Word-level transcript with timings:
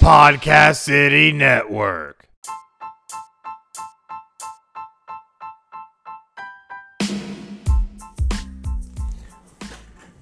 Podcast 0.00 0.76
City 0.76 1.30
Network. 1.30 2.26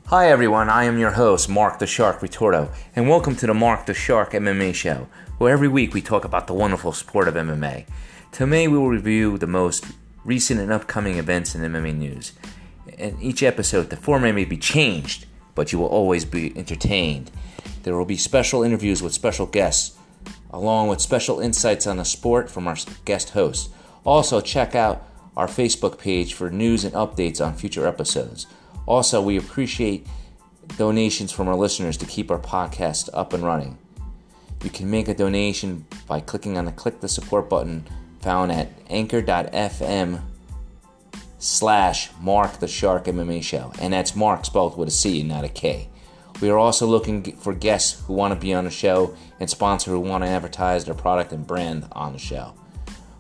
Hi 0.06 0.28
everyone, 0.28 0.68
I 0.68 0.82
am 0.82 0.98
your 0.98 1.12
host, 1.12 1.48
Mark 1.48 1.78
the 1.78 1.86
Shark 1.86 2.18
Ritorto, 2.18 2.74
and 2.96 3.08
welcome 3.08 3.36
to 3.36 3.46
the 3.46 3.54
Mark 3.54 3.86
the 3.86 3.94
Shark 3.94 4.32
MMA 4.32 4.74
show, 4.74 5.06
where 5.38 5.52
every 5.52 5.68
week 5.68 5.94
we 5.94 6.02
talk 6.02 6.24
about 6.24 6.48
the 6.48 6.54
wonderful 6.54 6.92
sport 6.92 7.28
of 7.28 7.34
MMA. 7.34 7.86
Today 8.32 8.66
we 8.66 8.76
will 8.76 8.88
review 8.88 9.38
the 9.38 9.46
most 9.46 9.86
recent 10.24 10.58
and 10.58 10.72
upcoming 10.72 11.18
events 11.18 11.54
in 11.54 11.62
MMA 11.62 11.96
news. 11.96 12.32
In 12.98 13.16
each 13.22 13.44
episode, 13.44 13.90
the 13.90 13.96
format 13.96 14.34
may 14.34 14.44
be 14.44 14.58
changed, 14.58 15.26
but 15.54 15.72
you 15.72 15.78
will 15.78 15.86
always 15.86 16.24
be 16.24 16.52
entertained. 16.58 17.30
There 17.82 17.96
will 17.96 18.04
be 18.04 18.16
special 18.16 18.62
interviews 18.62 19.02
with 19.02 19.12
special 19.12 19.46
guests, 19.46 19.96
along 20.50 20.88
with 20.88 21.00
special 21.00 21.40
insights 21.40 21.86
on 21.86 21.96
the 21.96 22.04
sport 22.04 22.50
from 22.50 22.68
our 22.68 22.76
guest 23.04 23.30
hosts. 23.30 23.70
Also, 24.04 24.40
check 24.40 24.74
out 24.74 25.04
our 25.36 25.46
Facebook 25.46 25.98
page 25.98 26.34
for 26.34 26.50
news 26.50 26.84
and 26.84 26.94
updates 26.94 27.44
on 27.44 27.54
future 27.54 27.86
episodes. 27.86 28.46
Also, 28.86 29.20
we 29.22 29.36
appreciate 29.36 30.06
donations 30.76 31.32
from 31.32 31.48
our 31.48 31.56
listeners 31.56 31.96
to 31.96 32.06
keep 32.06 32.30
our 32.30 32.38
podcast 32.38 33.08
up 33.12 33.32
and 33.32 33.44
running. 33.44 33.78
You 34.64 34.70
can 34.70 34.90
make 34.90 35.08
a 35.08 35.14
donation 35.14 35.86
by 36.06 36.20
clicking 36.20 36.58
on 36.58 36.64
the 36.64 36.72
click 36.72 37.00
the 37.00 37.08
support 37.08 37.48
button 37.48 37.86
found 38.20 38.50
at 38.50 38.68
anchor.fm 38.90 40.20
slash 41.38 42.10
Mark 42.20 42.58
the 42.58 42.66
Shark 42.66 43.04
MMA 43.04 43.42
show. 43.42 43.72
And 43.80 43.92
that's 43.92 44.16
Mark 44.16 44.44
spelled 44.44 44.76
with 44.76 44.88
a 44.88 44.92
C 44.92 45.20
and 45.20 45.28
not 45.28 45.44
a 45.44 45.48
K. 45.48 45.88
We 46.40 46.50
are 46.50 46.58
also 46.58 46.86
looking 46.86 47.36
for 47.36 47.52
guests 47.52 48.04
who 48.06 48.12
want 48.12 48.32
to 48.32 48.40
be 48.40 48.54
on 48.54 48.64
the 48.64 48.70
show 48.70 49.14
and 49.40 49.50
sponsors 49.50 49.92
who 49.92 50.00
want 50.00 50.24
to 50.24 50.30
advertise 50.30 50.84
their 50.84 50.94
product 50.94 51.32
and 51.32 51.46
brand 51.46 51.88
on 51.92 52.12
the 52.12 52.18
show. 52.18 52.54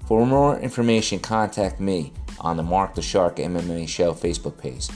For 0.06 0.24
more 0.24 0.58
information, 0.58 1.18
contact 1.18 1.80
me 1.80 2.12
on 2.40 2.56
the 2.56 2.62
Mark 2.62 2.94
the 2.94 3.02
Shark 3.02 3.36
MMA 3.36 3.88
show 3.88 4.14
Facebook 4.14 4.56
page 4.56 4.88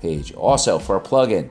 page. 0.00 0.32
Also, 0.32 0.78
for 0.78 0.96
a 0.96 1.00
plug-in, 1.00 1.50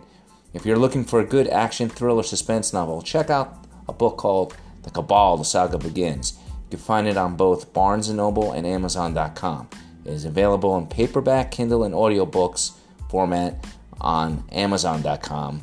if 0.53 0.65
you're 0.65 0.77
looking 0.77 1.03
for 1.03 1.19
a 1.19 1.25
good 1.25 1.47
action 1.47 1.89
thriller 1.89 2.23
suspense 2.23 2.73
novel, 2.73 3.01
check 3.01 3.29
out 3.29 3.65
a 3.87 3.93
book 3.93 4.17
called 4.17 4.55
The 4.83 4.89
Cabal: 4.89 5.37
The 5.37 5.45
Saga 5.45 5.77
Begins. 5.77 6.37
You 6.69 6.71
can 6.71 6.79
find 6.79 7.07
it 7.07 7.17
on 7.17 7.35
both 7.35 7.73
Barnes 7.73 8.09
& 8.09 8.13
Noble 8.13 8.51
and 8.51 8.67
Amazon.com. 8.67 9.69
It 10.05 10.11
is 10.11 10.25
available 10.25 10.77
in 10.77 10.87
paperback, 10.87 11.51
Kindle, 11.51 11.83
and 11.83 11.93
audiobooks 11.93 12.73
format 13.09 13.65
on 14.01 14.43
Amazon.com. 14.51 15.61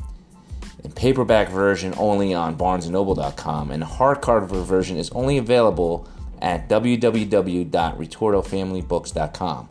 Paperback 0.91 1.49
version 1.49 1.93
only 1.97 2.33
on 2.33 2.57
BarnesandNoble.com, 2.57 3.71
and 3.71 3.81
the 3.81 3.87
hardcover 3.87 4.63
version 4.63 4.97
is 4.97 5.09
only 5.11 5.37
available 5.37 6.07
at 6.41 6.67
www.retortofamilybooks.com. 6.69 9.69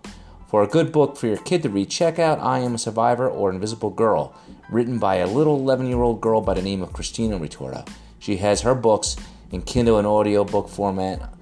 For 0.49 0.63
a 0.63 0.69
good 0.69 0.93
book 0.93 1.17
for 1.17 1.27
your 1.27 1.39
kid 1.39 1.63
to 1.65 1.69
read, 1.69 1.91
check 1.91 2.19
out 2.19 2.39
I 2.39 2.61
Am 2.61 2.75
a 2.75 2.79
Survivor 2.79 3.29
or 3.29 3.51
Invisible 3.51 3.91
Girl, 3.91 4.35
written 4.71 4.99
by 4.99 5.17
a 5.17 5.27
little 5.27 5.57
11 5.57 5.89
year 5.89 6.03
old 6.03 6.21
girl 6.21 6.41
by 6.41 6.55
the 6.55 6.63
name 6.63 6.83
of 6.83 6.93
Christina 6.93 7.39
Ritorto. 7.39 7.89
She 8.19 8.37
has 8.37 8.63
her 8.63 8.75
books 8.75 9.17
in 9.51 9.63
Kindle 9.63 9.99
and 9.99 10.07
audiobook 10.07 10.69
format 10.69 11.35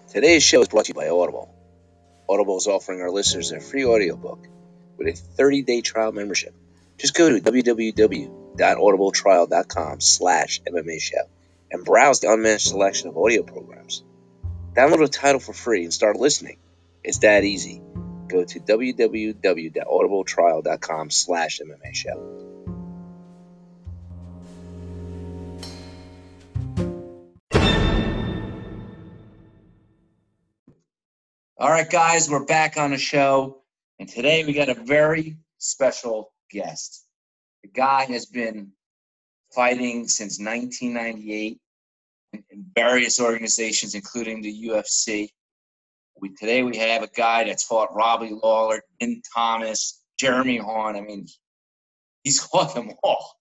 Today's 0.10 0.44
show 0.44 0.62
is 0.62 0.68
brought 0.68 0.86
to 0.86 0.90
you 0.90 0.94
by 0.94 1.10
Audible. 1.10 1.52
Audible 2.30 2.58
is 2.58 2.68
offering 2.68 3.02
our 3.02 3.10
listeners 3.10 3.52
a 3.52 3.60
free 3.60 3.86
audiobook 3.86 4.48
with 5.00 5.08
a 5.08 5.14
30-day 5.14 5.82
trial 5.82 6.12
membership. 6.12 6.54
Just 7.00 7.16
go 7.16 7.32
to 7.32 7.42
www.audibletrial.com 7.42 10.02
slash 10.02 10.62
MMA 10.62 11.02
show 11.02 11.24
and 11.72 11.84
browse 11.84 12.20
the 12.20 12.32
unmatched 12.32 12.68
selection 12.68 13.10
of 13.10 13.18
audio 13.18 13.42
programs. 13.42 14.04
Download 14.74 15.04
a 15.04 15.08
title 15.08 15.40
for 15.40 15.54
free 15.54 15.84
and 15.84 15.94
start 15.94 16.18
listening. 16.18 16.58
It's 17.04 17.20
that 17.20 17.44
easy. 17.44 17.84
Go 18.28 18.44
to 18.44 18.60
www.audibletrial.com 18.60 21.12
slash 21.12 21.60
MMA 21.60 21.94
show. 21.94 22.40
All 31.60 31.70
right, 31.70 31.88
guys, 31.90 32.30
we're 32.30 32.46
back 32.46 32.78
on 32.78 32.92
the 32.92 32.98
show. 32.98 33.62
And 34.00 34.08
today 34.10 34.44
we 34.44 34.54
got 34.54 34.70
a 34.70 34.74
very 34.74 35.38
special 35.60 36.34
guest. 36.50 37.06
The 37.62 37.70
guy 37.70 38.06
has 38.06 38.26
been 38.26 38.72
fighting 39.54 40.08
since 40.08 40.40
1998 40.40 41.60
in, 42.34 42.66
various 42.76 43.20
organizations, 43.20 43.96
including 43.96 44.42
the 44.42 44.68
UFC. 44.68 45.30
We, 46.20 46.30
today 46.36 46.64
we 46.64 46.78
have 46.78 47.04
a 47.04 47.08
guy 47.08 47.44
that's 47.44 47.64
fought 47.64 47.94
Robbie 47.94 48.32
Lawler, 48.32 48.82
Din 49.00 49.22
Thomas, 49.36 50.04
Jeremy 50.20 50.58
Horn. 50.58 50.96
I 50.96 51.02
mean, 51.02 51.28
he's 52.24 52.44
fought 52.46 52.76
them 52.76 52.92
all. 53.04 53.36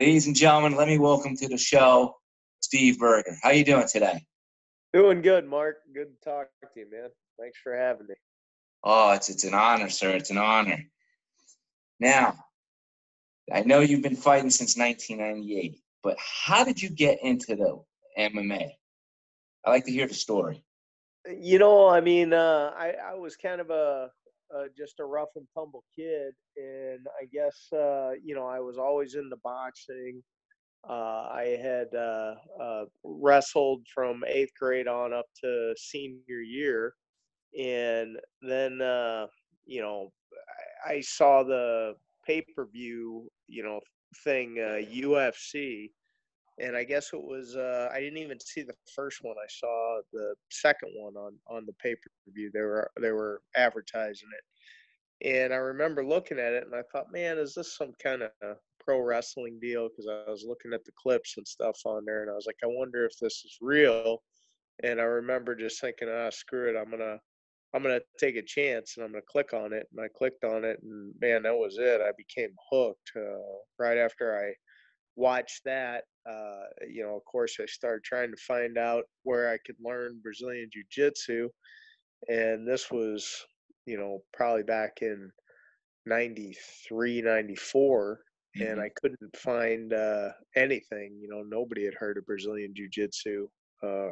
Ladies 0.00 0.26
and 0.26 0.36
gentlemen, 0.36 0.76
let 0.76 0.88
me 0.88 0.98
welcome 0.98 1.36
to 1.36 1.48
the 1.48 1.58
show 1.58 2.16
Steve 2.60 2.98
Berger. 2.98 3.36
How 3.42 3.50
you 3.50 3.64
doing 3.64 3.86
today? 3.90 4.24
Doing 4.92 5.22
good, 5.22 5.46
Mark. 5.46 5.76
Good 5.94 6.08
to 6.08 6.30
talk 6.30 6.48
to 6.62 6.80
you, 6.80 6.86
man. 6.90 7.10
Thanks 7.38 7.58
for 7.62 7.76
having 7.76 8.06
me. 8.06 8.14
Oh, 8.84 9.12
it's 9.12 9.28
it's 9.28 9.44
an 9.44 9.54
honor, 9.54 9.88
sir. 9.88 10.10
It's 10.10 10.30
an 10.30 10.38
honor. 10.38 10.78
Now, 11.98 12.36
I 13.52 13.60
know 13.62 13.80
you've 13.80 14.02
been 14.02 14.16
fighting 14.16 14.50
since 14.50 14.76
1998, 14.76 15.78
but 16.02 16.16
how 16.18 16.64
did 16.64 16.80
you 16.80 16.88
get 16.88 17.18
into 17.22 17.56
the 17.56 17.82
MMA? 18.18 18.70
I 19.64 19.70
like 19.70 19.84
to 19.86 19.92
hear 19.92 20.06
the 20.06 20.14
story. 20.14 20.64
You 21.28 21.58
know, 21.58 21.88
I 21.88 22.00
mean, 22.00 22.32
uh, 22.32 22.72
I, 22.76 22.94
I 23.12 23.14
was 23.14 23.36
kind 23.36 23.60
of 23.60 23.70
a, 23.70 24.10
just 24.76 25.00
a 25.00 25.04
rough 25.04 25.30
and 25.36 25.46
tumble 25.54 25.84
kid, 25.94 26.32
and 26.56 27.06
I 27.20 27.26
guess 27.32 27.66
uh, 27.72 28.12
you 28.22 28.34
know 28.34 28.46
I 28.46 28.60
was 28.60 28.78
always 28.78 29.14
into 29.14 29.36
boxing. 29.42 30.22
Uh, 30.88 31.28
I 31.32 31.58
had 31.60 31.88
uh, 31.98 32.34
uh, 32.62 32.84
wrestled 33.02 33.82
from 33.92 34.22
eighth 34.26 34.52
grade 34.58 34.86
on 34.86 35.12
up 35.12 35.26
to 35.42 35.74
senior 35.76 36.40
year, 36.40 36.94
and 37.58 38.16
then 38.40 38.80
uh, 38.80 39.26
you 39.66 39.82
know 39.82 40.12
I, 40.86 40.94
I 40.94 41.00
saw 41.00 41.42
the 41.42 41.94
pay 42.26 42.44
per 42.54 42.66
view, 42.66 43.28
you 43.48 43.62
know, 43.62 43.80
thing 44.24 44.56
uh, 44.58 44.80
UFC, 44.90 45.90
and 46.58 46.76
I 46.76 46.84
guess 46.84 47.12
it 47.12 47.22
was 47.22 47.56
uh, 47.56 47.90
I 47.92 48.00
didn't 48.00 48.18
even 48.18 48.40
see 48.40 48.62
the 48.62 48.74
first 48.94 49.18
one. 49.22 49.36
I 49.38 49.48
saw 49.48 50.00
the 50.12 50.34
second 50.50 50.92
one 50.96 51.16
on 51.16 51.34
on 51.48 51.66
the 51.66 51.74
pay 51.74 51.94
per 51.94 52.10
view. 52.28 52.50
They 52.52 52.60
were 52.60 52.90
they 53.00 53.12
were 53.12 53.42
advertising 53.56 54.28
it, 54.32 55.34
and 55.44 55.52
I 55.52 55.56
remember 55.56 56.04
looking 56.04 56.38
at 56.38 56.52
it 56.52 56.64
and 56.64 56.74
I 56.74 56.82
thought, 56.92 57.12
man, 57.12 57.38
is 57.38 57.54
this 57.54 57.76
some 57.76 57.92
kind 58.02 58.22
of 58.22 58.30
pro 58.80 59.00
wrestling 59.00 59.58
deal? 59.60 59.88
Because 59.88 60.08
I 60.08 60.30
was 60.30 60.44
looking 60.46 60.72
at 60.72 60.84
the 60.84 60.92
clips 61.00 61.34
and 61.36 61.46
stuff 61.46 61.78
on 61.84 62.04
there, 62.04 62.22
and 62.22 62.30
I 62.30 62.34
was 62.34 62.46
like, 62.46 62.58
I 62.62 62.68
wonder 62.68 63.04
if 63.04 63.18
this 63.18 63.42
is 63.44 63.58
real. 63.60 64.22
And 64.82 65.00
I 65.00 65.04
remember 65.04 65.54
just 65.54 65.80
thinking, 65.80 66.08
ah, 66.10 66.30
screw 66.30 66.68
it, 66.68 66.78
I'm 66.78 66.90
gonna 66.90 67.18
I'm 67.76 67.82
gonna 67.82 68.00
take 68.18 68.36
a 68.36 68.42
chance 68.42 68.96
and 68.96 69.04
I'm 69.04 69.12
gonna 69.12 69.22
click 69.28 69.52
on 69.52 69.74
it. 69.74 69.86
And 69.92 70.02
I 70.02 70.08
clicked 70.16 70.44
on 70.44 70.64
it, 70.64 70.78
and 70.82 71.12
man, 71.20 71.42
that 71.42 71.54
was 71.54 71.76
it. 71.78 72.00
I 72.00 72.12
became 72.16 72.54
hooked 72.72 73.12
uh, 73.16 73.58
right 73.78 73.98
after 73.98 74.38
I 74.38 74.54
watched 75.14 75.62
that. 75.66 76.04
Uh, 76.28 76.64
you 76.88 77.04
know, 77.04 77.16
of 77.16 77.24
course, 77.26 77.58
I 77.60 77.66
started 77.66 78.02
trying 78.02 78.30
to 78.30 78.36
find 78.38 78.78
out 78.78 79.04
where 79.24 79.50
I 79.50 79.58
could 79.66 79.76
learn 79.84 80.20
Brazilian 80.22 80.70
Jiu 80.72 80.84
Jitsu, 80.90 81.50
and 82.28 82.66
this 82.66 82.90
was, 82.90 83.30
you 83.84 83.98
know, 83.98 84.20
probably 84.32 84.62
back 84.62 84.98
in 85.02 85.30
93, 86.06 87.22
94. 87.22 88.20
and 88.58 88.80
I 88.80 88.88
couldn't 89.00 89.36
find 89.36 89.92
uh, 89.92 90.30
anything. 90.56 91.18
You 91.20 91.28
know, 91.28 91.42
nobody 91.42 91.84
had 91.84 91.94
heard 91.94 92.16
of 92.16 92.26
Brazilian 92.26 92.72
Jiu 92.74 92.88
Jitsu 92.90 93.48
uh, 93.82 94.08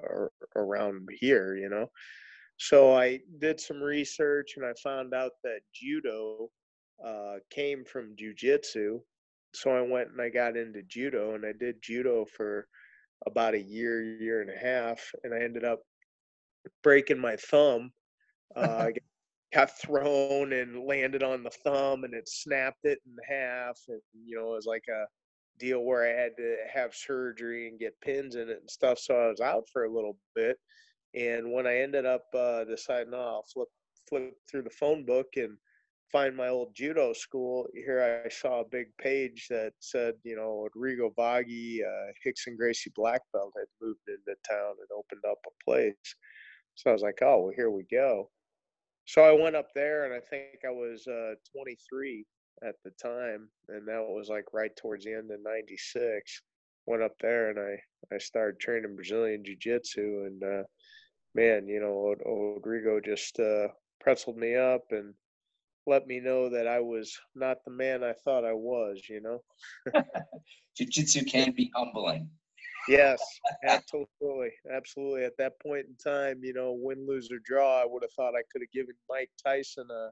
around 0.55 1.09
here. 1.19 1.57
You 1.57 1.71
know, 1.71 1.87
so 2.65 2.97
I 2.97 3.21
did 3.41 3.61
some 3.61 3.83
research 3.83 4.55
and 4.57 4.65
I 4.65 4.73
found 4.83 5.13
out 5.13 5.33
that 5.43 5.61
judo 5.75 6.49
uh, 7.05 7.35
came 7.51 7.85
from 7.85 8.15
Jiu 8.17 8.33
Jitsu. 8.35 9.01
So 9.53 9.71
I 9.71 9.83
went 9.83 10.09
and 10.09 10.21
I 10.21 10.31
got 10.31 10.57
into 10.57 10.83
judo 10.83 11.35
and 11.35 11.45
I 11.45 11.53
did 11.53 11.77
judo 11.83 12.25
for 12.25 12.67
about 13.27 13.53
a 13.53 13.61
year, 13.61 14.03
year 14.03 14.41
and 14.41 14.51
a 14.51 14.57
half, 14.57 14.99
and 15.23 15.35
I 15.35 15.41
ended 15.43 15.65
up 15.65 15.81
breaking 16.83 17.19
my 17.19 17.37
thumb. 17.37 17.93
Uh, 18.57 18.89
got 19.53 19.79
thrown 19.79 20.55
and 20.55 20.85
landed 20.87 21.23
on 21.23 21.43
the 21.45 21.51
thumb, 21.51 22.05
and 22.05 22.15
it 22.15 22.29
snapped 22.29 22.85
it 22.85 22.99
in 23.07 23.17
half. 23.29 23.79
And 23.89 24.01
you 24.27 24.39
know, 24.39 24.53
it 24.53 24.57
was 24.57 24.67
like 24.67 24.85
a 24.89 25.05
deal 25.59 25.85
where 25.85 26.05
I 26.05 26.19
had 26.21 26.33
to 26.39 26.57
have 26.73 26.95
surgery 26.95 27.69
and 27.69 27.79
get 27.79 28.01
pins 28.01 28.37
in 28.37 28.49
it 28.49 28.59
and 28.61 28.71
stuff. 28.71 28.99
So 28.99 29.15
I 29.15 29.29
was 29.29 29.41
out 29.41 29.65
for 29.71 29.85
a 29.85 29.93
little 29.93 30.17
bit. 30.35 30.57
And 31.15 31.53
when 31.53 31.67
I 31.67 31.79
ended 31.79 32.07
up 32.07 32.25
uh, 32.35 32.65
deciding, 32.65 33.15
oh, 33.15 33.19
I'll 33.19 33.47
flip 33.53 33.69
flip 34.09 34.35
through 34.51 34.63
the 34.63 34.71
phone 34.71 35.05
book 35.05 35.29
and 35.37 35.57
find 36.13 36.37
my 36.37 36.49
old 36.49 36.75
judo 36.75 37.13
school, 37.13 37.67
here 37.75 38.23
I 38.25 38.29
saw 38.29 38.61
a 38.61 38.69
big 38.71 38.87
page 38.99 39.47
that 39.49 39.73
said, 39.81 40.15
you 40.23 40.37
know, 40.37 40.69
Rodrigo 40.75 41.11
Vaghi, 41.17 41.81
uh, 41.83 42.31
and 42.47 42.59
Gracie 42.59 42.93
Black 42.95 43.21
Belt 43.33 43.53
had 43.57 43.67
moved 43.81 44.07
into 44.09 44.39
town 44.49 44.75
and 44.79 44.89
opened 44.97 45.25
up 45.29 45.39
a 45.47 45.65
place. 45.65 45.95
So 46.75 46.91
I 46.91 46.93
was 46.93 47.03
like, 47.03 47.19
oh, 47.23 47.45
well, 47.45 47.53
here 47.57 47.71
we 47.71 47.85
go. 47.91 48.31
So 49.07 49.23
I 49.23 49.33
went 49.33 49.57
up 49.57 49.69
there, 49.75 50.05
and 50.05 50.15
I 50.15 50.21
think 50.21 50.65
I 50.67 50.71
was 50.71 51.07
uh, 51.07 51.35
23 51.53 52.25
at 52.63 52.77
the 52.85 52.91
time, 53.03 53.49
and 53.69 53.87
that 53.87 54.03
was 54.03 54.29
like 54.29 54.45
right 54.53 54.75
towards 54.77 55.05
the 55.05 55.13
end 55.13 55.31
of 55.31 55.41
'96. 55.43 56.43
Went 56.87 57.03
up 57.03 57.15
there, 57.21 57.51
and 57.51 57.59
I 57.59 58.15
I 58.15 58.19
started 58.19 58.61
training 58.61 58.95
Brazilian 58.95 59.45
Jiu 59.45 59.57
Jitsu, 59.57 60.25
and 60.27 60.43
uh, 60.43 60.63
man, 61.35 61.67
you 61.67 61.81
know, 61.81 62.15
Rodrigo 62.25 63.01
just 63.01 63.39
uh, 63.39 63.69
pretzeled 64.05 64.37
me 64.37 64.57
up 64.57 64.83
and 64.91 65.15
let 65.87 66.07
me 66.07 66.21
know 66.21 66.49
that 66.49 66.67
I 66.67 66.81
was 66.81 67.17
not 67.35 67.59
the 67.65 67.71
man 67.71 68.03
I 68.03 68.13
thought 68.25 68.45
I 68.45 68.53
was. 68.53 69.03
You 69.09 69.21
know, 69.21 69.43
Jiu 70.77 70.87
Jitsu 70.87 71.25
can 71.25 71.53
be 71.53 71.71
humbling. 71.75 72.31
Yes, 72.89 73.21
absolutely, 73.67 74.51
absolutely. 74.73 75.25
At 75.25 75.37
that 75.39 75.61
point 75.61 75.87
in 75.87 75.97
time, 75.97 76.41
you 76.43 76.53
know, 76.53 76.77
win, 76.79 77.07
lose 77.07 77.31
or 77.31 77.39
draw, 77.45 77.83
I 77.83 77.87
would 77.87 78.03
have 78.03 78.13
thought 78.13 78.35
I 78.35 78.43
could 78.53 78.63
have 78.63 78.73
given 78.73 78.95
Mike 79.09 79.31
Tyson 79.45 79.87
a 79.91 80.11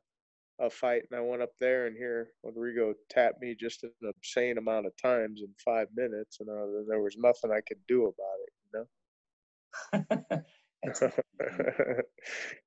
a 0.61 0.71
fight, 0.71 1.03
and 1.11 1.19
I 1.19 1.23
went 1.23 1.43
up 1.43 1.53
there, 1.61 1.87
and 1.87 1.97
here 1.97 2.29
Rodrigo 2.45 2.95
tapped 3.11 3.41
me 3.41 3.57
just 3.59 3.83
an 3.85 3.91
obscene 4.07 4.59
amount 4.59 4.87
of 4.87 4.93
times 4.97 5.41
in 5.41 5.49
five 5.65 5.89
minutes, 5.95 6.39
and 6.41 6.49
uh, 6.49 6.85
there 6.89 7.01
was 7.01 7.17
nothing 7.19 7.51
I 7.51 7.61
could 7.67 7.81
do 7.89 8.03
about 8.03 8.39
it. 8.47 8.53
You 8.73 10.31
know, 10.31 10.43
it 10.84 12.06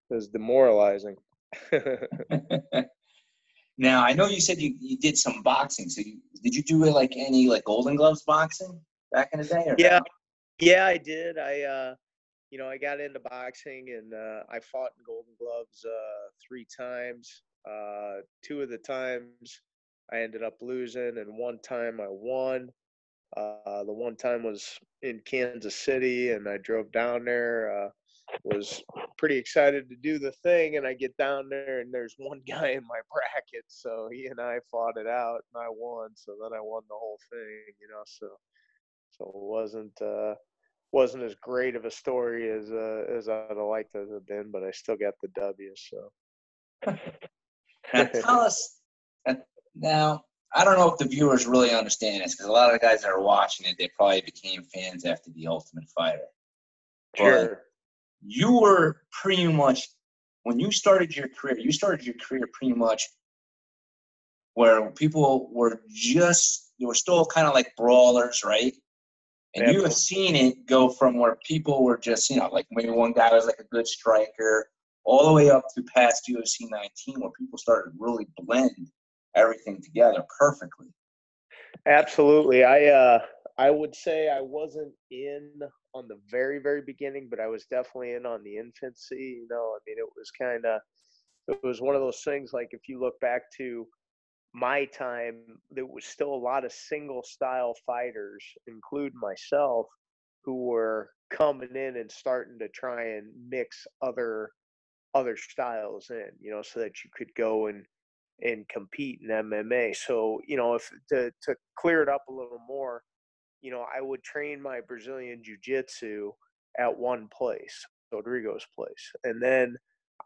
was 0.09 0.27
demoralizing. 0.27 1.15
now 3.77 4.03
I 4.03 4.13
know 4.13 4.27
you 4.27 4.41
said 4.41 4.59
you, 4.59 4.75
you 4.79 4.97
did 4.97 5.17
some 5.17 5.41
boxing. 5.43 5.89
So 5.89 6.01
you, 6.01 6.19
did 6.43 6.55
you 6.55 6.63
do 6.63 6.85
like 6.85 7.13
any 7.15 7.47
like 7.47 7.63
Golden 7.65 7.95
Gloves 7.95 8.23
boxing? 8.23 8.79
back 9.15 9.29
in 9.33 9.39
the 9.39 9.45
day? 9.45 9.73
yeah, 9.77 9.99
no? 9.99 10.05
yeah, 10.59 10.85
I 10.85 10.97
did. 10.97 11.39
I, 11.39 11.61
uh, 11.61 11.95
you 12.51 12.59
know, 12.59 12.67
I 12.67 12.77
got 12.77 12.99
into 12.99 13.19
boxing 13.19 13.87
and 13.97 14.13
uh, 14.13 14.43
I 14.49 14.59
fought 14.59 14.91
in 14.97 15.03
Golden 15.05 15.33
Gloves 15.39 15.85
uh, 15.85 16.29
three 16.45 16.67
times. 16.77 17.43
Uh, 17.67 18.17
two 18.43 18.61
of 18.61 18.69
the 18.69 18.77
times 18.77 19.61
I 20.11 20.19
ended 20.19 20.43
up 20.43 20.57
losing, 20.61 21.17
and 21.17 21.37
one 21.37 21.59
time 21.67 21.99
I 21.99 22.07
won. 22.07 22.69
Uh, 23.35 23.83
the 23.83 23.93
one 23.93 24.15
time 24.15 24.43
was 24.43 24.77
in 25.01 25.19
Kansas 25.25 25.75
City, 25.75 26.31
and 26.31 26.47
I 26.47 26.57
drove 26.57 26.91
down 26.91 27.25
there. 27.25 27.85
Uh, 27.85 27.89
was 28.43 28.83
pretty 29.17 29.37
excited 29.37 29.89
to 29.89 29.95
do 29.95 30.19
the 30.19 30.31
thing, 30.31 30.77
and 30.77 30.85
I 30.85 30.93
get 30.93 31.15
down 31.17 31.49
there, 31.49 31.79
and 31.79 31.93
there's 31.93 32.15
one 32.17 32.41
guy 32.47 32.69
in 32.69 32.83
my 32.87 32.99
bracket, 33.11 33.65
so 33.67 34.09
he 34.11 34.27
and 34.27 34.39
I 34.39 34.59
fought 34.69 34.97
it 34.97 35.07
out, 35.07 35.41
and 35.53 35.63
I 35.63 35.67
won. 35.69 36.09
So 36.15 36.35
then 36.41 36.57
I 36.57 36.61
won 36.61 36.83
the 36.89 36.95
whole 36.95 37.19
thing, 37.31 37.73
you 37.79 37.87
know. 37.89 38.03
So 38.05 38.27
so 39.11 39.25
it 39.25 39.33
wasn't 39.33 40.01
uh, 40.01 40.35
wasn't 40.91 41.23
as 41.23 41.35
great 41.35 41.75
of 41.75 41.85
a 41.85 41.91
story 41.91 42.49
as 42.49 42.71
uh, 42.71 43.05
as 43.09 43.29
I'd 43.29 43.47
have 43.49 43.57
liked 43.57 43.95
it 43.95 44.05
to 44.07 44.13
have 44.13 44.27
been, 44.27 44.51
but 44.51 44.63
I 44.63 44.71
still 44.71 44.95
got 44.95 45.13
the 45.21 45.29
W. 45.39 45.73
So 45.75 46.95
now 47.93 48.03
tell 48.05 48.39
us 48.39 48.79
now. 49.75 50.23
I 50.57 50.63
don't 50.63 50.77
know 50.77 50.89
if 50.89 50.97
the 50.97 51.05
viewers 51.05 51.45
really 51.45 51.71
understand 51.71 52.23
this 52.23 52.33
because 52.33 52.47
a 52.47 52.51
lot 52.51 52.73
of 52.73 52.79
the 52.79 52.85
guys 52.85 53.01
that 53.01 53.11
are 53.11 53.19
watching 53.19 53.65
it, 53.65 53.75
they 53.77 53.89
probably 53.89 54.21
became 54.21 54.63
fans 54.63 55.03
after 55.03 55.29
the 55.31 55.47
Ultimate 55.47 55.89
Fighter. 55.89 56.27
Sure. 57.17 57.47
But 57.49 57.59
you 58.25 58.59
were 58.59 59.01
pretty 59.11 59.47
much 59.47 59.87
when 60.43 60.59
you 60.59 60.71
started 60.71 61.15
your 61.15 61.27
career. 61.29 61.57
You 61.57 61.71
started 61.71 62.05
your 62.05 62.15
career 62.15 62.47
pretty 62.53 62.73
much 62.73 63.07
where 64.53 64.89
people 64.91 65.49
were 65.51 65.81
just 65.89 66.73
they 66.79 66.85
were 66.85 66.95
still 66.95 67.25
kind 67.25 67.47
of 67.47 67.53
like 67.53 67.73
brawlers, 67.77 68.43
right? 68.43 68.73
And 69.55 69.71
you 69.71 69.83
have 69.83 69.93
seen 69.93 70.35
it 70.35 70.65
go 70.65 70.89
from 70.89 71.17
where 71.17 71.37
people 71.47 71.83
were 71.83 71.97
just, 71.97 72.29
you 72.29 72.35
know, 72.35 72.49
like 72.51 72.65
maybe 72.71 72.89
one 72.89 73.13
guy 73.13 73.31
was 73.31 73.45
like 73.45 73.59
a 73.59 73.63
good 73.71 73.87
striker, 73.87 74.69
all 75.05 75.27
the 75.27 75.31
way 75.31 75.49
up 75.49 75.63
to 75.75 75.83
past 75.83 76.29
UFC 76.29 76.69
19, 76.69 77.21
where 77.21 77.31
people 77.39 77.57
started 77.57 77.93
really 77.97 78.27
blend 78.37 78.71
everything 79.33 79.81
together 79.81 80.25
perfectly. 80.37 80.87
Absolutely. 81.85 82.65
I 82.65 82.87
uh 82.87 83.19
I 83.57 83.71
would 83.71 83.95
say 83.95 84.29
I 84.29 84.41
wasn't 84.41 84.91
in 85.11 85.51
on 85.95 86.07
the 86.07 86.19
very 86.29 86.59
very 86.59 86.81
beginning, 86.81 87.27
but 87.29 87.39
I 87.39 87.47
was 87.47 87.65
definitely 87.65 88.13
in 88.13 88.25
on 88.25 88.43
the 88.43 88.57
infancy. 88.57 89.39
You 89.41 89.47
know, 89.49 89.75
I 89.75 89.79
mean, 89.87 89.97
it 89.97 90.09
was 90.15 90.29
kind 90.31 90.65
of 90.65 90.81
it 91.47 91.59
was 91.63 91.81
one 91.81 91.95
of 91.95 92.01
those 92.01 92.21
things 92.23 92.51
like 92.53 92.69
if 92.71 92.81
you 92.87 92.99
look 92.99 93.19
back 93.21 93.43
to 93.57 93.87
my 94.53 94.85
time, 94.85 95.41
there 95.71 95.85
was 95.85 96.05
still 96.05 96.33
a 96.33 96.45
lot 96.49 96.65
of 96.65 96.71
single 96.71 97.23
style 97.23 97.73
fighters, 97.85 98.43
include 98.67 99.13
myself, 99.15 99.87
who 100.43 100.65
were 100.67 101.11
coming 101.29 101.75
in 101.75 101.97
and 101.97 102.11
starting 102.11 102.59
to 102.59 102.69
try 102.69 103.03
and 103.03 103.31
mix 103.49 103.85
other 104.01 104.51
other 105.13 105.37
styles 105.37 106.09
in, 106.09 106.29
you 106.41 106.51
know, 106.51 106.61
so 106.61 106.79
that 106.81 107.03
you 107.03 107.09
could 107.15 107.33
go 107.35 107.67
and 107.67 107.85
and 108.41 108.67
compete 108.69 109.19
in 109.21 109.29
MMA. 109.29 109.95
So, 109.95 110.41
you 110.47 110.57
know, 110.57 110.75
if 110.75 110.89
to 111.09 111.31
to 111.43 111.55
clear 111.77 112.03
it 112.03 112.09
up 112.09 112.23
a 112.29 112.33
little 112.33 112.59
more, 112.67 113.03
you 113.65 113.71
know, 113.71 113.87
I 113.93 113.99
would 113.99 114.21
train 114.21 114.61
my 114.61 114.79
Brazilian 114.79 115.41
jiu-jitsu 115.43 116.31
at 116.77 116.95
one 116.95 117.27
place, 117.35 117.83
Rodrigo's 118.11 118.67
place. 118.75 119.11
And 119.23 119.41
then 119.41 119.75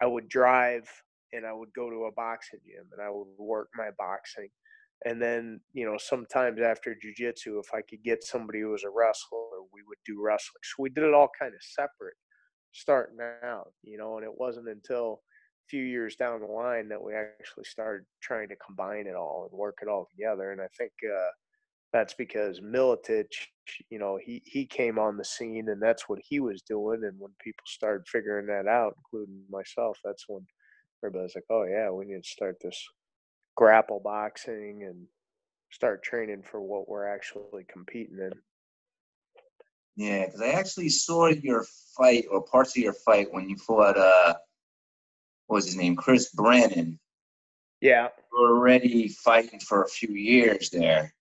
I 0.01 0.07
would 0.07 0.27
drive 0.27 0.89
and 1.31 1.45
I 1.45 1.53
would 1.53 1.71
go 1.73 1.89
to 1.89 2.05
a 2.05 2.11
boxing 2.11 2.59
gym 2.65 2.87
and 2.91 3.01
I 3.01 3.09
would 3.09 3.27
work 3.37 3.69
my 3.77 3.91
boxing. 3.97 4.49
And 5.05 5.21
then, 5.21 5.61
you 5.71 5.85
know, 5.85 5.97
sometimes 5.97 6.59
after 6.59 6.93
jujitsu, 6.93 7.61
if 7.61 7.73
I 7.73 7.81
could 7.89 8.03
get 8.03 8.25
somebody 8.25 8.59
who 8.59 8.71
was 8.71 8.83
a 8.83 8.89
wrestler, 8.89 9.61
we 9.71 9.83
would 9.87 9.99
do 10.05 10.21
wrestling. 10.21 10.59
So 10.63 10.83
we 10.83 10.89
did 10.89 11.05
it 11.05 11.13
all 11.13 11.29
kind 11.39 11.53
of 11.53 11.61
separate 11.61 12.17
starting 12.73 13.19
out, 13.41 13.71
you 13.83 13.97
know, 13.97 14.17
and 14.17 14.25
it 14.25 14.37
wasn't 14.37 14.67
until 14.67 15.21
a 15.65 15.69
few 15.69 15.83
years 15.83 16.17
down 16.17 16.41
the 16.41 16.45
line 16.45 16.89
that 16.89 17.01
we 17.01 17.13
actually 17.15 17.63
started 17.63 18.05
trying 18.21 18.49
to 18.49 18.55
combine 18.57 19.07
it 19.07 19.15
all 19.15 19.47
and 19.49 19.57
work 19.57 19.77
it 19.81 19.87
all 19.87 20.09
together. 20.11 20.51
And 20.51 20.59
I 20.59 20.67
think 20.77 20.91
uh, 21.05 21.31
that's 21.93 22.13
because 22.13 22.59
Miletich, 22.59 23.47
you 23.89 23.99
know, 23.99 24.19
he, 24.23 24.41
he 24.45 24.65
came 24.65 24.99
on 24.99 25.17
the 25.17 25.25
scene 25.25 25.69
and 25.69 25.81
that's 25.81 26.07
what 26.07 26.19
he 26.27 26.39
was 26.39 26.61
doing. 26.61 27.03
And 27.03 27.19
when 27.19 27.31
people 27.43 27.63
started 27.65 28.07
figuring 28.07 28.47
that 28.47 28.67
out, 28.67 28.95
including 28.97 29.41
myself, 29.49 29.97
that's 30.03 30.25
when– 30.27 30.45
everybody's 31.03 31.35
like, 31.35 31.45
oh 31.49 31.63
yeah, 31.63 31.89
we 31.89 32.05
need 32.05 32.23
to 32.23 32.29
start 32.29 32.57
this 32.61 32.85
grapple 33.55 34.01
boxing 34.03 34.83
and 34.85 35.05
start 35.71 36.03
training 36.03 36.43
for 36.43 36.61
what 36.61 36.89
we're 36.89 37.07
actually 37.07 37.65
competing 37.71 38.17
in. 38.19 38.33
Yeah, 39.95 40.25
because 40.25 40.41
I 40.41 40.49
actually 40.49 40.89
saw 40.89 41.27
your 41.27 41.65
fight 41.97 42.25
or 42.31 42.43
parts 42.43 42.75
of 42.75 42.83
your 42.83 42.93
fight 42.93 43.27
when 43.31 43.49
you 43.49 43.57
fought 43.57 43.97
uh 43.97 44.33
what 45.47 45.55
was 45.55 45.65
his 45.65 45.77
name? 45.77 45.95
Chris 45.95 46.31
Brennan. 46.31 46.99
Yeah. 47.81 48.09
You 48.31 48.41
were 48.41 48.57
already 48.57 49.07
fighting 49.07 49.59
for 49.59 49.83
a 49.83 49.87
few 49.87 50.13
years 50.13 50.69
there. 50.69 51.13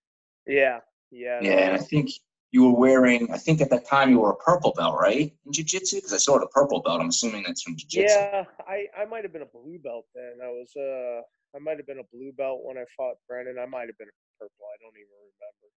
Yeah. 0.49 0.81
Yeah. 1.11 1.38
Yeah, 1.43 1.69
and 1.69 1.75
I 1.75 1.78
think 1.78 2.11
you 2.50 2.64
were 2.64 2.78
wearing, 2.78 3.31
I 3.31 3.37
think 3.37 3.61
at 3.61 3.71
that 3.71 3.87
time 3.87 4.11
you 4.11 4.21
were 4.21 4.33
a 4.33 4.37
purple 4.37 4.73
belt, 4.76 4.99
right? 4.99 5.33
In 5.45 5.52
jiu 5.52 5.64
jitsu? 5.64 5.97
Because 5.97 6.14
I 6.14 6.17
saw 6.17 6.38
the 6.38 6.47
purple 6.47 6.81
belt. 6.81 7.00
I'm 7.00 7.09
assuming 7.09 7.45
that's 7.47 7.62
from 7.62 7.76
jiu 7.76 7.87
jitsu. 7.88 8.14
Yeah, 8.14 8.45
I, 8.67 8.87
I 8.99 9.05
might 9.05 9.23
have 9.25 9.33
been 9.33 9.43
a 9.43 9.47
blue 9.47 9.78
belt 9.78 10.07
then. 10.14 10.38
I 10.43 10.49
was, 10.49 10.73
uh, 10.76 11.21
I 11.57 11.61
might 11.61 11.76
have 11.76 11.87
been 11.87 12.00
a 12.00 12.17
blue 12.17 12.33
belt 12.33 12.61
when 12.62 12.78
I 12.78 12.85
fought 12.97 13.17
Brennan. 13.28 13.57
I 13.61 13.67
might 13.67 13.87
have 13.87 13.99
been 13.99 14.09
a 14.09 14.38
purple. 14.40 14.64
I 14.64 14.76
don't 14.81 14.97
even 14.97 15.19
remember. 15.37 15.69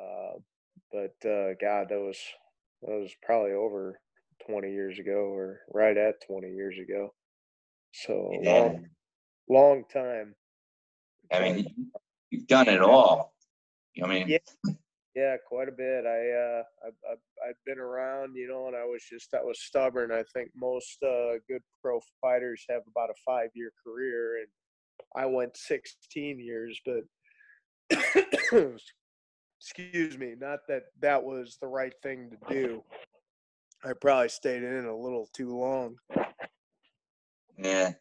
Uh, 0.00 0.38
but, 0.92 1.28
uh, 1.28 1.54
God, 1.60 1.88
that 1.90 2.00
was, 2.00 2.18
that 2.82 2.92
was 2.92 3.12
probably 3.22 3.52
over 3.52 4.00
20 4.48 4.72
years 4.72 4.98
ago 4.98 5.12
or 5.12 5.60
right 5.72 5.96
at 5.96 6.26
20 6.26 6.48
years 6.48 6.76
ago. 6.78 7.12
So 7.92 8.30
yeah. 8.42 8.52
long, 8.52 8.86
long 9.48 9.84
time. 9.92 10.34
I 11.32 11.40
mean, 11.40 11.90
you've 12.30 12.46
done 12.46 12.68
it 12.68 12.80
all. 12.80 13.34
You 13.96 14.02
know 14.02 14.08
what 14.08 14.16
I 14.16 14.18
mean? 14.20 14.28
Yeah. 14.28 14.72
Yeah, 15.16 15.36
quite 15.48 15.68
a 15.68 15.72
bit. 15.72 16.04
I 16.04 16.30
uh, 16.30 16.62
I've, 16.86 17.12
I've 17.12 17.48
I've 17.48 17.64
been 17.64 17.78
around, 17.78 18.36
you 18.36 18.46
know, 18.46 18.66
and 18.66 18.76
I 18.76 18.84
was 18.84 19.02
just 19.10 19.32
I 19.32 19.42
was 19.42 19.58
stubborn. 19.58 20.12
I 20.12 20.22
think 20.34 20.50
most 20.54 21.02
uh, 21.02 21.38
good 21.48 21.62
pro 21.80 22.00
fighters 22.20 22.66
have 22.68 22.82
about 22.86 23.08
a 23.08 23.14
five 23.24 23.48
year 23.54 23.72
career, 23.82 24.40
and 24.40 24.48
I 25.16 25.24
went 25.24 25.56
16 25.56 26.38
years. 26.38 26.78
But 26.84 27.04
excuse 29.58 30.18
me, 30.18 30.34
not 30.38 30.58
that 30.68 30.82
that 31.00 31.24
was 31.24 31.56
the 31.62 31.66
right 31.66 31.94
thing 32.02 32.30
to 32.30 32.54
do. 32.54 32.82
I 33.82 33.94
probably 33.98 34.28
stayed 34.28 34.64
in 34.64 34.84
a 34.84 34.94
little 34.94 35.30
too 35.34 35.56
long. 35.56 35.96
Yeah. 37.56 37.92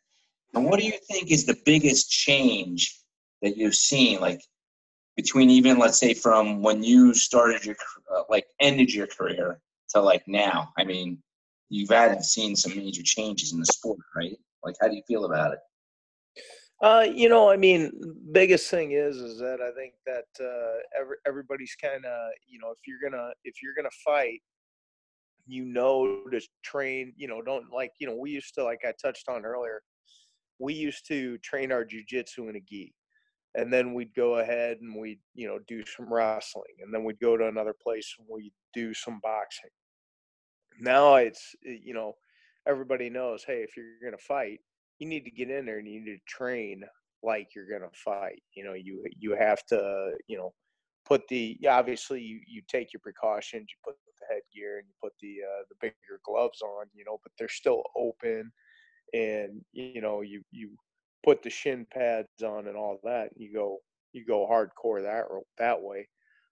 And 0.54 0.66
what 0.66 0.82
do 0.82 0.86
you 0.86 1.00
think 1.10 1.32
is 1.32 1.46
the 1.46 1.58
biggest 1.66 2.10
change 2.10 3.00
that 3.42 3.56
you've 3.56 3.76
seen, 3.76 4.20
like 4.20 4.42
between 5.16 5.50
even 5.50 5.78
let's 5.78 6.00
say 6.00 6.14
from 6.14 6.62
when 6.62 6.84
you 6.84 7.14
started 7.14 7.66
your 7.66 7.76
uh, 8.14 8.24
like 8.30 8.46
ended 8.60 8.94
your 8.94 9.08
career 9.08 9.60
to 9.90 10.02
like 10.02 10.28
now? 10.28 10.72
I 10.78 10.84
mean, 10.84 11.20
you've 11.70 11.90
had 11.90 12.24
seen 12.24 12.56
some 12.56 12.76
major 12.76 13.04
changes 13.04 13.54
in 13.54 13.60
the 13.60 13.66
sport, 13.66 14.00
right? 14.16 14.38
Like, 14.64 14.76
how 14.82 14.88
do 14.88 14.96
you 14.96 15.04
feel 15.08 15.26
about 15.26 15.54
it? 15.54 15.60
Uh, 16.82 17.06
you 17.10 17.30
know, 17.30 17.50
I 17.50 17.56
mean, 17.56 17.92
biggest 18.34 18.70
thing 18.70 18.92
is 18.92 19.16
is 19.18 19.40
that 19.40 19.60
I 19.62 19.72
think 19.80 19.94
that 20.06 20.26
uh, 20.44 20.80
every, 21.00 21.16
everybody's 21.26 21.76
kind 21.82 22.06
of, 22.06 22.32
you 22.48 22.60
know, 22.60 22.72
if 22.72 22.80
you're 22.86 23.10
gonna 23.10 23.32
if 23.46 23.56
you're 23.64 23.74
gonna 23.76 23.90
fight, 24.04 24.42
you 25.48 25.66
know 25.66 26.22
to 26.32 26.42
train. 26.64 27.14
You 27.16 27.28
know, 27.28 27.42
don't 27.42 27.72
like 27.72 27.92
you 28.00 28.08
know 28.08 28.16
we 28.16 28.32
used 28.32 28.54
to 28.56 28.64
like 28.64 28.82
I 28.86 28.94
touched 29.02 29.30
on 29.30 29.46
earlier. 29.46 29.82
We 30.60 30.74
used 30.74 31.08
to 31.08 31.38
train 31.40 31.72
our 31.72 31.86
jujitsu 31.86 32.50
in 32.50 32.56
a 32.56 32.62
gi, 32.62 32.94
and 33.56 33.72
then 33.72 33.94
we'd 33.94 34.14
go 34.14 34.40
ahead 34.40 34.78
and 34.82 34.96
we'd 34.96 35.20
you 35.34 35.48
know 35.48 35.60
do 35.68 35.84
some 35.86 36.12
wrestling, 36.12 36.76
and 36.82 36.94
then 36.94 37.04
we'd 37.04 37.20
go 37.20 37.38
to 37.38 37.48
another 37.48 37.74
place 37.74 38.16
and 38.20 38.28
we'd 38.30 38.54
do 38.74 38.94
some 38.94 39.20
boxing. 39.22 39.70
Now 40.80 41.16
it's 41.16 41.56
you 41.64 41.94
know 41.94 42.16
everybody 42.68 43.10
knows, 43.10 43.44
hey, 43.44 43.64
if 43.64 43.78
you're 43.78 43.86
gonna 44.04 44.18
fight, 44.18 44.60
you 45.00 45.08
need 45.08 45.26
to 45.26 45.32
get 45.32 45.50
in 45.50 45.66
there 45.66 45.80
and 45.80 45.88
you 45.88 46.02
need 46.02 46.18
to 46.18 46.20
train 46.28 46.84
like 47.24 47.50
you're 47.56 47.70
gonna 47.70 47.92
fight. 47.94 48.42
You 48.56 48.66
know, 48.66 48.74
you 48.74 49.04
you 49.18 49.36
have 49.36 49.66
to 49.68 50.12
you 50.28 50.38
know 50.38 50.54
put 51.06 51.28
the 51.28 51.58
obviously 51.70 52.22
you, 52.22 52.40
you 52.48 52.62
take 52.68 52.92
your 52.92 53.00
precautions 53.00 53.68
you 53.70 53.78
put 53.84 53.96
the 54.20 54.26
headgear 54.34 54.80
and 54.80 54.88
you 54.88 54.94
put 55.02 55.14
the 55.22 55.38
uh, 55.44 55.64
the 55.70 55.76
bigger 55.80 56.20
gloves 56.26 56.62
on 56.62 56.88
you 56.94 57.06
know 57.06 57.20
but 57.24 57.32
they're 57.38 57.48
still 57.48 57.84
open 57.96 58.52
and 59.14 59.62
you 59.72 60.02
know 60.02 60.22
you 60.22 60.42
you 60.52 60.72
put 61.26 61.42
the 61.44 61.50
shin 61.50 61.86
pads 61.92 62.28
on 62.44 62.68
and 62.68 62.78
all 62.78 63.00
that 63.04 63.30
you 63.36 63.52
go 63.52 63.80
you 64.14 64.26
go 64.26 64.48
hardcore 64.50 65.02
that 65.02 65.26
that 65.58 65.82
way 65.82 66.08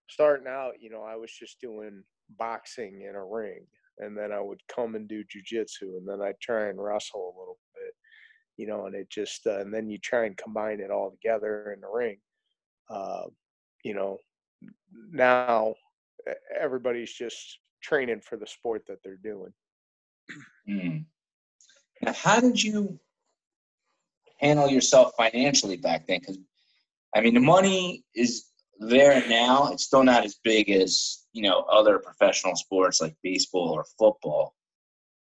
starting 0.10 0.48
out 0.48 0.74
you 0.82 0.90
know 0.90 1.04
i 1.04 1.16
was 1.16 1.32
just 1.32 1.62
doing 1.62 2.04
boxing 2.38 3.06
in 3.08 3.16
a 3.16 3.24
ring 3.24 3.66
and 4.00 4.18
then 4.18 4.32
i 4.32 4.42
would 4.42 4.60
come 4.74 4.96
and 4.96 5.08
do 5.08 5.24
jujitsu 5.24 5.98
and 5.98 6.08
then 6.08 6.22
i'd 6.22 6.40
try 6.42 6.68
and 6.68 6.84
wrestle 6.84 7.34
a 7.36 7.40
little 7.40 7.58
bit 7.76 7.94
you 8.58 8.68
know 8.68 8.88
and 8.88 8.96
it 8.96 9.10
just 9.10 9.46
uh, 9.46 9.60
and 9.60 9.74
then 9.74 9.90
you 9.90 9.98
try 10.00 10.26
and 10.26 10.36
combine 10.38 10.80
it 10.80 10.92
all 10.92 11.12
together 11.12 11.72
in 11.74 11.80
the 11.82 11.88
ring 11.88 12.18
uh, 12.90 13.24
you 13.84 13.94
know 13.94 14.18
now 15.12 15.74
everybody's 16.60 17.14
just 17.14 17.60
training 17.82 18.22
for 18.22 18.38
the 18.38 18.48
sport 18.48 18.84
that 18.88 19.00
they're 19.04 19.18
doing. 19.18 19.54
Mm. 20.70 21.06
Now, 22.02 22.14
how 22.14 22.40
did 22.40 22.62
you 22.62 23.00
handle 24.44 24.70
yourself 24.70 25.14
financially 25.18 25.78
back 25.78 26.08
then? 26.08 26.20
Because, 26.20 26.38
I 27.16 27.22
mean, 27.22 27.34
the 27.34 27.40
money 27.40 28.04
is 28.16 28.46
there 28.80 29.28
now. 29.28 29.72
It's 29.72 29.86
still 29.86 30.04
not 30.04 30.26
as 30.26 30.36
big 30.44 30.70
as 30.70 31.26
you 31.34 31.44
know 31.44 31.62
other 31.72 32.00
professional 32.00 32.56
sports 32.56 33.02
like 33.02 33.16
baseball 33.24 33.70
or 33.70 33.86
football. 33.98 34.56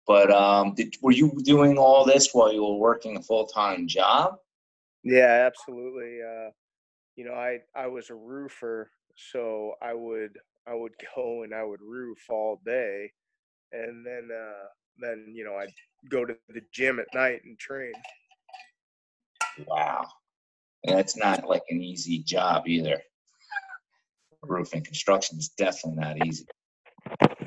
But 0.05 0.31
um, 0.31 0.73
did, 0.75 0.95
were 1.01 1.11
you 1.11 1.31
doing 1.43 1.77
all 1.77 2.03
this 2.05 2.29
while 2.33 2.51
you 2.51 2.63
were 2.63 2.75
working 2.75 3.17
a 3.17 3.21
full 3.21 3.47
time 3.47 3.87
job? 3.87 4.35
Yeah, 5.03 5.47
absolutely. 5.47 6.19
Uh, 6.21 6.49
you 7.15 7.25
know, 7.25 7.33
I 7.33 7.59
I 7.75 7.87
was 7.87 8.09
a 8.09 8.15
roofer 8.15 8.89
so 9.15 9.73
I 9.81 9.93
would 9.93 10.37
I 10.67 10.73
would 10.73 10.93
go 11.15 11.43
and 11.43 11.53
I 11.53 11.63
would 11.63 11.81
roof 11.81 12.19
all 12.29 12.61
day, 12.65 13.11
and 13.71 14.05
then 14.05 14.29
uh, 14.31 14.67
then 14.97 15.33
you 15.33 15.43
know 15.43 15.55
I'd 15.55 15.73
go 16.09 16.25
to 16.25 16.35
the 16.49 16.61
gym 16.73 16.99
at 16.99 17.13
night 17.13 17.41
and 17.43 17.57
train. 17.57 17.93
Wow, 19.67 20.07
that's 20.83 21.17
not 21.17 21.47
like 21.47 21.63
an 21.69 21.81
easy 21.81 22.19
job 22.19 22.67
either. 22.67 23.01
Roofing 24.43 24.83
construction 24.83 25.37
is 25.37 25.49
definitely 25.49 26.01
not 26.01 26.27
easy. 26.27 26.45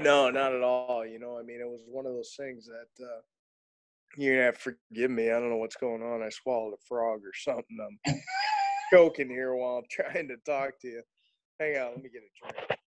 No, 0.01 0.31
not 0.31 0.55
at 0.55 0.63
all. 0.63 1.05
You 1.07 1.19
know, 1.19 1.39
I 1.39 1.43
mean, 1.43 1.61
it 1.61 1.69
was 1.69 1.83
one 1.87 2.07
of 2.07 2.13
those 2.13 2.35
things 2.39 2.67
that 2.67 3.05
uh, 3.05 3.21
you're 4.17 4.35
gonna 4.37 4.47
have 4.47 4.63
to 4.63 4.77
forgive 4.91 5.11
me. 5.11 5.31
I 5.31 5.39
don't 5.39 5.51
know 5.51 5.57
what's 5.57 5.77
going 5.77 6.03
on. 6.03 6.23
I 6.23 6.31
swallowed 6.31 6.75
a 6.75 6.85
frog 6.89 7.21
or 7.25 7.33
something. 7.35 7.99
I'm 8.07 8.15
choking 8.93 9.29
here 9.29 9.55
while 9.55 9.79
I'm 9.79 9.85
trying 9.91 10.29
to 10.29 10.37
talk 10.47 10.79
to 10.81 10.89
you. 10.89 11.03
Hang 11.61 11.77
on, 11.79 11.91
let 11.93 12.03
me 12.03 12.11
get 12.11 12.23
a 12.23 12.53
drink. 12.53 12.79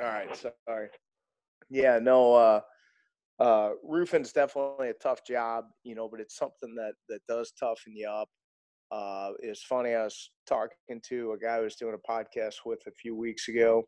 All 0.00 0.06
right, 0.06 0.36
sorry. 0.66 0.88
Yeah, 1.70 1.98
no, 1.98 2.34
uh, 2.34 2.60
uh, 3.42 3.70
roofing's 3.82 4.32
definitely 4.32 4.90
a 4.90 4.94
tough 4.94 5.26
job, 5.26 5.64
you 5.82 5.96
know, 5.96 6.08
but 6.08 6.20
it's 6.20 6.36
something 6.36 6.76
that 6.76 6.92
that 7.08 7.20
does 7.28 7.52
toughen 7.58 7.96
you 7.96 8.08
up. 8.08 8.28
Uh, 8.92 9.30
it's 9.40 9.64
funny. 9.64 9.94
I 9.94 10.04
was 10.04 10.30
talking 10.46 11.00
to 11.08 11.32
a 11.32 11.38
guy 11.38 11.56
I 11.56 11.60
was 11.60 11.74
doing 11.74 11.96
a 11.96 12.12
podcast 12.12 12.54
with 12.64 12.80
a 12.86 12.92
few 12.92 13.16
weeks 13.16 13.48
ago, 13.48 13.82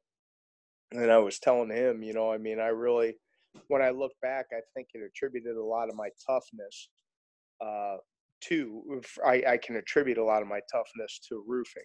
and 0.90 1.08
I 1.08 1.18
was 1.18 1.38
telling 1.38 1.70
him, 1.70 2.02
you 2.02 2.14
know, 2.14 2.32
I 2.32 2.38
mean, 2.38 2.58
I 2.58 2.68
really, 2.68 3.14
when 3.68 3.80
I 3.80 3.90
look 3.90 4.12
back, 4.22 4.46
I 4.52 4.60
think 4.74 4.88
it 4.92 5.02
attributed 5.06 5.56
a 5.56 5.64
lot 5.64 5.88
of 5.88 5.94
my 5.94 6.08
toughness 6.26 6.88
uh, 7.64 7.98
too, 8.40 9.00
I, 9.24 9.42
I 9.46 9.56
can 9.56 9.76
attribute 9.76 10.18
a 10.18 10.24
lot 10.24 10.42
of 10.42 10.48
my 10.48 10.60
toughness 10.72 11.20
to 11.28 11.44
roofing 11.46 11.84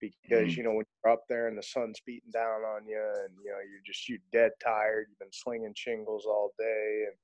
because 0.00 0.48
mm-hmm. 0.48 0.58
you 0.58 0.62
know 0.62 0.72
when 0.72 0.84
you're 1.04 1.12
up 1.12 1.24
there 1.28 1.48
and 1.48 1.56
the 1.56 1.62
sun's 1.62 2.00
beating 2.06 2.30
down 2.32 2.62
on 2.62 2.86
you 2.86 3.00
and 3.24 3.34
you 3.42 3.50
know 3.50 3.58
you're 3.58 3.82
just 3.84 4.08
you 4.08 4.18
dead 4.32 4.50
tired 4.62 5.06
you've 5.08 5.18
been 5.18 5.28
slinging 5.32 5.72
shingles 5.76 6.24
all 6.26 6.52
day 6.58 7.04
and 7.06 7.16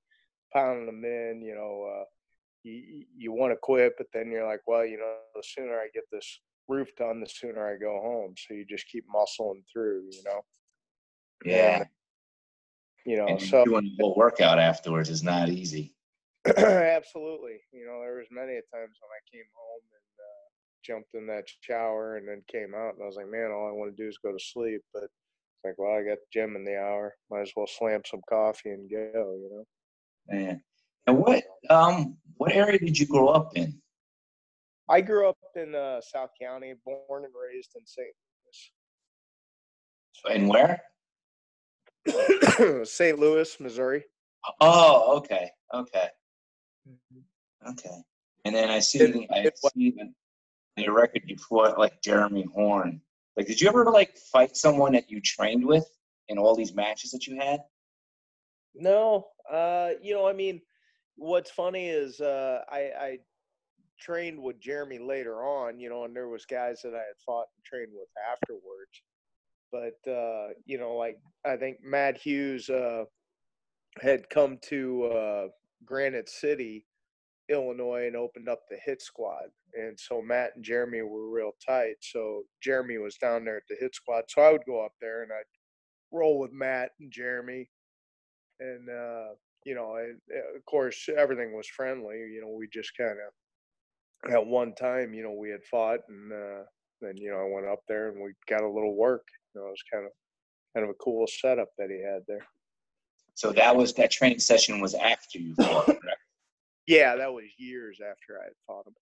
pounding 0.52 0.86
them 0.86 1.04
in 1.04 1.42
you 1.42 1.54
know 1.54 1.88
uh, 2.00 2.04
you 2.62 3.04
you 3.16 3.32
want 3.32 3.52
to 3.52 3.56
quit 3.56 3.94
but 3.98 4.06
then 4.12 4.30
you're 4.30 4.46
like 4.46 4.60
well 4.66 4.84
you 4.84 4.98
know 4.98 5.14
the 5.34 5.42
sooner 5.42 5.74
i 5.74 5.88
get 5.94 6.04
this 6.12 6.40
roof 6.68 6.88
done 6.96 7.20
the 7.20 7.26
sooner 7.26 7.66
i 7.66 7.76
go 7.76 8.00
home 8.00 8.34
so 8.36 8.54
you 8.54 8.64
just 8.64 8.86
keep 8.88 9.04
muscling 9.14 9.62
through 9.72 10.04
you 10.12 10.22
know 10.24 10.40
yeah 11.44 11.78
and, 11.78 11.86
you 13.06 13.16
know 13.16 13.26
and 13.26 13.42
so 13.42 13.64
doing 13.64 13.86
a 13.98 14.02
whole 14.02 14.14
workout 14.14 14.58
afterwards 14.58 15.08
is 15.08 15.22
not 15.22 15.48
easy 15.48 15.94
Absolutely. 16.56 17.60
You 17.72 17.84
know, 17.84 18.00
there 18.00 18.16
was 18.16 18.32
many 18.32 18.56
a 18.56 18.64
times 18.72 18.96
when 18.96 19.12
I 19.12 19.20
came 19.28 19.44
home 19.52 19.84
and 19.92 20.04
jumped 20.84 21.14
in 21.14 21.26
that 21.26 21.44
shower 21.60 22.16
and 22.16 22.28
then 22.28 22.42
came 22.50 22.74
out 22.74 22.94
and 22.94 23.02
I 23.02 23.06
was 23.06 23.16
like, 23.16 23.30
man, 23.30 23.50
all 23.50 23.68
I 23.68 23.72
want 23.72 23.96
to 23.96 24.02
do 24.02 24.08
is 24.08 24.18
go 24.22 24.32
to 24.32 24.38
sleep. 24.38 24.80
But 24.92 25.04
it's 25.04 25.12
like, 25.64 25.74
well, 25.78 25.92
I 25.92 26.02
got 26.02 26.18
the 26.18 26.32
gym 26.32 26.56
in 26.56 26.64
the 26.64 26.76
hour. 26.78 27.14
Might 27.30 27.42
as 27.42 27.52
well 27.56 27.66
slam 27.66 28.02
some 28.06 28.20
coffee 28.28 28.70
and 28.70 28.90
go. 28.90 28.96
You 29.14 29.50
know. 29.52 29.64
Man, 30.28 30.62
and 31.06 31.18
what 31.18 31.42
um 31.68 32.16
what 32.36 32.52
area 32.52 32.78
did 32.78 32.98
you 32.98 33.06
grow 33.06 33.28
up 33.28 33.56
in? 33.56 33.80
I 34.88 35.00
grew 35.00 35.28
up 35.28 35.38
in 35.54 35.74
uh, 35.74 36.00
South 36.00 36.30
County, 36.40 36.74
born 36.84 37.24
and 37.24 37.32
raised 37.32 37.70
in 37.76 37.86
St. 37.86 38.08
Louis. 40.24 40.36
And 40.36 40.48
where? 40.48 40.82
St. 42.84 43.16
Louis, 43.16 43.60
Missouri. 43.60 44.04
Oh, 44.60 45.18
okay, 45.18 45.48
okay. 45.72 46.08
Mm-hmm. 46.88 47.70
Okay. 47.70 48.02
And 48.44 48.54
then 48.54 48.68
I 48.68 48.80
see, 48.80 49.28
I 49.30 49.50
see 49.54 49.94
your 50.80 50.94
record 50.94 51.22
you 51.26 51.36
fought 51.36 51.78
like 51.78 52.00
Jeremy 52.02 52.46
Horn. 52.54 53.00
Like, 53.36 53.46
did 53.46 53.60
you 53.60 53.68
ever 53.68 53.84
like 53.84 54.16
fight 54.32 54.56
someone 54.56 54.92
that 54.92 55.10
you 55.10 55.20
trained 55.20 55.64
with 55.64 55.88
in 56.28 56.38
all 56.38 56.54
these 56.54 56.74
matches 56.74 57.10
that 57.12 57.26
you 57.26 57.36
had? 57.36 57.60
No. 58.74 59.28
Uh, 59.50 59.90
you 60.02 60.14
know, 60.14 60.26
I 60.26 60.32
mean, 60.32 60.60
what's 61.16 61.50
funny 61.50 61.88
is 61.88 62.20
uh, 62.20 62.62
I, 62.68 62.78
I 62.78 63.18
trained 64.00 64.42
with 64.42 64.60
Jeremy 64.60 64.98
later 64.98 65.44
on, 65.44 65.78
you 65.78 65.88
know, 65.88 66.04
and 66.04 66.14
there 66.14 66.28
was 66.28 66.46
guys 66.46 66.80
that 66.82 66.94
I 66.94 66.98
had 66.98 67.18
fought 67.24 67.46
and 67.56 67.64
trained 67.64 67.92
with 67.92 68.08
afterwards. 68.30 69.02
But 69.72 70.10
uh, 70.10 70.48
you 70.64 70.78
know, 70.78 70.96
like 70.96 71.18
I 71.46 71.56
think 71.56 71.78
Matt 71.84 72.18
Hughes 72.18 72.68
uh, 72.68 73.04
had 74.00 74.28
come 74.28 74.58
to 74.68 75.04
uh, 75.04 75.48
Granite 75.84 76.28
City, 76.28 76.86
Illinois, 77.50 78.06
and 78.06 78.16
opened 78.16 78.48
up 78.48 78.60
the 78.68 78.78
hit 78.84 79.02
squad. 79.02 79.48
And 79.74 79.98
so 79.98 80.22
Matt 80.22 80.52
and 80.56 80.64
Jeremy 80.64 81.02
were 81.02 81.30
real 81.30 81.52
tight. 81.66 81.96
So 82.00 82.42
Jeremy 82.62 82.98
was 82.98 83.16
down 83.16 83.44
there 83.44 83.58
at 83.58 83.62
the 83.68 83.76
hit 83.78 83.94
squad. 83.94 84.24
So 84.28 84.42
I 84.42 84.52
would 84.52 84.64
go 84.66 84.84
up 84.84 84.92
there 85.00 85.22
and 85.22 85.32
I'd 85.32 85.44
roll 86.16 86.38
with 86.38 86.52
Matt 86.52 86.90
and 87.00 87.10
Jeremy. 87.10 87.68
And, 88.58 88.88
uh, 88.88 89.34
you 89.64 89.74
know, 89.74 89.96
and 89.96 90.18
uh, 90.34 90.56
of 90.56 90.64
course, 90.64 91.08
everything 91.16 91.56
was 91.56 91.66
friendly. 91.66 92.16
You 92.16 92.40
know, 92.42 92.54
we 92.56 92.68
just 92.72 92.96
kind 92.96 93.10
of 93.10 94.32
at 94.32 94.46
one 94.46 94.74
time, 94.74 95.14
you 95.14 95.22
know, 95.22 95.32
we 95.32 95.50
had 95.50 95.64
fought, 95.64 96.00
and 96.08 96.32
uh, 96.32 96.62
then 97.00 97.16
you 97.16 97.30
know 97.30 97.38
I 97.38 97.50
went 97.54 97.66
up 97.66 97.80
there 97.88 98.10
and 98.10 98.22
we 98.22 98.32
got 98.48 98.62
a 98.62 98.68
little 98.68 98.94
work. 98.94 99.26
You 99.54 99.60
know, 99.60 99.68
it 99.68 99.70
was 99.70 99.82
kind 99.92 100.04
of 100.04 100.12
kind 100.74 100.84
of 100.84 100.90
a 100.90 101.02
cool 101.02 101.26
setup 101.26 101.68
that 101.78 101.90
he 101.90 102.02
had 102.02 102.22
there. 102.28 102.46
So 103.34 103.52
that 103.52 103.74
was 103.74 103.94
that 103.94 104.10
training 104.10 104.40
session 104.40 104.80
was 104.80 104.94
after 104.94 105.38
you 105.38 105.54
fought, 105.54 105.86
correct? 105.86 106.19
Yeah, 106.90 107.14
that 107.14 107.32
was 107.32 107.44
years 107.56 108.00
after 108.00 108.40
I 108.40 108.46
had 108.46 108.52
fought 108.66 108.84
him. 108.84 108.94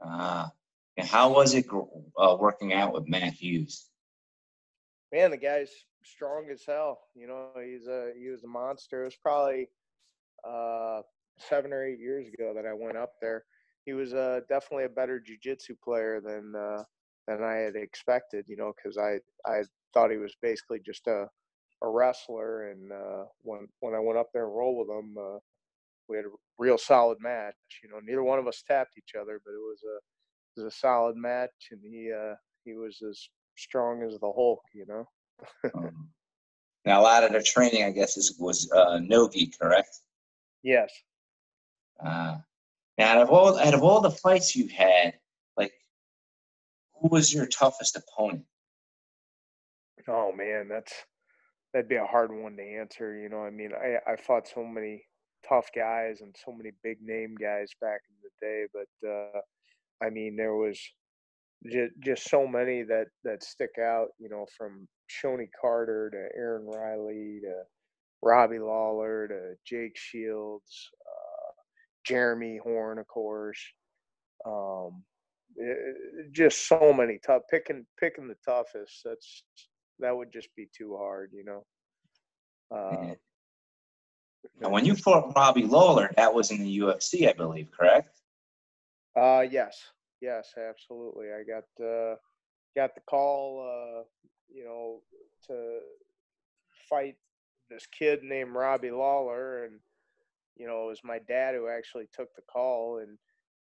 Ah, 0.00 0.50
and 0.96 1.06
how 1.06 1.30
was 1.30 1.54
it 1.54 1.66
uh, 2.18 2.38
working 2.40 2.72
out 2.72 2.94
with 2.94 3.06
Matt 3.06 3.34
Hughes? 3.34 3.90
Man, 5.12 5.30
the 5.30 5.36
guy's 5.36 5.70
strong 6.02 6.48
as 6.50 6.62
hell. 6.66 7.00
You 7.14 7.26
know, 7.26 7.48
he's 7.62 7.86
a 7.86 8.12
he 8.18 8.30
was 8.30 8.44
a 8.44 8.48
monster. 8.48 9.02
It 9.02 9.04
was 9.04 9.16
probably 9.16 9.68
uh, 10.42 11.02
seven 11.36 11.74
or 11.74 11.84
eight 11.84 11.98
years 11.98 12.28
ago 12.32 12.54
that 12.56 12.64
I 12.64 12.72
went 12.72 12.96
up 12.96 13.12
there. 13.20 13.44
He 13.84 13.92
was 13.92 14.14
uh, 14.14 14.40
definitely 14.48 14.84
a 14.84 14.88
better 14.88 15.20
jujitsu 15.20 15.78
player 15.84 16.22
than 16.24 16.54
uh, 16.56 16.82
than 17.28 17.44
I 17.44 17.56
had 17.56 17.76
expected. 17.76 18.46
You 18.48 18.56
know, 18.56 18.72
because 18.74 18.96
I 18.96 19.18
I 19.46 19.64
thought 19.92 20.10
he 20.10 20.16
was 20.16 20.34
basically 20.40 20.80
just 20.80 21.06
a 21.08 21.28
a 21.82 21.88
wrestler. 21.90 22.70
And 22.70 22.90
uh, 22.90 23.24
when 23.42 23.68
when 23.80 23.92
I 23.94 24.00
went 24.00 24.18
up 24.18 24.30
there 24.32 24.46
and 24.46 24.56
rolled 24.56 24.88
with 24.88 24.96
him, 24.98 25.14
uh, 25.18 25.38
we 26.08 26.16
had 26.16 26.26
a 26.26 26.30
real 26.62 26.78
solid 26.78 27.18
match. 27.20 27.54
You 27.82 27.90
know, 27.90 28.00
neither 28.02 28.22
one 28.22 28.38
of 28.38 28.46
us 28.46 28.62
tapped 28.66 28.96
each 28.96 29.14
other, 29.20 29.40
but 29.44 29.52
it 29.52 29.62
was 29.70 29.80
a 29.84 29.96
it 29.96 30.64
was 30.64 30.72
a 30.72 30.76
solid 30.78 31.16
match, 31.16 31.50
and 31.72 31.80
he 31.82 32.12
uh, 32.12 32.34
he 32.64 32.74
was 32.74 33.02
as 33.08 33.18
strong 33.56 34.02
as 34.02 34.18
the 34.20 34.32
Hulk. 34.32 34.62
You 34.72 34.86
know. 34.86 35.04
Um, 35.74 36.08
now 36.84 37.00
a 37.00 37.02
lot 37.02 37.24
of 37.24 37.32
the 37.32 37.42
training, 37.42 37.84
I 37.84 37.90
guess, 37.90 38.16
is 38.16 38.36
was 38.38 38.70
uh, 38.72 39.00
nogi, 39.02 39.52
correct? 39.60 39.90
Yes. 40.62 40.90
Uh, 42.04 42.38
now, 42.98 43.12
out 43.12 43.22
of 43.22 43.30
all 43.30 43.58
out 43.58 43.74
of 43.74 43.82
all 43.82 44.00
the 44.00 44.10
fights 44.10 44.54
you 44.54 44.68
had, 44.68 45.14
like, 45.56 45.72
who 47.00 47.08
was 47.08 47.32
your 47.34 47.46
toughest 47.46 47.96
opponent? 47.96 48.44
Oh 50.08 50.32
man, 50.32 50.68
that's 50.68 50.92
that'd 51.72 51.88
be 51.88 51.96
a 51.96 52.04
hard 52.04 52.32
one 52.32 52.56
to 52.56 52.62
answer. 52.62 53.16
You 53.16 53.28
know, 53.28 53.42
I 53.42 53.50
mean, 53.50 53.70
I 53.74 54.12
I 54.12 54.16
fought 54.16 54.48
so 54.48 54.64
many 54.64 55.04
tough 55.48 55.68
guys 55.74 56.20
and 56.20 56.34
so 56.44 56.52
many 56.52 56.70
big 56.82 56.98
name 57.02 57.34
guys 57.40 57.70
back 57.80 58.00
in 58.08 58.16
the 58.22 58.46
day, 58.46 58.66
but 58.72 59.08
uh, 59.08 59.40
I 60.04 60.10
mean, 60.10 60.36
there 60.36 60.54
was 60.54 60.80
just 61.70 61.92
just 62.00 62.28
so 62.28 62.46
many 62.46 62.82
that 62.82 63.06
that 63.24 63.42
stick 63.42 63.78
out. 63.80 64.08
You 64.18 64.28
know, 64.28 64.46
from 64.56 64.88
Shonie 65.08 65.50
Carter 65.60 66.10
to 66.10 66.38
Aaron 66.38 66.66
Riley 66.66 67.40
to 67.42 67.62
Robbie 68.22 68.58
Lawler 68.58 69.28
to 69.28 69.54
Jake 69.66 69.96
Shields, 69.96 70.90
uh, 71.00 71.52
Jeremy 72.04 72.58
Horn, 72.62 72.98
of 72.98 73.06
course. 73.06 73.60
Um, 74.46 75.02
eh, 75.60 76.28
just 76.32 76.66
so 76.66 76.92
many 76.92 77.18
tough 77.24 77.42
picking 77.50 77.86
picking 77.98 78.28
the 78.28 78.36
toughest. 78.44 79.02
That's 79.04 79.44
that 80.00 80.16
would 80.16 80.32
just 80.32 80.48
be 80.56 80.68
too 80.76 80.96
hard, 80.96 81.30
you 81.32 81.44
know. 81.44 81.64
Uh, 82.74 83.14
Now, 84.60 84.70
when 84.70 84.84
you 84.84 84.94
fought 84.94 85.32
Robbie 85.34 85.64
Lawler, 85.64 86.10
that 86.16 86.32
was 86.32 86.50
in 86.50 86.62
the 86.62 86.78
UFC, 86.78 87.28
I 87.28 87.32
believe, 87.32 87.68
correct? 87.70 88.20
Uh, 89.16 89.44
yes, 89.48 89.76
yes, 90.20 90.52
absolutely. 90.56 91.26
I 91.32 91.42
got 91.42 91.84
uh, 91.84 92.16
got 92.76 92.94
the 92.94 93.02
call, 93.08 93.60
uh, 93.60 94.02
you 94.52 94.64
know, 94.64 95.00
to 95.48 95.80
fight 96.88 97.16
this 97.70 97.86
kid 97.86 98.22
named 98.22 98.52
Robbie 98.54 98.90
Lawler, 98.90 99.64
and 99.64 99.80
you 100.56 100.66
know, 100.66 100.84
it 100.84 100.88
was 100.88 101.00
my 101.04 101.18
dad 101.28 101.54
who 101.54 101.68
actually 101.68 102.08
took 102.12 102.28
the 102.36 102.42
call, 102.50 102.98
and 102.98 103.18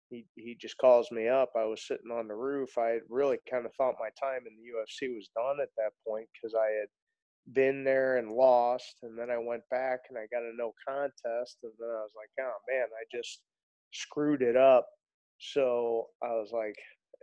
he 0.10 0.26
he 0.36 0.56
just 0.56 0.78
calls 0.78 1.12
me 1.12 1.28
up. 1.28 1.52
I 1.58 1.66
was 1.66 1.86
sitting 1.86 2.12
on 2.12 2.28
the 2.28 2.36
roof. 2.36 2.78
I 2.78 3.00
really 3.10 3.40
kind 3.50 3.66
of 3.66 3.74
thought 3.76 3.96
my 4.00 4.10
time 4.20 4.44
in 4.48 4.56
the 4.56 5.08
UFC 5.08 5.14
was 5.14 5.30
done 5.36 5.58
at 5.62 5.70
that 5.78 5.92
point 6.08 6.28
because 6.34 6.56
I 6.56 6.68
had 6.68 6.88
been 7.52 7.84
there 7.84 8.18
and 8.18 8.32
lost, 8.32 8.98
and 9.04 9.18
then 9.18 9.30
I 9.30 9.38
went 9.38 9.64
back 9.70 10.00
and 10.10 10.18
I 10.18 10.28
got 10.32 10.44
a 10.44 10.56
no 10.56 10.74
contest, 10.88 11.58
and 11.64 11.74
then 11.78 11.90
I 11.90 12.02
was 12.04 12.14
like, 12.16 12.30
oh 12.40 12.58
man, 12.70 12.88
I 12.88 13.04
just 13.16 13.42
screwed 13.92 14.42
it 14.42 14.56
up. 14.56 14.88
So 15.40 16.08
I 16.24 16.28
was 16.30 16.52
like, 16.54 16.76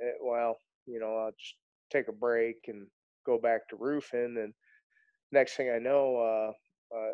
eh, 0.02 0.18
well, 0.22 0.58
you 0.86 1.00
know, 1.00 1.16
I'll 1.16 1.32
just 1.32 1.54
take 1.90 2.08
a 2.08 2.12
break 2.12 2.56
and 2.68 2.86
go 3.24 3.38
back 3.38 3.68
to 3.68 3.76
roofing. 3.76 4.36
And 4.38 4.52
next 5.32 5.56
thing 5.56 5.70
I 5.70 5.78
know, 5.78 6.16
uh, 6.16 6.96
uh, 6.96 7.12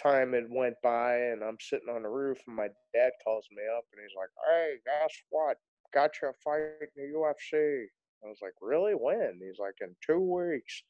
time 0.00 0.32
had 0.32 0.44
went 0.50 0.76
by, 0.82 1.16
and 1.16 1.42
I'm 1.42 1.56
sitting 1.60 1.88
on 1.88 2.02
the 2.02 2.08
roof, 2.08 2.38
and 2.46 2.56
my 2.56 2.68
dad 2.94 3.12
calls 3.24 3.46
me 3.50 3.62
up, 3.76 3.84
and 3.92 4.02
he's 4.02 4.16
like, 4.16 4.28
"Hey, 4.46 4.76
guess 4.84 5.14
what? 5.30 5.58
Got 5.92 6.10
a 6.22 6.32
fight 6.44 6.60
in 6.80 6.88
the 6.96 7.18
UFC." 7.18 7.86
I 8.24 8.28
was 8.28 8.38
like, 8.42 8.54
"Really? 8.60 8.94
When?" 8.94 9.40
He's 9.40 9.58
like, 9.58 9.74
"In 9.80 9.96
two 10.06 10.20
weeks." 10.20 10.82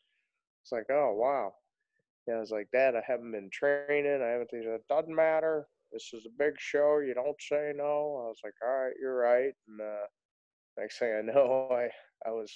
It's 0.67 0.73
like, 0.73 0.87
"Oh 0.91 1.15
wow." 1.15 1.55
Yeah, 2.27 2.35
I 2.35 2.41
was 2.41 2.51
like, 2.51 2.69
Dad, 2.73 2.97
I 2.97 3.03
haven't 3.07 3.31
been 3.31 3.51
training. 3.53 4.21
I 4.21 4.31
haven't. 4.31 4.51
He 4.51 4.65
said, 4.65 4.81
doesn't 4.89 5.15
matter. 5.15 5.69
This 5.93 6.11
is 6.13 6.27
a 6.27 6.39
big 6.43 6.55
show. 6.59 6.99
You 6.99 7.15
don't 7.15 7.41
say 7.41 7.73
no. 7.77 8.25
I 8.25 8.27
was 8.27 8.41
like, 8.43 8.55
all 8.65 8.85
right, 8.85 8.95
you're 9.01 9.17
right. 9.17 9.53
And 9.69 9.81
uh, 9.81 10.07
next 10.77 10.99
thing 10.99 11.15
I 11.17 11.23
know, 11.23 11.69
I 11.73 11.89
I 12.29 12.33
was 12.33 12.53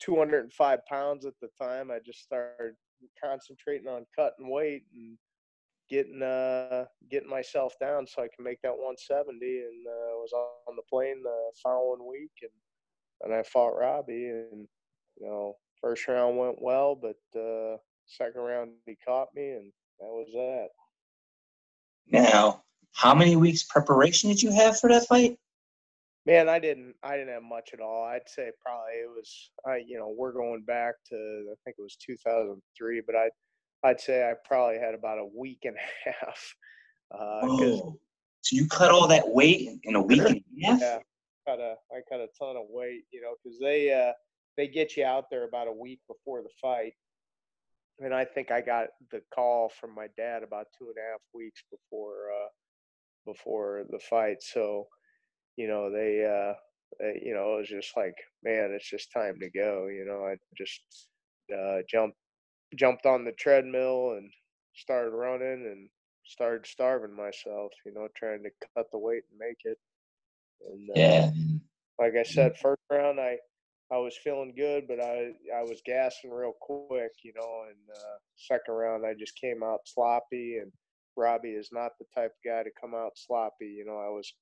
205 0.00 0.78
pounds 0.88 1.26
at 1.26 1.32
the 1.42 1.48
time. 1.60 1.90
I 1.90 1.98
just 2.06 2.22
started 2.22 2.74
concentrating 3.22 3.88
on 3.88 4.06
cutting 4.16 4.48
weight 4.48 4.84
and 4.94 5.18
getting 5.90 6.22
uh 6.22 6.84
getting 7.10 7.28
myself 7.28 7.74
down 7.80 8.06
so 8.06 8.22
I 8.22 8.28
can 8.34 8.44
make 8.44 8.62
that 8.62 8.70
170. 8.70 9.34
And 9.44 9.86
uh, 9.88 10.14
was 10.18 10.32
on 10.32 10.76
the 10.76 10.82
plane 10.88 11.20
the 11.24 11.50
following 11.60 12.08
week, 12.08 12.30
and 12.42 12.52
and 13.22 13.34
I 13.34 13.42
fought 13.42 13.76
Robbie. 13.76 14.28
And 14.28 14.68
you 15.16 15.26
know, 15.26 15.56
first 15.84 16.08
round 16.08 16.38
went 16.38 16.60
well, 16.62 16.94
but 16.96 17.38
uh, 17.38 17.76
second 18.06 18.40
round 18.40 18.70
he 18.86 18.96
caught 19.06 19.28
me, 19.34 19.50
and 19.50 19.70
that 20.00 20.06
was 20.08 20.28
that. 20.32 20.68
Now, 22.10 22.62
how 22.92 23.14
many 23.14 23.36
weeks 23.36 23.64
preparation 23.64 24.30
did 24.30 24.42
you 24.42 24.50
have 24.52 24.78
for 24.80 24.88
that 24.88 25.06
fight? 25.06 25.36
Man, 26.26 26.48
I 26.48 26.58
didn't 26.58 26.94
I 27.02 27.16
didn't 27.18 27.34
have 27.34 27.42
much 27.42 27.70
at 27.74 27.80
all. 27.80 28.04
I'd 28.04 28.26
say 28.26 28.50
probably 28.64 28.94
it 28.94 29.10
was 29.14 29.50
I 29.66 29.82
you 29.86 29.98
know, 29.98 30.14
we're 30.16 30.32
going 30.32 30.62
back 30.62 30.94
to 31.10 31.16
I 31.16 31.54
think 31.64 31.76
it 31.78 31.82
was 31.82 31.96
2003, 31.96 33.02
but 33.06 33.14
I 33.14 33.28
I'd 33.86 34.00
say 34.00 34.22
I 34.28 34.32
probably 34.48 34.78
had 34.78 34.94
about 34.94 35.18
a 35.18 35.26
week 35.38 35.60
and 35.64 35.76
a 35.76 36.10
half. 36.10 36.54
Uh 37.12 37.40
Oh, 37.42 37.98
so 38.40 38.56
you 38.56 38.66
cut 38.68 38.90
all 38.90 39.06
that 39.08 39.28
weight 39.28 39.68
in, 39.68 39.80
in 39.84 39.94
a 39.96 40.02
week 40.02 40.20
and 40.22 40.36
a 40.36 40.42
half? 40.66 40.80
yeah, 40.80 40.98
cut 41.46 41.60
a 41.60 41.74
I 41.92 42.00
cut 42.10 42.20
a 42.20 42.28
ton 42.38 42.56
of 42.56 42.64
weight, 42.70 43.02
you 43.12 43.20
know, 43.20 43.34
because 43.42 43.58
they 43.58 43.92
uh 43.92 44.12
they 44.56 44.68
get 44.68 44.96
you 44.96 45.04
out 45.04 45.30
there 45.30 45.44
about 45.44 45.68
a 45.68 45.72
week 45.72 46.00
before 46.08 46.42
the 46.42 46.50
fight. 46.60 46.94
And 48.00 48.14
I 48.14 48.24
think 48.24 48.50
I 48.50 48.60
got 48.60 48.88
the 49.10 49.22
call 49.34 49.68
from 49.80 49.94
my 49.94 50.08
dad 50.16 50.42
about 50.42 50.66
two 50.78 50.86
and 50.86 50.96
a 50.98 51.12
half 51.12 51.20
weeks 51.32 51.62
before 51.70 52.30
uh 52.32 52.48
before 53.26 53.84
the 53.90 53.98
fight. 53.98 54.42
So, 54.42 54.88
you 55.56 55.68
know, 55.68 55.90
they 55.90 56.24
uh 56.24 56.54
they, 57.00 57.22
you 57.24 57.34
know, 57.34 57.54
it 57.54 57.58
was 57.60 57.68
just 57.68 57.96
like, 57.96 58.16
man, 58.42 58.72
it's 58.72 58.88
just 58.88 59.12
time 59.12 59.38
to 59.40 59.50
go. 59.50 59.86
You 59.86 60.04
know, 60.04 60.24
I 60.26 60.36
just 60.56 61.08
uh 61.56 61.82
jumped 61.88 62.16
jumped 62.74 63.06
on 63.06 63.24
the 63.24 63.32
treadmill 63.32 64.12
and 64.12 64.30
started 64.74 65.10
running 65.10 65.66
and 65.66 65.88
started 66.26 66.66
starving 66.66 67.14
myself, 67.14 67.70
you 67.86 67.92
know, 67.94 68.08
trying 68.16 68.42
to 68.42 68.50
cut 68.76 68.86
the 68.90 68.98
weight 68.98 69.22
and 69.30 69.38
make 69.38 69.58
it. 69.64 69.78
And 70.66 70.90
uh, 70.90 70.94
Yeah. 70.98 71.30
like 71.98 72.14
I 72.18 72.22
said, 72.24 72.58
first 72.58 72.80
round 72.90 73.20
I 73.20 73.38
I 73.92 73.98
was 73.98 74.16
feeling 74.16 74.54
good, 74.56 74.84
but 74.88 75.00
I 75.00 75.32
I 75.54 75.62
was 75.62 75.82
gassing 75.84 76.30
real 76.30 76.54
quick, 76.60 77.12
you 77.22 77.32
know. 77.36 77.64
And 77.66 77.76
uh, 77.94 78.16
second 78.36 78.74
round 78.74 79.04
I 79.06 79.14
just 79.14 79.38
came 79.38 79.62
out 79.62 79.80
sloppy, 79.84 80.58
and 80.58 80.72
Robbie 81.16 81.50
is 81.50 81.68
not 81.72 81.92
the 81.98 82.06
type 82.14 82.32
of 82.32 82.44
guy 82.50 82.62
to 82.62 82.70
come 82.80 82.94
out 82.94 83.12
sloppy. 83.14 83.66
You 83.66 83.84
know, 83.84 83.98
I 83.98 84.08
was 84.08 84.32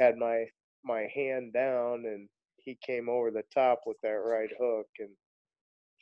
had 0.00 0.16
my 0.16 0.44
my 0.84 1.06
hand 1.14 1.52
down, 1.52 2.04
and 2.06 2.28
he 2.56 2.78
came 2.84 3.08
over 3.08 3.30
the 3.30 3.44
top 3.54 3.80
with 3.86 3.98
that 4.02 4.08
right 4.08 4.50
hook 4.58 4.88
and 4.98 5.10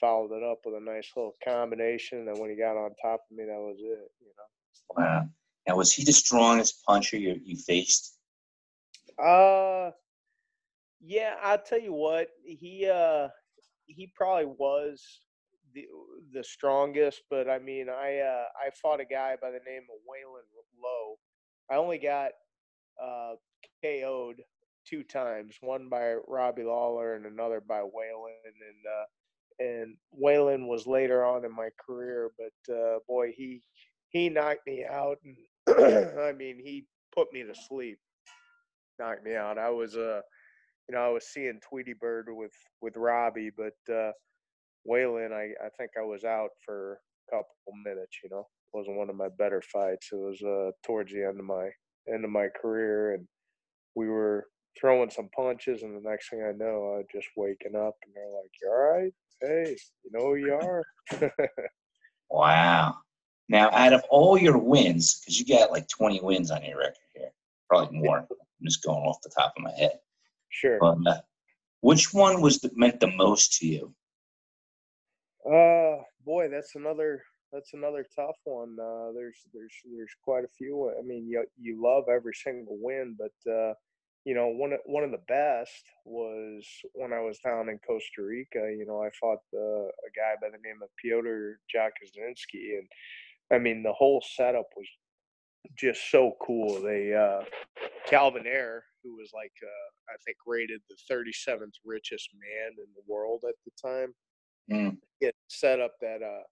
followed 0.00 0.36
it 0.36 0.42
up 0.42 0.58
with 0.64 0.74
a 0.74 0.84
nice 0.84 1.10
little 1.16 1.36
combination. 1.44 2.28
And 2.28 2.38
when 2.38 2.50
he 2.50 2.56
got 2.56 2.76
on 2.76 2.90
top 3.02 3.20
of 3.30 3.36
me, 3.36 3.44
that 3.44 3.58
was 3.58 3.78
it. 3.80 4.10
You 4.20 4.32
know. 4.36 5.02
Wow. 5.02 5.28
Now, 5.66 5.76
was 5.76 5.92
he 5.92 6.04
the 6.04 6.12
strongest 6.12 6.84
puncher 6.84 7.16
you, 7.16 7.40
you 7.44 7.56
faced? 7.56 8.18
Uh, 9.18 9.90
yeah, 11.00 11.34
I'll 11.42 11.62
tell 11.62 11.80
you 11.80 11.92
what, 11.92 12.28
he 12.44 12.88
uh 12.92 13.28
he 13.86 14.12
probably 14.16 14.46
was 14.46 15.02
the 15.74 15.86
the 16.32 16.44
strongest, 16.44 17.22
but 17.30 17.48
I 17.48 17.58
mean, 17.58 17.88
I 17.88 18.18
uh 18.18 18.44
I 18.66 18.70
fought 18.82 19.00
a 19.00 19.04
guy 19.04 19.36
by 19.40 19.50
the 19.50 19.60
name 19.66 19.82
of 19.90 20.00
Waylon 20.08 20.46
Lowe. 20.82 21.16
I 21.70 21.76
only 21.76 21.98
got 21.98 22.32
uh 23.02 23.34
KO'd 23.84 24.42
two 24.86 25.02
times, 25.04 25.56
one 25.60 25.88
by 25.88 26.14
Robbie 26.28 26.64
Lawler 26.64 27.14
and 27.14 27.26
another 27.26 27.60
by 27.60 27.80
Waylon 27.80 28.46
and 28.46 28.86
uh 28.86 29.06
and 29.58 29.96
Waylon 30.22 30.66
was 30.68 30.86
later 30.86 31.24
on 31.24 31.44
in 31.44 31.54
my 31.54 31.70
career, 31.84 32.30
but 32.38 32.74
uh 32.74 32.98
boy, 33.08 33.32
he 33.36 33.62
he 34.08 34.28
knocked 34.28 34.66
me 34.66 34.84
out 34.88 35.18
and 35.24 35.36
I 36.20 36.32
mean, 36.32 36.58
he 36.64 36.86
put 37.14 37.32
me 37.32 37.42
to 37.44 37.54
sleep. 37.54 37.98
knocked 38.98 39.24
me 39.24 39.34
out. 39.34 39.58
I 39.58 39.70
was 39.70 39.96
uh, 39.96 40.22
you 40.88 40.94
know, 40.94 41.02
I 41.02 41.08
was 41.08 41.26
seeing 41.26 41.60
Tweety 41.68 41.94
Bird 41.94 42.28
with 42.28 42.52
with 42.80 42.96
Robbie, 42.96 43.50
but 43.56 43.74
uh, 43.92 44.12
Waylon, 44.88 45.32
I 45.32 45.52
I 45.64 45.68
think 45.78 45.92
I 45.98 46.02
was 46.02 46.24
out 46.24 46.50
for 46.64 47.00
a 47.28 47.36
couple 47.36 47.54
minutes. 47.84 48.18
You 48.22 48.30
know, 48.30 48.40
it 48.40 48.76
wasn't 48.76 48.96
one 48.96 49.10
of 49.10 49.16
my 49.16 49.28
better 49.38 49.62
fights. 49.62 50.08
It 50.12 50.16
was 50.16 50.40
uh 50.42 50.70
towards 50.84 51.12
the 51.12 51.24
end 51.24 51.40
of 51.40 51.46
my 51.46 51.70
end 52.12 52.24
of 52.24 52.30
my 52.30 52.48
career, 52.60 53.14
and 53.14 53.26
we 53.94 54.08
were 54.08 54.46
throwing 54.80 55.10
some 55.10 55.28
punches, 55.34 55.82
and 55.82 55.96
the 55.96 56.08
next 56.08 56.30
thing 56.30 56.42
I 56.42 56.52
know, 56.52 56.94
I 56.94 56.98
was 56.98 57.06
just 57.12 57.28
waking 57.36 57.76
up, 57.76 57.94
and 58.04 58.14
they're 58.14 58.30
like, 58.30 58.50
"You 58.62 58.68
all 58.70 59.00
right? 59.00 59.12
Hey, 59.40 59.76
you 60.04 60.10
know 60.12 60.26
who 60.26 60.36
you 60.36 60.54
are." 60.54 60.82
Wow. 62.30 62.96
Now, 63.48 63.70
out 63.70 63.92
of 63.92 64.02
all 64.10 64.36
your 64.36 64.58
wins, 64.58 65.20
because 65.20 65.38
you 65.38 65.46
got 65.46 65.70
like 65.70 65.88
20 65.88 66.20
wins 66.20 66.50
on 66.50 66.64
your 66.64 66.78
record 66.78 66.96
here, 67.14 67.30
probably 67.68 67.98
more. 67.98 68.26
I'm 68.28 68.64
just 68.64 68.82
going 68.82 69.04
off 69.04 69.22
the 69.22 69.30
top 69.30 69.54
of 69.56 69.62
my 69.62 69.70
head. 69.72 70.00
Sure. 70.60 70.78
But 70.80 70.98
uh, 71.06 71.20
which 71.80 72.14
one 72.14 72.40
was 72.40 72.60
the, 72.60 72.70
meant 72.74 73.00
the 73.00 73.10
most 73.10 73.58
to 73.58 73.66
you? 73.66 73.94
Uh, 75.44 76.02
boy, 76.24 76.48
that's 76.48 76.74
another 76.74 77.22
that's 77.52 77.74
another 77.74 78.04
tough 78.14 78.36
one. 78.44 78.76
Uh, 78.80 79.12
there's 79.12 79.38
there's 79.52 79.74
there's 79.94 80.14
quite 80.24 80.44
a 80.44 80.48
few. 80.58 80.92
I 80.98 81.02
mean, 81.02 81.28
you 81.28 81.44
you 81.60 81.80
love 81.82 82.04
every 82.10 82.34
single 82.34 82.76
win, 82.80 83.16
but 83.18 83.50
uh, 83.50 83.74
you 84.24 84.34
know, 84.34 84.48
one 84.48 84.72
of 84.72 84.80
one 84.86 85.04
of 85.04 85.12
the 85.12 85.22
best 85.28 85.84
was 86.04 86.66
when 86.94 87.12
I 87.12 87.20
was 87.20 87.38
down 87.38 87.68
in 87.68 87.78
Costa 87.78 88.22
Rica. 88.22 88.74
You 88.76 88.84
know, 88.86 89.02
I 89.02 89.10
fought 89.20 89.38
the, 89.52 89.58
a 89.58 90.10
guy 90.16 90.34
by 90.40 90.48
the 90.48 90.62
name 90.64 90.80
of 90.82 90.88
Piotr 91.00 91.60
Jakuzinski, 91.72 92.78
and 92.78 92.88
I 93.52 93.58
mean, 93.58 93.82
the 93.82 93.92
whole 93.92 94.24
setup 94.34 94.70
was 94.76 94.88
just 95.78 96.10
so 96.10 96.36
cool. 96.42 96.82
They 96.82 97.14
uh, 97.14 97.44
Calvin 98.06 98.46
Ayre, 98.46 98.84
who 99.06 99.16
was 99.16 99.30
like 99.32 99.52
uh, 99.62 100.12
I 100.12 100.16
think 100.24 100.36
rated 100.46 100.80
the 100.90 100.96
37th 101.14 101.74
richest 101.84 102.30
man 102.34 102.72
in 102.78 102.90
the 102.94 103.02
world 103.06 103.44
at 103.48 103.54
the 103.64 103.70
time 103.88 104.14
Mm. 104.68 104.96
he 105.20 105.26
had 105.26 105.34
set 105.48 105.78
up 105.80 105.92
that 106.00 106.22
uh 106.24 106.42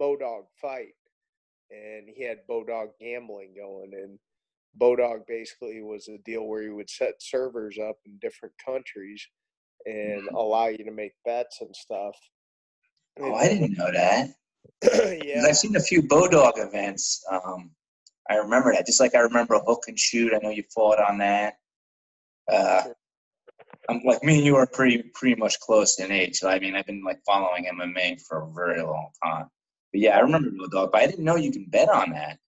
Bodog 0.00 0.46
fight 0.60 0.94
and 1.70 2.08
he 2.08 2.24
had 2.24 2.38
Bodog 2.50 2.88
gambling 3.00 3.54
going 3.56 3.92
and 3.94 4.18
Bodog 4.80 5.20
basically 5.28 5.80
was 5.82 6.08
a 6.08 6.18
deal 6.24 6.44
where 6.48 6.62
he 6.62 6.70
would 6.70 6.90
set 6.90 7.14
servers 7.20 7.78
up 7.78 7.96
in 8.06 8.18
different 8.20 8.54
countries 8.64 9.24
and 9.86 10.22
Mhm. 10.22 10.34
allow 10.34 10.66
you 10.66 10.78
to 10.84 10.90
make 10.90 11.12
bets 11.24 11.60
and 11.60 11.74
stuff. 11.76 12.16
Oh, 13.20 13.34
I 13.34 13.48
didn't 13.48 13.78
know 13.78 13.92
that. 13.92 14.30
yeah. 15.24 15.44
I've 15.46 15.56
seen 15.56 15.76
a 15.76 15.80
few 15.80 16.02
Bodog 16.02 16.54
events. 16.58 17.24
Um, 17.30 17.70
I 18.28 18.34
remember 18.36 18.72
that. 18.72 18.84
Just 18.86 19.00
like 19.00 19.14
I 19.14 19.20
remember 19.20 19.58
hook 19.60 19.84
and 19.88 19.98
shoot. 19.98 20.34
I 20.34 20.38
know 20.38 20.50
you 20.50 20.64
fought 20.74 21.00
on 21.00 21.18
that. 21.18 21.58
Uh, 22.50 22.82
I'm 23.88 24.02
like 24.04 24.22
me 24.22 24.36
and 24.36 24.44
you 24.44 24.56
are 24.56 24.66
pretty 24.66 25.02
pretty 25.14 25.36
much 25.36 25.58
close 25.60 25.98
in 25.98 26.12
age. 26.12 26.36
So 26.36 26.48
I 26.48 26.58
mean, 26.58 26.74
I've 26.74 26.86
been 26.86 27.02
like 27.02 27.20
following 27.26 27.66
MMA 27.66 28.20
for 28.26 28.42
a 28.42 28.52
very 28.52 28.82
long 28.82 29.10
time. 29.24 29.46
But 29.92 30.00
yeah, 30.00 30.16
I 30.16 30.20
remember 30.20 30.50
Bodog, 30.50 30.92
but 30.92 31.00
I 31.00 31.06
didn't 31.06 31.24
know 31.24 31.36
you 31.36 31.52
can 31.52 31.66
bet 31.68 31.88
on 31.88 32.10
that. 32.10 32.38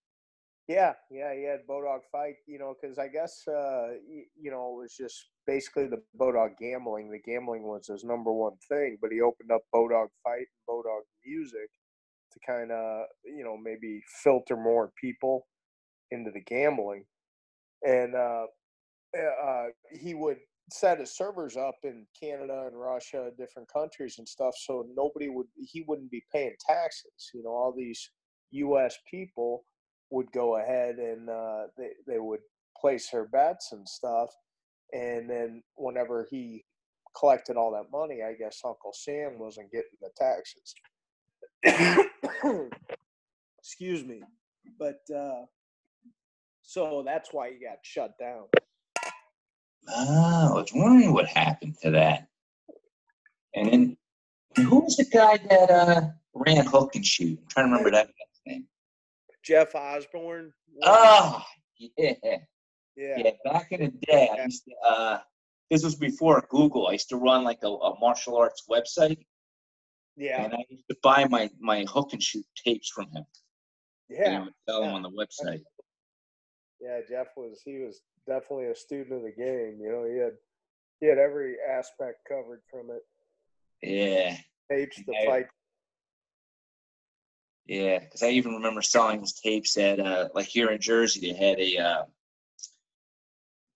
Yeah, 0.68 0.92
yeah, 1.10 1.34
he 1.34 1.42
had 1.42 1.66
Bodog 1.68 2.00
fight, 2.12 2.36
you 2.46 2.58
know, 2.58 2.76
because 2.80 2.98
I 2.98 3.08
guess 3.08 3.42
uh, 3.48 3.88
you 4.40 4.50
know 4.50 4.74
it 4.74 4.82
was 4.82 4.94
just 4.96 5.30
basically 5.46 5.88
the 5.88 6.02
Bodog 6.18 6.58
gambling. 6.60 7.10
The 7.10 7.18
gambling 7.18 7.64
was 7.64 7.88
his 7.88 8.04
number 8.04 8.32
one 8.32 8.56
thing, 8.68 8.98
but 9.00 9.10
he 9.10 9.20
opened 9.20 9.50
up 9.50 9.62
Bodog 9.74 10.08
fight, 10.22 10.46
and 10.46 10.68
Bodog 10.68 11.02
music, 11.26 11.70
to 12.32 12.38
kind 12.46 12.70
of 12.70 13.06
you 13.24 13.42
know 13.42 13.56
maybe 13.56 14.02
filter 14.22 14.56
more 14.56 14.92
people 15.00 15.46
into 16.12 16.30
the 16.30 16.40
gambling, 16.40 17.04
and 17.82 18.14
uh, 18.14 18.44
uh, 19.16 19.66
he 19.92 20.14
would 20.14 20.38
set 20.72 21.00
his 21.00 21.16
servers 21.16 21.56
up 21.56 21.76
in 21.82 22.06
Canada 22.18 22.64
and 22.66 22.78
Russia, 22.78 23.30
different 23.36 23.68
countries 23.72 24.16
and 24.18 24.28
stuff, 24.28 24.54
so 24.56 24.86
nobody 24.94 25.28
would 25.28 25.46
he 25.56 25.84
wouldn't 25.86 26.10
be 26.10 26.24
paying 26.32 26.54
taxes. 26.66 27.30
You 27.34 27.42
know, 27.42 27.50
all 27.50 27.74
these 27.76 28.10
U.S. 28.52 28.96
people 29.10 29.64
would 30.10 30.30
go 30.32 30.56
ahead 30.56 30.96
and 30.96 31.28
uh, 31.28 31.64
they 31.76 31.90
they 32.06 32.18
would 32.18 32.40
place 32.80 33.10
their 33.10 33.26
bets 33.26 33.72
and 33.72 33.88
stuff, 33.88 34.30
and 34.92 35.28
then 35.28 35.62
whenever 35.76 36.26
he 36.30 36.64
collected 37.18 37.56
all 37.56 37.72
that 37.72 37.90
money, 37.92 38.22
I 38.22 38.34
guess 38.34 38.60
Uncle 38.64 38.92
Sam 38.92 39.38
wasn't 39.38 39.72
getting 39.72 39.90
the 40.00 40.10
taxes. 40.16 40.74
Excuse 43.58 44.04
me, 44.04 44.22
but 44.78 45.00
uh, 45.14 45.44
so 46.62 47.02
that's 47.04 47.32
why 47.32 47.50
he 47.50 47.56
got 47.56 47.78
shut 47.82 48.12
down. 48.18 48.44
Oh, 49.88 50.50
I 50.52 50.60
was 50.60 50.70
wondering 50.74 51.12
what 51.12 51.26
happened 51.26 51.76
to 51.82 51.90
that. 51.92 52.28
And 53.54 53.66
then 53.72 53.96
and 54.56 54.66
who 54.66 54.80
was 54.80 54.96
the 54.96 55.04
guy 55.04 55.38
that 55.48 55.70
uh, 55.70 56.02
ran 56.34 56.66
hook 56.66 56.94
and 56.94 57.04
shoot? 57.06 57.38
I'm 57.38 57.46
trying 57.48 57.66
to 57.66 57.70
remember 57.70 57.90
that 57.92 58.06
guy's 58.06 58.40
name. 58.46 58.66
Jeff 59.42 59.74
Osborne. 59.74 60.52
Oh, 60.82 61.42
yeah. 61.78 62.12
yeah, 62.22 62.36
Yeah, 62.96 63.30
back 63.44 63.72
in 63.72 63.80
the 63.80 64.06
day, 64.06 64.28
I 64.32 64.44
used 64.44 64.64
to, 64.64 64.72
uh, 64.88 65.18
this 65.70 65.84
was 65.84 65.94
before 65.94 66.44
Google. 66.50 66.88
I 66.88 66.92
used 66.92 67.08
to 67.10 67.16
run 67.16 67.44
like 67.44 67.60
a, 67.62 67.68
a 67.68 67.98
martial 68.00 68.36
arts 68.36 68.64
website, 68.68 69.18
yeah, 70.16 70.44
and 70.44 70.52
I 70.52 70.64
used 70.68 70.84
to 70.90 70.96
buy 71.02 71.26
my, 71.26 71.48
my 71.60 71.84
hook 71.84 72.12
and 72.12 72.22
shoot 72.22 72.44
tapes 72.56 72.90
from 72.90 73.06
him. 73.12 73.24
yeah. 74.08 74.24
And 74.26 74.36
I 74.36 74.40
would 74.40 74.54
sell 74.68 74.82
them 74.82 74.94
on 74.94 75.02
the 75.02 75.10
website. 75.10 75.62
Yeah, 76.80 77.00
Jeff 77.08 77.28
was 77.36 77.60
he 77.64 77.78
was 77.78 78.00
definitely 78.26 78.66
a 78.66 78.74
student 78.74 79.12
of 79.12 79.22
the 79.22 79.32
game. 79.32 79.78
You 79.80 79.90
know, 79.92 80.04
he 80.04 80.18
had 80.18 80.32
he 81.00 81.06
had 81.06 81.18
every 81.18 81.56
aspect 81.60 82.26
covered 82.28 82.62
from 82.70 82.90
it. 82.90 83.02
Yeah, 83.82 84.36
Tapes, 84.70 84.96
the 85.06 85.12
Yeah. 85.12 85.26
fight. 85.26 85.46
yeah. 87.66 87.98
Because 87.98 88.22
I 88.22 88.30
even 88.30 88.54
remember 88.54 88.82
selling 88.82 89.20
his 89.20 89.32
tapes 89.32 89.76
at, 89.78 90.00
uh, 90.00 90.28
like 90.34 90.46
here 90.46 90.70
in 90.70 90.80
Jersey, 90.80 91.20
they 91.20 91.34
had 91.34 91.58
a, 91.58 91.76
uh, 91.78 92.04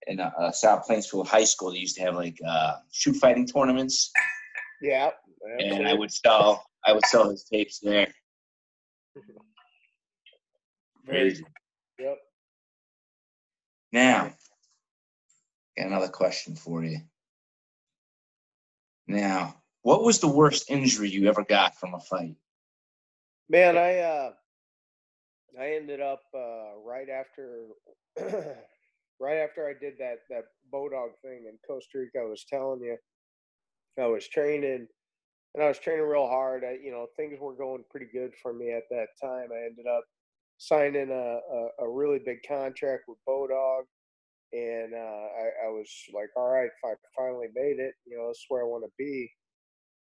in 0.07 0.21
uh, 0.21 0.31
uh, 0.39 0.53
South 0.53 0.85
Plainsville 0.87 1.25
High 1.25 1.45
School, 1.45 1.71
they 1.73 1.79
used 1.79 1.97
to 1.97 2.03
have 2.03 2.15
like 2.15 2.39
uh, 2.47 2.77
shoot 2.93 3.15
fighting 3.17 3.47
tournaments, 3.47 4.13
Yeah, 4.83 5.11
and 5.59 5.87
I 5.87 5.95
would 5.95 6.13
sell, 6.13 6.67
I 6.85 6.93
would 6.93 7.07
sell 7.07 7.31
his 7.31 7.45
tapes 7.45 7.79
there. 7.81 8.13
Crazy. 11.07 11.45
Yep. 11.99 12.19
Now, 13.95 14.33
got 15.79 15.87
another 15.87 16.09
question 16.09 16.57
for 16.57 16.83
you. 16.83 16.99
Now, 19.07 19.63
what 19.83 20.03
was 20.03 20.19
the 20.19 20.27
worst 20.27 20.69
injury 20.69 21.11
you 21.11 21.29
ever 21.29 21.45
got 21.45 21.79
from 21.79 21.95
a 21.95 22.01
fight? 22.01 22.35
Man, 23.49 23.79
I 23.79 23.99
uh 23.99 24.33
I 25.61 25.75
ended 25.75 26.01
up 26.01 26.23
uh 26.35 26.77
right 26.85 27.09
after 27.09 27.67
right 28.19 29.37
after 29.37 29.69
I 29.69 29.75
did 29.81 29.95
that 30.01 30.23
that 30.29 30.47
Bodog 30.73 31.11
thing 31.23 31.45
in 31.49 31.57
Costa 31.65 31.99
Rica, 31.99 32.19
I 32.19 32.25
was 32.25 32.45
telling 32.51 32.81
you, 32.81 32.97
I 33.97 34.07
was 34.07 34.27
training 34.27 34.89
and 35.55 35.63
I 35.63 35.69
was 35.69 35.79
training 35.79 36.05
real 36.05 36.27
hard. 36.27 36.65
I, 36.65 36.79
you 36.83 36.91
know, 36.91 37.07
things 37.17 37.39
were 37.41 37.55
going 37.55 37.85
pretty 37.93 38.09
good 38.13 38.33
for 38.43 38.53
me 38.53 38.73
at 38.73 38.89
that 38.91 39.11
time. 39.23 39.51
I 39.53 39.67
ended 39.67 39.87
up 39.87 40.03
signing 40.59 41.11
a, 41.11 41.15
a, 41.15 41.87
a 41.87 41.91
really 41.91 42.21
big 42.25 42.39
contract 42.47 43.05
with 43.09 43.19
Bodog. 43.29 43.83
And 44.53 44.95
uh, 44.95 44.97
I, 44.97 45.67
I 45.67 45.71
was 45.71 45.91
like, 46.15 46.29
all 46.37 46.49
right, 46.49 46.71
I 46.85 46.95
finally 47.17 47.49
made 47.55 47.81
it. 47.81 47.95
You 48.07 48.17
know, 48.17 48.29
that's 48.29 48.45
where 48.49 48.63
I 48.63 48.67
want 48.67 48.85
to 48.85 48.91
be. 48.97 49.31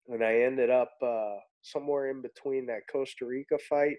And 0.09 0.23
I 0.23 0.43
ended 0.43 0.71
up 0.71 0.93
uh, 1.03 1.37
somewhere 1.63 2.11
in 2.11 2.23
between 2.23 2.67
that 2.67 2.83
Costa 2.93 3.25
Rica 3.25 3.57
fight 3.69 3.97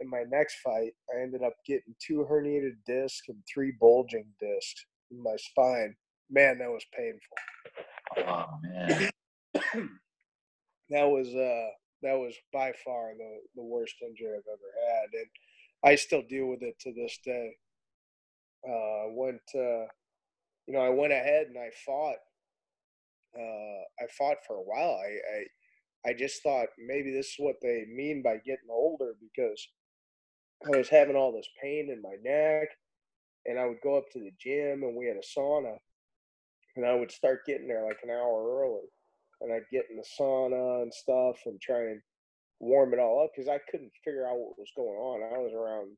and 0.00 0.08
my 0.08 0.24
next 0.30 0.56
fight. 0.64 0.92
I 1.14 1.22
ended 1.22 1.42
up 1.42 1.54
getting 1.66 1.94
two 2.04 2.26
herniated 2.30 2.76
discs 2.86 3.28
and 3.28 3.38
three 3.52 3.72
bulging 3.80 4.26
discs 4.40 4.86
in 5.10 5.22
my 5.22 5.36
spine. 5.36 5.94
Man, 6.30 6.58
that 6.58 6.70
was 6.70 6.84
painful. 6.96 7.36
Oh 8.28 8.46
man. 8.62 9.10
that 10.90 11.04
was 11.04 11.28
uh 11.28 11.70
that 12.02 12.14
was 12.14 12.34
by 12.52 12.72
far 12.84 13.12
the 13.16 13.38
the 13.56 13.62
worst 13.62 13.94
injury 14.02 14.28
I've 14.36 14.52
ever 14.52 14.70
had, 14.88 15.08
and 15.12 15.26
I 15.84 15.94
still 15.96 16.22
deal 16.22 16.46
with 16.46 16.62
it 16.62 16.78
to 16.80 16.92
this 16.92 17.18
day. 17.24 17.56
Uh, 18.66 19.10
went 19.10 19.42
uh, 19.54 19.86
you 20.66 20.72
know 20.72 20.80
I 20.80 20.88
went 20.88 21.12
ahead 21.12 21.48
and 21.48 21.58
I 21.58 21.70
fought. 21.84 22.16
Uh, 23.36 24.04
I 24.04 24.06
fought 24.16 24.38
for 24.46 24.56
a 24.56 24.62
while. 24.62 24.96
I, 24.96 26.08
I 26.08 26.10
I 26.10 26.14
just 26.14 26.42
thought 26.42 26.68
maybe 26.78 27.12
this 27.12 27.26
is 27.26 27.36
what 27.38 27.56
they 27.62 27.84
mean 27.92 28.22
by 28.22 28.36
getting 28.36 28.70
older 28.70 29.14
because 29.20 29.66
I 30.66 30.76
was 30.76 30.88
having 30.88 31.16
all 31.16 31.32
this 31.32 31.48
pain 31.62 31.90
in 31.90 32.00
my 32.00 32.16
neck, 32.22 32.68
and 33.46 33.58
I 33.58 33.66
would 33.66 33.80
go 33.82 33.96
up 33.98 34.10
to 34.12 34.20
the 34.20 34.32
gym 34.40 34.82
and 34.82 34.96
we 34.96 35.06
had 35.06 35.16
a 35.16 35.38
sauna, 35.38 35.76
and 36.76 36.86
I 36.86 36.94
would 36.94 37.10
start 37.10 37.46
getting 37.46 37.68
there 37.68 37.84
like 37.84 37.98
an 38.02 38.10
hour 38.10 38.62
early 38.62 38.88
and 39.44 39.52
I'd 39.52 39.70
get 39.70 39.84
in 39.90 39.96
the 39.96 40.04
sauna 40.18 40.82
and 40.82 40.92
stuff 40.92 41.36
and 41.46 41.60
try 41.60 41.80
and 41.80 42.00
warm 42.60 42.94
it 42.94 43.00
all 43.00 43.24
up 43.24 43.30
because 43.34 43.48
I 43.48 43.58
couldn't 43.70 43.92
figure 44.04 44.26
out 44.26 44.38
what 44.38 44.58
was 44.58 44.70
going 44.76 44.96
on. 44.96 45.34
I 45.34 45.38
was 45.38 45.52
around 45.52 45.96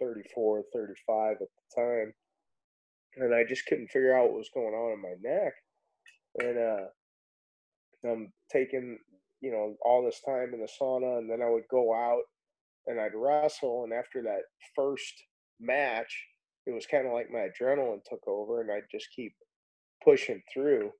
34, 0.00 0.64
35 0.72 1.32
at 1.32 1.38
the 1.40 1.82
time. 1.82 2.12
and 3.16 3.34
I 3.34 3.44
just 3.44 3.66
couldn't 3.66 3.90
figure 3.90 4.16
out 4.16 4.30
what 4.30 4.38
was 4.38 4.50
going 4.54 4.74
on 4.74 4.92
in 4.92 5.02
my 5.02 5.16
neck. 5.22 5.52
And 6.40 6.58
uh, 6.58 8.10
I'm 8.10 8.32
taking, 8.52 8.98
you 9.40 9.50
know, 9.50 9.74
all 9.84 10.04
this 10.04 10.20
time 10.24 10.52
in 10.54 10.60
the 10.60 10.68
sauna, 10.80 11.18
and 11.18 11.30
then 11.30 11.42
I 11.42 11.50
would 11.50 11.68
go 11.70 11.94
out 11.94 12.22
and 12.86 13.00
I'd 13.00 13.14
wrestle. 13.14 13.84
And 13.84 13.92
after 13.92 14.22
that 14.22 14.42
first 14.74 15.14
match, 15.60 16.14
it 16.66 16.74
was 16.74 16.86
kind 16.86 17.06
of 17.06 17.12
like 17.12 17.30
my 17.30 17.48
adrenaline 17.48 18.00
took 18.08 18.26
over, 18.26 18.60
and 18.60 18.70
I'd 18.70 18.90
just 18.90 19.08
keep 19.14 19.32
pushing 20.04 20.42
through. 20.52 20.90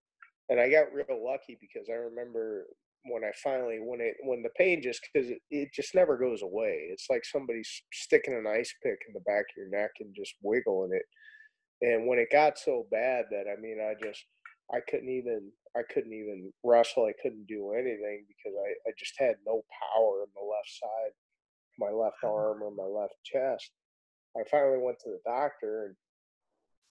And 0.49 0.59
I 0.59 0.71
got 0.71 0.93
real 0.93 1.23
lucky 1.25 1.59
because 1.61 1.89
I 1.91 1.95
remember 1.95 2.65
when 3.05 3.25
I 3.25 3.31
finally 3.43 3.79
when 3.81 4.01
it 4.01 4.17
when 4.23 4.43
the 4.43 4.51
pain 4.57 4.83
just 4.83 5.01
because 5.03 5.31
it, 5.31 5.39
it 5.51 5.69
just 5.75 5.95
never 5.95 6.17
goes 6.17 6.43
away. 6.43 6.89
It's 6.91 7.07
like 7.09 7.25
somebody's 7.25 7.71
sticking 7.93 8.35
an 8.35 8.47
ice 8.47 8.73
pick 8.83 8.99
in 9.07 9.15
the 9.15 9.21
back 9.21 9.45
of 9.51 9.57
your 9.57 9.69
neck 9.69 9.91
and 10.01 10.15
just 10.15 10.35
wiggling 10.43 10.91
it. 10.93 11.07
And 11.81 12.09
when 12.09 12.19
it 12.19 12.33
got 12.33 12.59
so 12.59 12.87
bad 12.91 13.27
that 13.31 13.45
I 13.51 13.61
mean 13.61 13.79
I 13.81 13.95
just 14.05 14.25
I 14.73 14.81
couldn't 14.89 15.11
even 15.11 15.51
I 15.77 15.83
couldn't 15.93 16.13
even 16.13 16.53
wrestle. 16.65 17.07
I 17.07 17.15
couldn't 17.23 17.47
do 17.47 17.73
anything 17.73 18.25
because 18.27 18.57
I, 18.59 18.71
I 18.89 18.93
just 18.99 19.15
had 19.19 19.37
no 19.47 19.63
power 19.95 20.25
in 20.25 20.31
the 20.35 20.45
left 20.45 20.71
side, 20.81 21.13
my 21.79 21.91
left 21.91 22.25
arm 22.25 22.63
or 22.63 22.71
my 22.71 22.85
left 22.85 23.15
chest. 23.25 23.71
I 24.37 24.43
finally 24.51 24.79
went 24.79 24.99
to 25.01 25.11
the 25.11 25.21
doctor 25.25 25.87
and 25.87 25.95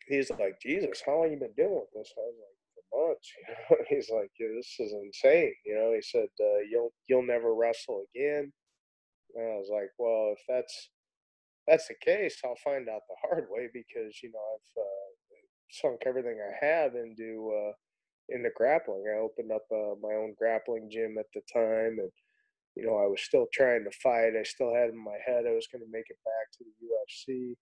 he's 0.07 0.29
like, 0.31 0.59
Jesus, 0.61 1.01
how 1.05 1.19
long 1.19 1.31
you 1.31 1.37
been 1.37 1.53
dealing 1.55 1.83
with 1.83 1.93
this? 1.93 2.13
I 2.17 2.21
was 2.21 2.35
like, 2.39 2.56
months. 2.93 3.29
You 3.69 3.77
know, 3.77 3.83
he's 3.89 4.09
like, 4.09 4.31
yeah, 4.39 4.47
this 4.55 4.75
is 4.79 4.93
insane. 4.93 5.53
You 5.65 5.75
know, 5.75 5.93
he 5.93 6.01
said, 6.01 6.29
uh, 6.39 6.59
you'll 6.69 6.91
you'll 7.07 7.25
never 7.25 7.53
wrestle 7.53 8.03
again. 8.13 8.51
And 9.35 9.45
I 9.45 9.57
was 9.57 9.69
like, 9.71 9.91
well, 9.97 10.33
if 10.37 10.41
that's 10.47 10.89
that's 11.67 11.87
the 11.87 11.95
case, 12.01 12.39
I'll 12.45 12.55
find 12.63 12.87
out 12.89 13.01
the 13.07 13.15
hard 13.27 13.47
way 13.49 13.67
because 13.73 14.19
you 14.23 14.31
know 14.31 14.39
I've 14.55 14.81
uh, 14.81 15.09
sunk 15.71 16.03
everything 16.05 16.39
I 16.39 16.65
have 16.65 16.95
into 16.95 17.51
uh, 17.53 17.73
into 18.29 18.49
grappling. 18.55 19.05
I 19.13 19.19
opened 19.19 19.51
up 19.51 19.65
uh, 19.71 19.95
my 20.01 20.13
own 20.15 20.33
grappling 20.37 20.89
gym 20.91 21.17
at 21.19 21.27
the 21.33 21.41
time, 21.51 21.99
and 21.99 22.11
you 22.75 22.85
know 22.85 22.97
I 22.97 23.07
was 23.07 23.21
still 23.21 23.47
trying 23.53 23.83
to 23.83 23.91
fight. 24.01 24.33
I 24.39 24.43
still 24.43 24.73
had 24.73 24.89
in 24.89 25.03
my 25.03 25.17
head 25.25 25.45
I 25.47 25.53
was 25.53 25.67
going 25.71 25.83
to 25.83 25.91
make 25.91 26.09
it 26.09 26.19
back 26.25 26.47
to 26.57 26.63
the 26.63 26.87
UFC, 26.87 27.55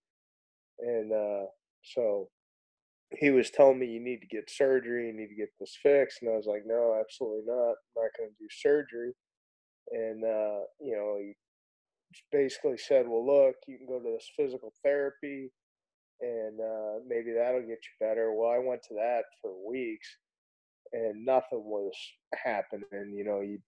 and 0.80 1.12
uh, 1.12 1.46
so 1.82 2.28
he 3.10 3.30
was 3.30 3.50
telling 3.50 3.78
me 3.78 3.86
you 3.86 4.00
need 4.00 4.20
to 4.20 4.26
get 4.26 4.50
surgery, 4.50 5.06
you 5.06 5.12
need 5.12 5.28
to 5.28 5.34
get 5.34 5.50
this 5.60 5.76
fixed, 5.82 6.18
and 6.22 6.30
I 6.30 6.36
was 6.36 6.46
like, 6.46 6.62
no, 6.66 6.96
absolutely 6.98 7.42
not. 7.46 7.70
I'm 7.70 8.02
not 8.02 8.10
going 8.18 8.30
to 8.30 8.36
do 8.40 8.48
surgery. 8.50 9.12
And 9.92 10.24
uh, 10.24 10.66
you 10.80 10.96
know, 10.96 11.18
he 11.20 11.34
basically 12.32 12.78
said, 12.78 13.06
well, 13.08 13.24
look, 13.24 13.56
you 13.68 13.78
can 13.78 13.86
go 13.86 13.98
to 13.98 14.16
this 14.16 14.28
physical 14.36 14.72
therapy, 14.82 15.52
and 16.20 16.60
uh, 16.60 16.98
maybe 17.06 17.32
that'll 17.32 17.60
get 17.60 17.78
you 17.78 17.94
better. 18.00 18.32
Well, 18.32 18.50
I 18.50 18.58
went 18.58 18.82
to 18.88 18.94
that 18.94 19.22
for 19.40 19.52
weeks, 19.68 20.08
and 20.92 21.24
nothing 21.24 21.62
was 21.64 21.94
happening. 22.34 23.14
You 23.14 23.24
know, 23.24 23.40
you 23.40 23.58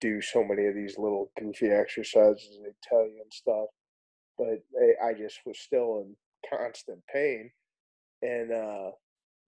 do 0.00 0.20
so 0.20 0.44
many 0.44 0.66
of 0.66 0.74
these 0.74 0.98
little 0.98 1.30
goofy 1.38 1.70
exercises 1.70 2.58
they 2.62 2.72
tell 2.82 3.04
you 3.06 3.22
and 3.22 3.32
stuff, 3.32 3.68
but 4.36 4.58
I 5.02 5.14
just 5.14 5.38
was 5.46 5.58
still 5.58 6.04
in 6.04 6.14
constant 6.50 6.98
pain 7.12 7.50
and 8.24 8.52
uh, 8.52 8.90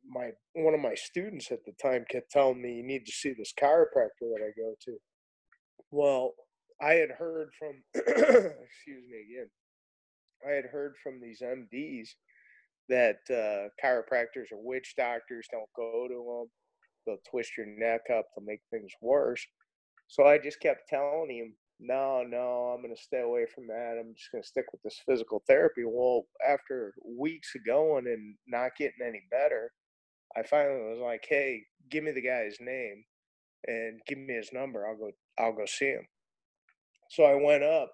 my 0.09 0.31
one 0.55 0.75
of 0.75 0.81
my 0.81 0.95
students 0.95 1.51
at 1.51 1.65
the 1.65 1.73
time 1.83 2.05
kept 2.11 2.31
telling 2.31 2.61
me 2.61 2.75
you 2.75 2.87
need 2.87 3.07
to 3.07 3.13
see 3.13 3.33
this 3.33 3.53
chiropractor 3.61 4.29
that 4.33 4.43
I 4.43 4.53
go 4.57 4.75
to. 4.85 4.97
Well, 5.91 6.35
I 6.81 6.93
had 6.95 7.11
heard 7.11 7.49
from 7.59 7.83
excuse 7.95 9.05
me 9.11 9.25
again. 9.31 9.51
I 10.47 10.53
had 10.53 10.67
heard 10.67 10.95
from 11.03 11.21
these 11.21 11.41
MDs 11.43 12.09
that 12.89 13.17
uh, 13.31 13.69
chiropractors 13.85 14.53
are 14.53 14.63
witch 14.63 14.95
doctors. 14.97 15.49
Don't 15.51 15.65
go 15.75 16.07
to 16.09 16.15
them. 16.15 16.51
They'll 17.07 17.31
twist 17.31 17.53
your 17.57 17.67
neck 17.67 18.03
up. 18.15 18.27
They'll 18.37 18.45
make 18.45 18.61
things 18.71 18.93
worse. 19.01 19.45
So 20.09 20.25
I 20.25 20.39
just 20.39 20.61
kept 20.61 20.89
telling 20.89 21.31
him 21.31 21.55
no, 21.79 22.23
no, 22.27 22.73
I'm 22.75 22.83
going 22.83 22.95
to 22.95 23.03
stay 23.03 23.21
away 23.21 23.47
from 23.55 23.67
that. 23.67 23.99
I'm 24.01 24.15
just 24.15 24.33
going 24.33 24.43
to 24.43 24.49
stick 24.49 24.67
with 24.73 24.83
this 24.83 25.01
physical 25.07 25.43
therapy. 25.47 25.83
Well, 25.85 26.27
after 26.47 26.95
weeks 27.05 27.53
of 27.55 27.67
going 27.67 28.07
and 28.07 28.37
not 28.47 28.77
getting 28.79 29.07
any 29.07 29.23
better, 29.31 29.73
I 30.37 30.43
finally 30.43 30.81
was 30.91 31.01
like, 31.03 31.27
hey, 31.29 31.63
give 31.91 32.05
me 32.05 32.13
the 32.13 32.23
guy's 32.23 32.57
name 32.61 33.05
and 33.67 34.01
give 34.07 34.19
me 34.19 34.35
his 34.35 34.51
number. 34.53 34.87
I'll 34.87 34.97
go, 34.97 35.11
I'll 35.39 35.53
go 35.53 35.67
see 35.67 35.87
him. 35.87 36.07
So 37.11 37.25
I 37.25 37.35
went 37.35 37.63
up. 37.63 37.93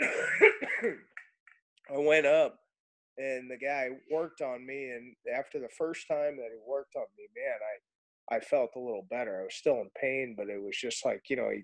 I 0.02 1.98
went 1.98 2.26
up 2.26 2.58
and 3.18 3.50
the 3.50 3.58
guy 3.58 3.88
worked 4.10 4.42
on 4.42 4.64
me. 4.66 4.90
And 4.90 5.14
after 5.36 5.58
the 5.58 5.68
first 5.76 6.06
time 6.08 6.36
that 6.36 6.50
he 6.52 6.58
worked 6.66 6.94
on 6.96 7.06
me, 7.16 7.24
man, 7.36 7.58
I, 8.30 8.36
I 8.36 8.40
felt 8.40 8.70
a 8.76 8.80
little 8.80 9.06
better. 9.10 9.40
I 9.40 9.44
was 9.44 9.54
still 9.54 9.80
in 9.80 9.90
pain, 10.00 10.34
but 10.36 10.48
it 10.48 10.62
was 10.62 10.76
just 10.76 11.04
like, 11.04 11.22
you 11.28 11.36
know, 11.36 11.50
he 11.50 11.62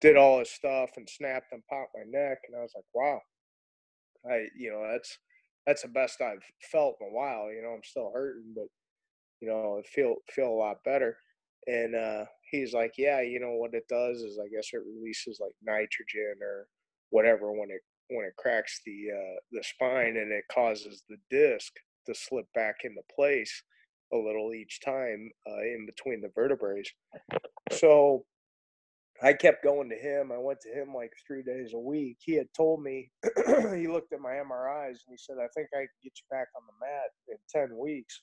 did 0.00 0.16
all 0.16 0.38
his 0.40 0.50
stuff 0.50 0.90
and 0.96 1.08
snapped 1.08 1.52
and 1.52 1.66
popped 1.68 1.94
my 1.94 2.04
neck 2.06 2.38
and 2.48 2.56
I 2.56 2.62
was 2.62 2.72
like, 2.74 2.84
wow. 2.94 3.20
I 4.28 4.46
you 4.56 4.70
know, 4.70 4.86
that's 4.90 5.18
that's 5.66 5.82
the 5.82 5.88
best 5.88 6.20
I've 6.20 6.42
felt 6.70 6.96
in 7.00 7.08
a 7.08 7.12
while. 7.12 7.52
You 7.52 7.62
know, 7.62 7.70
I'm 7.70 7.84
still 7.84 8.10
hurting, 8.14 8.52
but 8.54 8.66
you 9.40 9.48
know, 9.48 9.78
I 9.78 9.82
feel 9.88 10.16
feel 10.30 10.48
a 10.48 10.60
lot 10.62 10.84
better. 10.84 11.16
And 11.66 11.94
uh 11.94 12.24
he's 12.50 12.72
like, 12.74 12.94
Yeah, 12.98 13.20
you 13.22 13.40
know 13.40 13.52
what 13.54 13.74
it 13.74 13.88
does 13.88 14.18
is 14.22 14.38
I 14.38 14.48
guess 14.48 14.68
it 14.72 14.82
releases 14.86 15.40
like 15.40 15.54
nitrogen 15.62 16.36
or 16.42 16.68
whatever 17.10 17.52
when 17.52 17.70
it 17.70 17.82
when 18.10 18.24
it 18.26 18.36
cracks 18.36 18.80
the 18.86 19.08
uh 19.12 19.40
the 19.52 19.62
spine 19.62 20.16
and 20.16 20.32
it 20.32 20.44
causes 20.52 21.02
the 21.08 21.16
disc 21.30 21.72
to 22.06 22.14
slip 22.14 22.46
back 22.54 22.76
into 22.84 23.02
place 23.14 23.62
a 24.12 24.16
little 24.16 24.52
each 24.52 24.80
time 24.80 25.30
uh, 25.48 25.60
in 25.62 25.86
between 25.86 26.20
the 26.20 26.30
vertebrae. 26.34 26.82
So 27.72 28.24
I 29.22 29.34
kept 29.34 29.62
going 29.62 29.90
to 29.90 29.96
him. 29.96 30.32
I 30.32 30.38
went 30.38 30.60
to 30.62 30.70
him 30.70 30.94
like 30.94 31.12
three 31.26 31.42
days 31.42 31.72
a 31.74 31.78
week. 31.78 32.18
He 32.20 32.34
had 32.34 32.46
told 32.56 32.82
me, 32.82 33.10
he 33.46 33.86
looked 33.86 34.12
at 34.12 34.20
my 34.20 34.30
MRIs 34.30 34.88
and 34.88 35.10
he 35.10 35.18
said, 35.18 35.36
I 35.38 35.48
think 35.54 35.68
I 35.74 35.80
can 35.80 35.88
get 36.02 36.12
you 36.16 36.24
back 36.30 36.48
on 36.56 36.62
the 36.66 36.86
mat 36.86 37.10
in 37.28 37.68
10 37.70 37.78
weeks. 37.78 38.22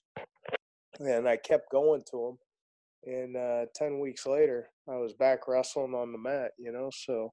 And 0.99 1.29
I 1.29 1.37
kept 1.37 1.71
going 1.71 2.03
to 2.11 2.27
him. 2.27 2.37
And 3.05 3.37
uh, 3.37 3.65
10 3.75 3.99
weeks 3.99 4.25
later, 4.25 4.69
I 4.89 4.95
was 4.95 5.13
back 5.13 5.47
wrestling 5.47 5.93
on 5.93 6.11
the 6.11 6.17
mat, 6.17 6.51
you 6.57 6.71
know. 6.71 6.89
So 6.91 7.31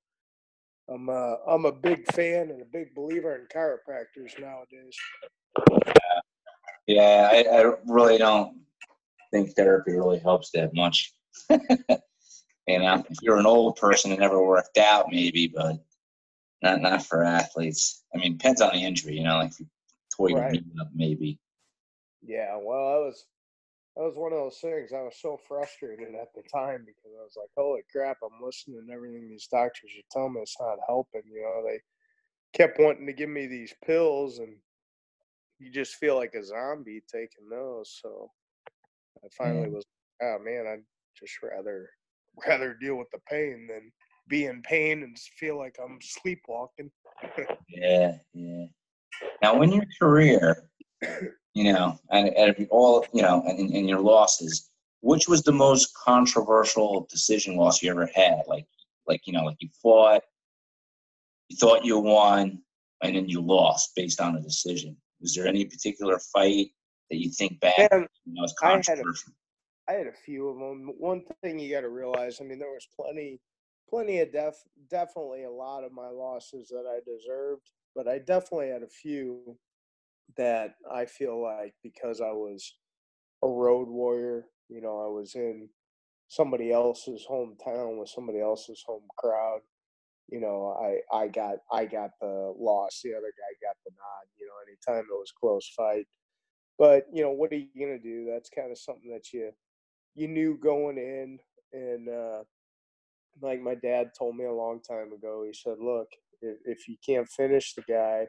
I'm, 0.92 1.08
uh, 1.08 1.36
I'm 1.48 1.64
a 1.64 1.72
big 1.72 2.12
fan 2.12 2.50
and 2.50 2.60
a 2.60 2.66
big 2.70 2.94
believer 2.94 3.34
in 3.34 3.46
chiropractors 3.46 4.38
nowadays. 4.38 4.96
Yeah, 6.86 7.30
I, 7.32 7.44
I 7.50 7.72
really 7.86 8.18
don't 8.18 8.58
think 9.32 9.56
therapy 9.56 9.92
really 9.92 10.18
helps 10.18 10.50
that 10.52 10.74
much. 10.74 11.14
You 12.66 12.78
know, 12.78 13.04
if 13.10 13.18
you're 13.20 13.38
an 13.38 13.46
old 13.46 13.76
person, 13.76 14.12
it 14.12 14.18
never 14.18 14.42
worked 14.42 14.78
out, 14.78 15.06
maybe, 15.10 15.48
but 15.54 15.84
not 16.62 16.80
not 16.80 17.04
for 17.04 17.22
athletes. 17.22 18.02
I 18.14 18.18
mean, 18.18 18.38
depends 18.38 18.60
on 18.60 18.72
the 18.72 18.82
injury. 18.82 19.16
You 19.16 19.24
know, 19.24 19.36
like 19.36 19.50
if 19.50 19.60
you 19.60 19.66
tore 20.14 20.30
your 20.30 20.50
knee 20.50 20.64
up, 20.80 20.88
maybe. 20.94 21.38
Yeah, 22.22 22.56
well, 22.56 22.92
that 22.92 23.06
was 23.06 23.26
that 23.96 24.02
was 24.02 24.16
one 24.16 24.32
of 24.32 24.38
those 24.38 24.58
things. 24.58 24.92
I 24.92 25.02
was 25.02 25.16
so 25.20 25.38
frustrated 25.46 26.14
at 26.14 26.32
the 26.34 26.42
time 26.52 26.84
because 26.86 27.12
I 27.18 27.22
was 27.22 27.36
like, 27.36 27.50
"Holy 27.56 27.82
crap! 27.92 28.16
I'm 28.22 28.44
listening 28.44 28.86
to 28.86 28.92
everything 28.92 29.28
these 29.28 29.46
doctors 29.46 29.90
are 29.96 30.08
telling 30.10 30.34
me. 30.34 30.40
It's 30.40 30.56
not 30.58 30.78
helping." 30.86 31.22
You 31.30 31.42
know, 31.42 31.62
they 31.66 31.80
kept 32.54 32.80
wanting 32.80 33.06
to 33.06 33.12
give 33.12 33.28
me 33.28 33.46
these 33.46 33.74
pills, 33.84 34.38
and 34.38 34.56
you 35.58 35.70
just 35.70 35.96
feel 35.96 36.16
like 36.16 36.34
a 36.34 36.42
zombie 36.42 37.02
taking 37.12 37.48
those. 37.50 37.98
So 38.02 38.30
I 39.22 39.28
finally 39.36 39.68
mm. 39.68 39.74
was, 39.74 39.84
oh 40.22 40.38
man, 40.42 40.66
I'd 40.66 40.84
just 41.18 41.34
rather 41.42 41.90
rather 42.46 42.74
deal 42.74 42.96
with 42.96 43.10
the 43.12 43.18
pain 43.30 43.68
than 43.68 43.92
be 44.28 44.46
in 44.46 44.62
pain 44.62 45.02
and 45.02 45.18
feel 45.38 45.58
like 45.58 45.76
I'm 45.82 45.98
sleepwalking. 46.00 46.90
Yeah, 47.68 48.16
yeah. 48.32 48.66
Now, 49.42 49.62
in 49.62 49.72
your 49.72 49.84
career, 49.98 50.68
you 51.54 51.72
know, 51.72 51.98
and, 52.10 52.28
and 52.28 52.66
all, 52.70 53.06
you 53.12 53.22
know, 53.22 53.42
and 53.46 53.70
in 53.70 53.88
your 53.88 54.00
losses, 54.00 54.70
which 55.00 55.28
was 55.28 55.42
the 55.42 55.52
most 55.52 55.92
controversial 55.94 57.06
decision 57.10 57.56
loss 57.56 57.82
you 57.82 57.90
ever 57.90 58.08
had? 58.14 58.42
Like, 58.46 58.66
like 59.06 59.26
you 59.26 59.32
know, 59.32 59.44
like 59.44 59.56
you 59.60 59.68
fought, 59.82 60.22
you 61.48 61.56
thought 61.56 61.84
you 61.84 61.98
won, 61.98 62.60
and 63.02 63.16
then 63.16 63.28
you 63.28 63.40
lost 63.40 63.92
based 63.94 64.20
on 64.20 64.36
a 64.36 64.40
decision. 64.40 64.96
Was 65.20 65.34
there 65.34 65.46
any 65.46 65.64
particular 65.64 66.18
fight 66.32 66.68
that 67.10 67.18
you 67.18 67.30
think 67.30 67.60
back, 67.60 67.78
Man, 67.90 68.06
you 68.24 68.34
know, 68.34 68.42
was 68.42 68.54
I 68.62 68.68
had 68.70 68.78
a- 68.78 68.82
controversial? 68.82 69.32
I 69.88 69.92
had 69.94 70.06
a 70.06 70.12
few 70.12 70.48
of 70.48 70.58
them. 70.58 70.92
One 70.98 71.22
thing 71.42 71.58
you 71.58 71.72
got 71.74 71.82
to 71.82 71.88
realize, 71.90 72.38
I 72.40 72.44
mean, 72.44 72.58
there 72.58 72.70
was 72.70 72.88
plenty, 72.98 73.40
plenty 73.88 74.20
of 74.20 74.32
def, 74.32 74.56
definitely 74.90 75.44
a 75.44 75.50
lot 75.50 75.84
of 75.84 75.92
my 75.92 76.08
losses 76.08 76.68
that 76.68 76.86
I 76.88 77.00
deserved, 77.04 77.70
but 77.94 78.08
I 78.08 78.18
definitely 78.18 78.68
had 78.70 78.82
a 78.82 78.88
few 78.88 79.58
that 80.36 80.74
I 80.92 81.06
feel 81.06 81.40
like 81.42 81.74
because 81.82 82.20
I 82.20 82.32
was 82.32 82.76
a 83.42 83.48
road 83.48 83.88
warrior, 83.88 84.46
you 84.68 84.80
know, 84.80 85.00
I 85.04 85.08
was 85.08 85.34
in 85.34 85.68
somebody 86.28 86.72
else's 86.72 87.26
hometown 87.30 87.98
with 87.98 88.08
somebody 88.08 88.40
else's 88.40 88.82
home 88.86 89.04
crowd. 89.18 89.60
You 90.30 90.40
know, 90.40 90.76
I 90.80 91.16
I 91.16 91.28
got 91.28 91.56
I 91.72 91.86
got 91.86 92.10
the 92.20 92.54
loss. 92.58 93.00
The 93.04 93.12
other 93.14 93.32
guy 93.38 93.68
got 93.68 93.76
the 93.84 93.92
nod. 93.92 94.26
You 94.38 94.46
know, 94.46 94.54
anytime 94.66 95.06
it 95.10 95.14
was 95.14 95.32
close 95.38 95.68
fight. 95.76 96.06
but 96.78 97.06
you 97.12 97.22
know, 97.22 97.30
what 97.32 97.52
are 97.52 97.56
you 97.56 97.68
gonna 97.78 97.98
do? 97.98 98.26
That's 98.30 98.50
kind 98.50 98.70
of 98.70 98.78
something 98.78 99.10
that 99.12 99.32
you 99.32 99.52
you 100.14 100.28
knew 100.28 100.58
going 100.58 100.98
in, 100.98 101.38
and 101.72 102.08
uh, 102.08 102.44
like 103.40 103.60
my 103.60 103.74
dad 103.74 104.10
told 104.18 104.36
me 104.36 104.44
a 104.44 104.52
long 104.52 104.80
time 104.80 105.12
ago. 105.12 105.44
He 105.46 105.52
said, 105.52 105.76
"Look, 105.80 106.08
if, 106.40 106.58
if 106.64 106.88
you 106.88 106.96
can't 107.04 107.28
finish 107.28 107.74
the 107.74 107.82
guy, 107.82 108.28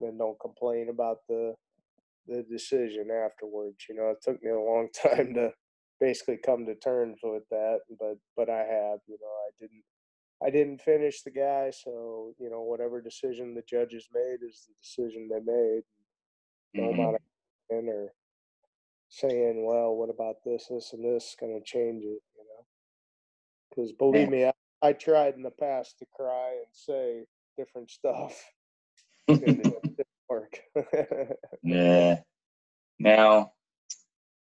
then 0.00 0.18
don't 0.18 0.40
complain 0.40 0.88
about 0.90 1.18
the 1.28 1.54
the 2.26 2.44
decision 2.50 3.10
afterwards." 3.10 3.86
You 3.88 3.96
know, 3.96 4.10
it 4.10 4.18
took 4.22 4.42
me 4.42 4.50
a 4.50 4.60
long 4.60 4.88
time 4.94 5.34
to 5.34 5.52
basically 6.00 6.38
come 6.44 6.66
to 6.66 6.74
terms 6.76 7.20
with 7.22 7.44
that, 7.50 7.80
but 7.98 8.16
but 8.36 8.50
I 8.50 8.60
have. 8.60 9.00
You 9.08 9.18
know, 9.20 9.34
I 9.48 9.50
didn't 9.60 9.84
I 10.44 10.50
didn't 10.50 10.82
finish 10.82 11.22
the 11.22 11.30
guy, 11.32 11.70
so 11.70 12.34
you 12.38 12.50
know 12.50 12.62
whatever 12.62 13.00
decision 13.02 13.54
the 13.54 13.62
judges 13.68 14.08
made 14.14 14.38
is 14.48 14.68
the 14.68 14.74
decision 14.82 15.28
they 15.30 15.40
made. 15.40 15.82
No 16.74 16.90
Mhm. 16.90 16.94
amount 16.94 17.16
of 17.16 17.22
or 17.70 18.12
saying, 19.10 19.64
"Well, 19.64 19.94
what 19.94 20.08
about 20.08 20.36
this, 20.44 20.68
this, 20.70 20.92
and 20.94 21.04
this?" 21.04 21.36
going 21.38 21.52
to 21.52 21.64
change 21.64 22.02
it, 22.02 22.22
you 22.36 22.44
know. 22.48 22.64
Because 23.68 23.92
believe 23.92 24.30
me, 24.30 24.46
I, 24.46 24.52
I 24.82 24.92
tried 24.94 25.34
in 25.34 25.42
the 25.42 25.50
past 25.50 25.98
to 25.98 26.06
cry 26.16 26.52
and 26.52 26.72
say 26.72 27.24
different 27.58 27.90
stuff, 27.90 28.42
it 29.28 29.44
didn't 29.44 30.06
work. 30.28 30.58
Yeah. 31.62 32.20
Now, 32.98 33.52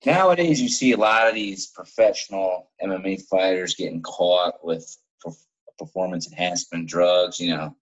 nowadays 0.06 0.62
you 0.62 0.70
see 0.70 0.92
a 0.92 0.98
lot 0.98 1.28
of 1.28 1.34
these 1.34 1.68
professional 1.68 2.72
MMA 2.82 3.24
fighters 3.24 3.76
getting 3.76 4.02
caught 4.02 4.64
with 4.64 4.98
per- 5.22 5.32
performance 5.78 6.28
enhancement 6.28 6.88
drugs, 6.88 7.40
you 7.40 7.56
know, 7.56 7.76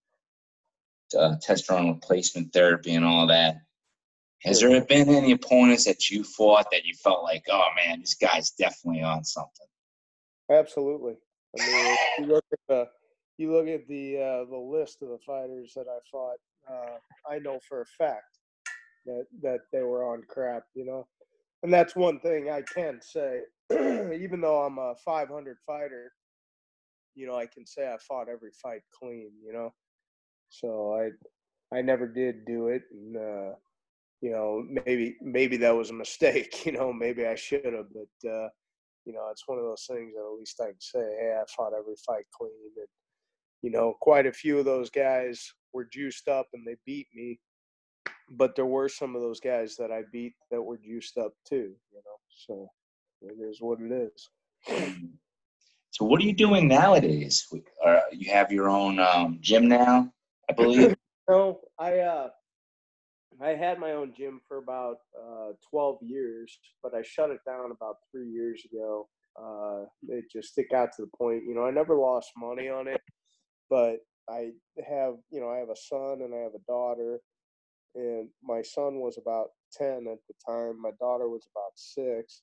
uh, 1.18 1.36
testosterone 1.46 1.94
replacement 1.94 2.54
therapy 2.54 2.94
and 2.94 3.06
all 3.06 3.28
that. 3.28 3.58
Has 4.44 4.60
there 4.60 4.82
been 4.82 5.10
any 5.10 5.32
opponents 5.32 5.86
that 5.86 6.10
you 6.10 6.24
fought 6.24 6.68
that 6.72 6.86
you 6.86 6.94
felt 6.94 7.24
like, 7.24 7.44
oh 7.50 7.68
man, 7.76 8.02
this 8.02 8.14
guy's 8.14 8.52
definitely 8.52 9.02
on 9.02 9.24
something? 9.24 9.68
Absolutely. 10.52 11.16
I 11.60 11.66
mean, 11.66 11.98
you 12.20 12.26
look 12.26 12.46
at 12.52 12.60
the 12.68 12.88
you 13.38 13.52
look 13.52 13.68
at 13.68 13.88
the 13.88 14.18
uh, 14.18 14.46
the 14.50 14.58
list 14.58 15.02
of 15.02 15.10
the 15.10 15.20
fighters 15.26 15.74
that 15.76 15.86
I 15.90 16.00
fought. 16.12 16.38
Uh, 16.70 16.98
I 17.30 17.40
know 17.40 17.60
for 17.68 17.82
a 17.82 17.86
fact 17.86 18.40
that 19.06 19.26
that 19.42 19.60
they 19.72 19.82
were 19.82 20.06
on 20.12 20.24
crap, 20.28 20.64
you 20.76 20.86
know, 20.86 21.08
and 21.64 21.74
that's 21.74 21.96
one 21.96 22.20
thing 22.20 22.50
I 22.50 22.62
can 22.62 23.00
say. 23.02 23.42
Even 23.72 24.40
though 24.40 24.62
I'm 24.62 24.78
a 24.78 24.96
500 25.04 25.58
fighter, 25.66 26.12
you 27.16 27.28
know, 27.28 27.36
I 27.36 27.48
can 27.48 27.66
say 27.66 27.92
I 27.92 27.98
fought 27.98 28.30
every 28.30 28.52
fight 28.62 28.82
clean, 28.98 29.32
you 29.44 29.52
know. 29.52 29.74
So 30.50 30.94
I 30.94 31.78
I 31.78 31.82
never 31.82 32.08
did 32.08 32.46
do 32.46 32.68
it, 32.68 32.84
and 32.92 33.18
uh, 33.18 33.56
you 34.22 34.32
know, 34.32 34.66
maybe 34.86 35.16
maybe 35.22 35.58
that 35.58 35.76
was 35.76 35.90
a 35.90 35.94
mistake. 35.94 36.54
You 36.66 36.74
know, 36.74 36.92
maybe 36.92 37.26
I 37.26 37.36
should 37.36 37.66
have, 37.66 37.88
but 37.94 38.30
uh, 38.30 38.50
you 39.06 39.14
know, 39.14 39.28
it's 39.32 39.48
one 39.48 39.58
of 39.58 39.64
those 39.64 39.86
things 39.90 40.14
that 40.16 40.26
at 40.26 40.38
least 40.38 40.60
I 40.62 40.66
can 40.66 40.82
say, 40.82 41.00
hey, 41.00 41.38
I 41.40 41.44
fought 41.56 41.74
every 41.78 41.96
fight 42.06 42.26
clean, 42.34 42.52
and 42.76 42.88
you 43.62 43.72
know, 43.72 43.96
quite 44.02 44.26
a 44.26 44.34
few 44.34 44.60
of 44.60 44.66
those 44.66 44.90
guys 44.90 45.54
were 45.74 45.86
juiced 45.86 46.28
up 46.28 46.48
and 46.54 46.66
they 46.66 46.76
beat 46.86 47.08
me, 47.14 47.40
but 48.32 48.56
there 48.56 48.66
were 48.66 48.90
some 48.90 49.16
of 49.16 49.22
those 49.22 49.40
guys 49.40 49.76
that 49.78 49.92
I 49.92 50.04
beat 50.12 50.34
that 50.52 50.62
were 50.62 50.78
juiced 50.78 51.18
up 51.18 51.34
too. 51.48 51.74
You 51.92 52.02
know, 52.06 52.18
so 52.30 52.70
it 53.22 53.42
is 53.42 53.62
what 53.62 53.80
it 53.82 53.92
is. 53.92 54.30
So, 55.92 56.06
what 56.06 56.22
are 56.22 56.26
you 56.26 56.34
doing 56.34 56.68
nowadays? 56.68 57.48
Uh, 57.84 58.00
you 58.12 58.32
have 58.32 58.52
your 58.52 58.70
own 58.70 59.00
um, 59.00 59.40
gym 59.42 59.68
now, 59.68 60.12
I 60.50 60.54
believe. 60.54 60.96
No, 61.30 61.60
I 61.78 62.00
uh, 62.00 62.30
I 63.42 63.50
had 63.50 63.80
my 63.80 63.92
own 63.92 64.14
gym 64.18 64.42
for 64.48 64.58
about 64.58 64.98
uh, 65.16 65.52
12 65.70 65.98
years, 66.02 66.58
but 66.82 66.94
I 66.96 67.04
shut 67.04 67.30
it 67.30 67.40
down 67.46 67.72
about 67.72 67.98
three 68.12 68.30
years 68.30 68.64
ago. 68.72 69.08
Uh, 69.40 69.86
it 70.08 70.26
just 70.32 70.58
it 70.58 70.66
got 70.72 70.90
to 70.96 71.04
the 71.04 71.18
point, 71.18 71.44
you 71.46 71.54
know, 71.54 71.66
I 71.66 71.72
never 71.72 71.96
lost 71.96 72.32
money 72.36 72.70
on 72.70 72.88
it, 72.88 73.02
but 73.70 73.98
I 74.28 74.52
have, 74.90 75.14
you 75.30 75.40
know, 75.40 75.50
I 75.50 75.58
have 75.58 75.70
a 75.70 75.76
son 75.76 76.22
and 76.24 76.34
I 76.34 76.40
have 76.40 76.56
a 76.56 76.66
daughter, 76.68 77.20
and 77.94 78.30
my 78.44 78.64
son 78.64 78.96
was 78.96 79.20
about 79.20 79.50
10 79.74 80.08
at 80.12 80.18
the 80.28 80.34
time. 80.48 80.82
My 80.82 80.92
daughter 81.00 81.30
was 81.30 81.48
about 81.56 81.74
six, 81.76 82.42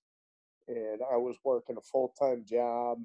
and 0.69 1.01
I 1.13 1.17
was 1.17 1.37
working 1.45 1.77
a 1.77 1.83
full 1.91 2.15
time 2.21 2.45
job, 2.49 2.99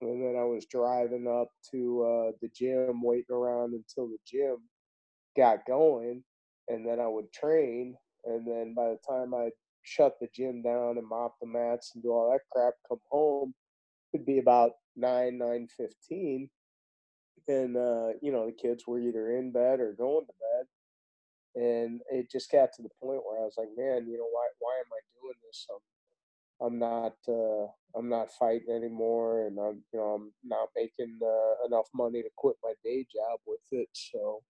and 0.00 0.22
then 0.22 0.40
I 0.40 0.44
was 0.44 0.66
driving 0.66 1.26
up 1.26 1.48
to 1.72 2.02
uh, 2.04 2.32
the 2.40 2.48
gym, 2.54 3.02
waiting 3.02 3.34
around 3.34 3.74
until 3.74 4.06
the 4.06 4.18
gym 4.24 4.58
got 5.36 5.66
going 5.66 6.22
and 6.68 6.86
then 6.86 7.00
I 7.00 7.08
would 7.08 7.32
train, 7.32 7.96
and 8.24 8.46
then 8.46 8.74
by 8.74 8.88
the 8.90 8.98
time 9.08 9.34
I 9.34 9.50
shut 9.82 10.14
the 10.20 10.28
gym 10.34 10.62
down 10.62 10.98
and 10.98 11.08
mop 11.08 11.34
the 11.40 11.46
mats 11.46 11.92
and 11.94 12.02
do 12.02 12.10
all 12.10 12.30
that 12.30 12.40
crap, 12.52 12.74
come 12.88 13.00
home, 13.10 13.54
it'd 14.12 14.26
be 14.26 14.38
about 14.38 14.72
nine 14.96 15.38
nine 15.38 15.68
fifteen, 15.76 16.48
and 17.48 17.76
uh, 17.76 18.08
you 18.20 18.32
know 18.32 18.46
the 18.46 18.52
kids 18.52 18.84
were 18.86 19.00
either 19.00 19.36
in 19.36 19.52
bed 19.52 19.80
or 19.80 19.92
going 19.92 20.26
to 20.26 20.32
bed, 21.54 21.62
and 21.62 22.00
it 22.10 22.30
just 22.30 22.50
got 22.50 22.72
to 22.74 22.82
the 22.82 22.90
point 23.02 23.22
where 23.26 23.40
I 23.40 23.44
was 23.44 23.54
like, 23.58 23.68
man, 23.76 24.06
you 24.08 24.18
know 24.18 24.28
why 24.30 24.46
why 24.58 24.74
am 24.80 24.92
I 24.92 25.00
doing 25.20 25.34
this? 25.46 25.66
I'm 25.70 25.80
I'm 26.66 26.78
not 26.78 27.14
uh, 27.28 27.66
I'm 27.98 28.08
not 28.08 28.30
fighting 28.38 28.74
anymore, 28.74 29.46
and 29.46 29.58
I'm 29.58 29.82
you 29.92 29.98
know 29.98 30.14
I'm 30.14 30.32
not 30.44 30.68
making 30.76 31.18
uh, 31.22 31.66
enough 31.66 31.88
money 31.94 32.22
to 32.22 32.28
quit 32.36 32.56
my 32.62 32.74
day 32.84 33.06
job 33.12 33.40
with 33.46 33.60
it, 33.72 33.88
so 33.92 34.42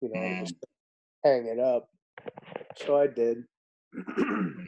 you 0.00 0.10
know 0.10 0.20
I'm 0.20 0.36
just 0.36 0.54
hang 1.24 1.46
it 1.46 1.58
up. 1.58 1.88
So 2.76 2.98
I 2.98 3.06
did. 3.06 3.44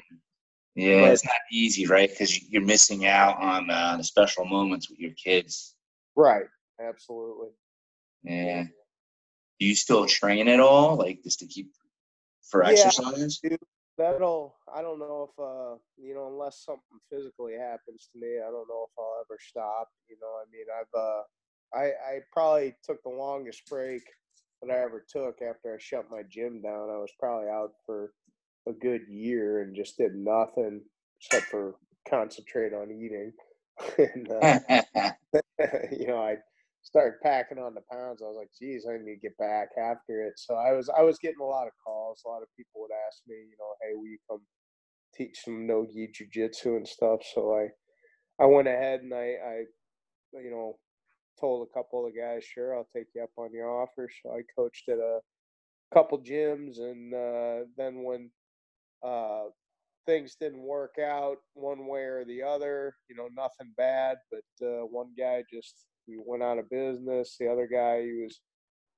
Yeah, 0.76 1.00
But- 1.00 1.12
it's 1.12 1.24
not 1.24 1.34
easy, 1.52 1.86
right? 1.86 2.08
Because 2.08 2.48
you're 2.48 2.62
missing 2.64 3.04
out 3.04 3.36
on 3.42 3.68
uh, 3.68 3.96
the 3.96 4.04
special 4.04 4.44
moments 4.44 4.88
with 4.88 5.00
your 5.00 5.10
kids. 5.12 5.74
Right. 6.16 6.46
Absolutely. 6.80 7.48
Yeah. 8.22 8.64
Do 9.58 9.66
you 9.66 9.74
still 9.74 10.06
train 10.06 10.46
at 10.48 10.60
all, 10.60 10.96
like 10.96 11.22
just 11.24 11.40
to 11.40 11.46
keep 11.46 11.72
for 12.48 12.62
Yeah. 12.64 12.70
exercise? 12.70 13.40
That'll 13.98 14.56
I 14.72 14.80
don't 14.80 14.98
know 15.00 15.28
if 15.30 15.38
uh 15.38 15.76
you 15.98 16.14
know, 16.14 16.28
unless 16.28 16.64
something 16.64 17.00
physically 17.10 17.54
happens 17.54 18.08
to 18.12 18.18
me, 18.18 18.38
I 18.38 18.44
don't 18.50 18.68
know 18.68 18.86
if 18.88 18.92
I'll 18.98 19.20
ever 19.20 19.38
stop. 19.40 19.88
You 20.08 20.16
know, 20.22 20.28
I 20.40 20.44
mean 20.50 20.66
I've 20.80 20.98
uh 20.98 21.22
I 21.74 22.14
I 22.14 22.20
probably 22.32 22.76
took 22.82 23.02
the 23.02 23.10
longest 23.10 23.66
break 23.68 24.02
that 24.62 24.74
I 24.74 24.82
ever 24.82 25.04
took 25.08 25.36
after 25.42 25.74
I 25.74 25.78
shut 25.78 26.06
my 26.10 26.22
gym 26.28 26.62
down. 26.62 26.90
I 26.90 26.98
was 26.98 27.12
probably 27.18 27.48
out 27.48 27.72
for 27.86 28.12
a 28.68 28.72
good 28.72 29.02
year 29.08 29.62
and 29.62 29.74
just 29.74 29.96
did 29.96 30.14
nothing 30.14 30.82
except 31.20 31.46
for 31.46 31.76
concentrate 32.08 32.72
on 32.72 32.90
eating. 32.90 33.32
and 33.98 34.30
uh, 34.30 35.12
you 35.92 36.06
know, 36.06 36.18
I 36.18 36.36
started 36.82 37.20
packing 37.22 37.58
on 37.58 37.74
the 37.74 37.82
pounds. 37.90 38.22
I 38.22 38.26
was 38.26 38.36
like, 38.36 38.50
geez, 38.58 38.86
I 38.88 38.96
need 38.98 39.14
to 39.14 39.20
get 39.20 39.36
back 39.38 39.68
after 39.78 40.22
it. 40.22 40.34
So 40.36 40.54
I 40.54 40.72
was 40.72 40.88
I 40.88 41.02
was 41.02 41.18
getting 41.18 41.40
a 41.40 41.44
lot 41.44 41.66
of 41.66 41.72
calls. 41.84 42.22
A 42.24 42.28
lot 42.28 42.42
of 42.42 42.48
people 42.56 42.80
would 42.80 42.90
ask 43.06 43.22
me, 43.26 43.36
you 43.36 43.56
know, 43.58 43.74
hey, 43.82 43.94
will 43.94 44.06
you 44.06 44.18
come 44.28 44.40
teach 45.14 45.38
some 45.44 45.66
no 45.66 45.86
gi 45.86 46.12
jujitsu 46.12 46.76
and 46.76 46.86
stuff? 46.86 47.20
So 47.34 47.54
I 47.54 47.68
I 48.42 48.46
went 48.46 48.68
ahead 48.68 49.00
and 49.02 49.14
I, 49.14 49.34
I 49.44 49.64
you 50.32 50.50
know 50.50 50.78
told 51.38 51.66
a 51.66 51.72
couple 51.72 52.06
of 52.06 52.12
guys, 52.16 52.44
sure, 52.44 52.76
I'll 52.76 52.88
take 52.94 53.06
you 53.14 53.22
up 53.22 53.30
on 53.36 53.52
your 53.52 53.68
offer. 53.70 54.08
So 54.22 54.32
I 54.32 54.42
coached 54.56 54.88
at 54.88 54.98
a 54.98 55.20
couple 55.92 56.18
gyms, 56.20 56.78
and 56.78 57.14
uh, 57.14 57.66
then 57.76 58.02
when 58.02 58.30
uh, 59.04 59.44
things 60.06 60.36
didn't 60.40 60.62
work 60.62 60.96
out 61.02 61.36
one 61.54 61.86
way 61.86 62.00
or 62.00 62.24
the 62.24 62.42
other, 62.42 62.94
you 63.08 63.16
know, 63.16 63.28
nothing 63.34 63.72
bad, 63.76 64.16
but 64.30 64.66
uh, 64.66 64.84
one 64.86 65.12
guy 65.18 65.42
just 65.52 65.86
he 66.06 66.16
went 66.18 66.42
out 66.42 66.58
of 66.58 66.70
business. 66.70 67.36
The 67.38 67.48
other 67.48 67.68
guy, 67.72 68.02
he 68.02 68.22
was 68.22 68.40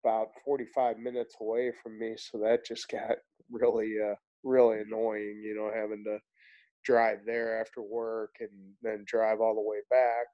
about 0.05 0.29
45 0.45 0.99
minutes 0.99 1.35
away 1.41 1.73
from 1.83 1.99
me, 1.99 2.15
so 2.17 2.39
that 2.39 2.65
just 2.67 2.89
got 2.91 3.17
really, 3.51 3.95
uh, 4.03 4.15
really 4.45 4.81
annoying. 4.81 5.43
You 5.45 5.55
know, 5.55 5.71
having 5.75 6.05
to 6.05 6.19
drive 6.85 7.19
there 7.27 7.61
after 7.61 7.81
work 7.83 8.35
and 8.41 8.51
then 8.83 9.05
drive 9.07 9.41
all 9.41 9.55
the 9.55 9.61
way 9.61 9.79
back. 9.91 10.27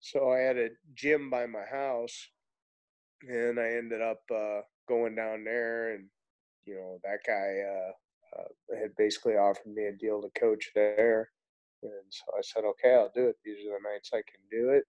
So 0.00 0.30
I 0.30 0.38
had 0.38 0.56
a 0.56 0.68
gym 0.94 1.30
by 1.30 1.46
my 1.46 1.64
house, 1.70 2.28
and 3.22 3.58
I 3.58 3.72
ended 3.72 4.00
up 4.00 4.20
uh, 4.34 4.60
going 4.88 5.14
down 5.14 5.44
there, 5.44 5.94
and 5.94 6.06
you 6.64 6.74
know 6.76 6.98
that 7.04 7.18
guy 7.26 7.58
uh, 7.66 8.40
uh, 8.40 8.80
had 8.80 8.94
basically 8.96 9.34
offered 9.34 9.72
me 9.74 9.86
a 9.86 9.92
deal 9.92 10.22
to 10.22 10.40
coach 10.40 10.70
there, 10.74 11.30
and 11.82 11.92
so 12.10 12.24
I 12.36 12.40
said, 12.42 12.64
okay, 12.64 12.94
I'll 12.94 13.12
do 13.14 13.26
it. 13.28 13.36
These 13.44 13.66
are 13.66 13.78
the 13.78 13.88
nights 13.92 14.10
I 14.12 14.18
can 14.18 14.40
do 14.50 14.70
it. 14.70 14.84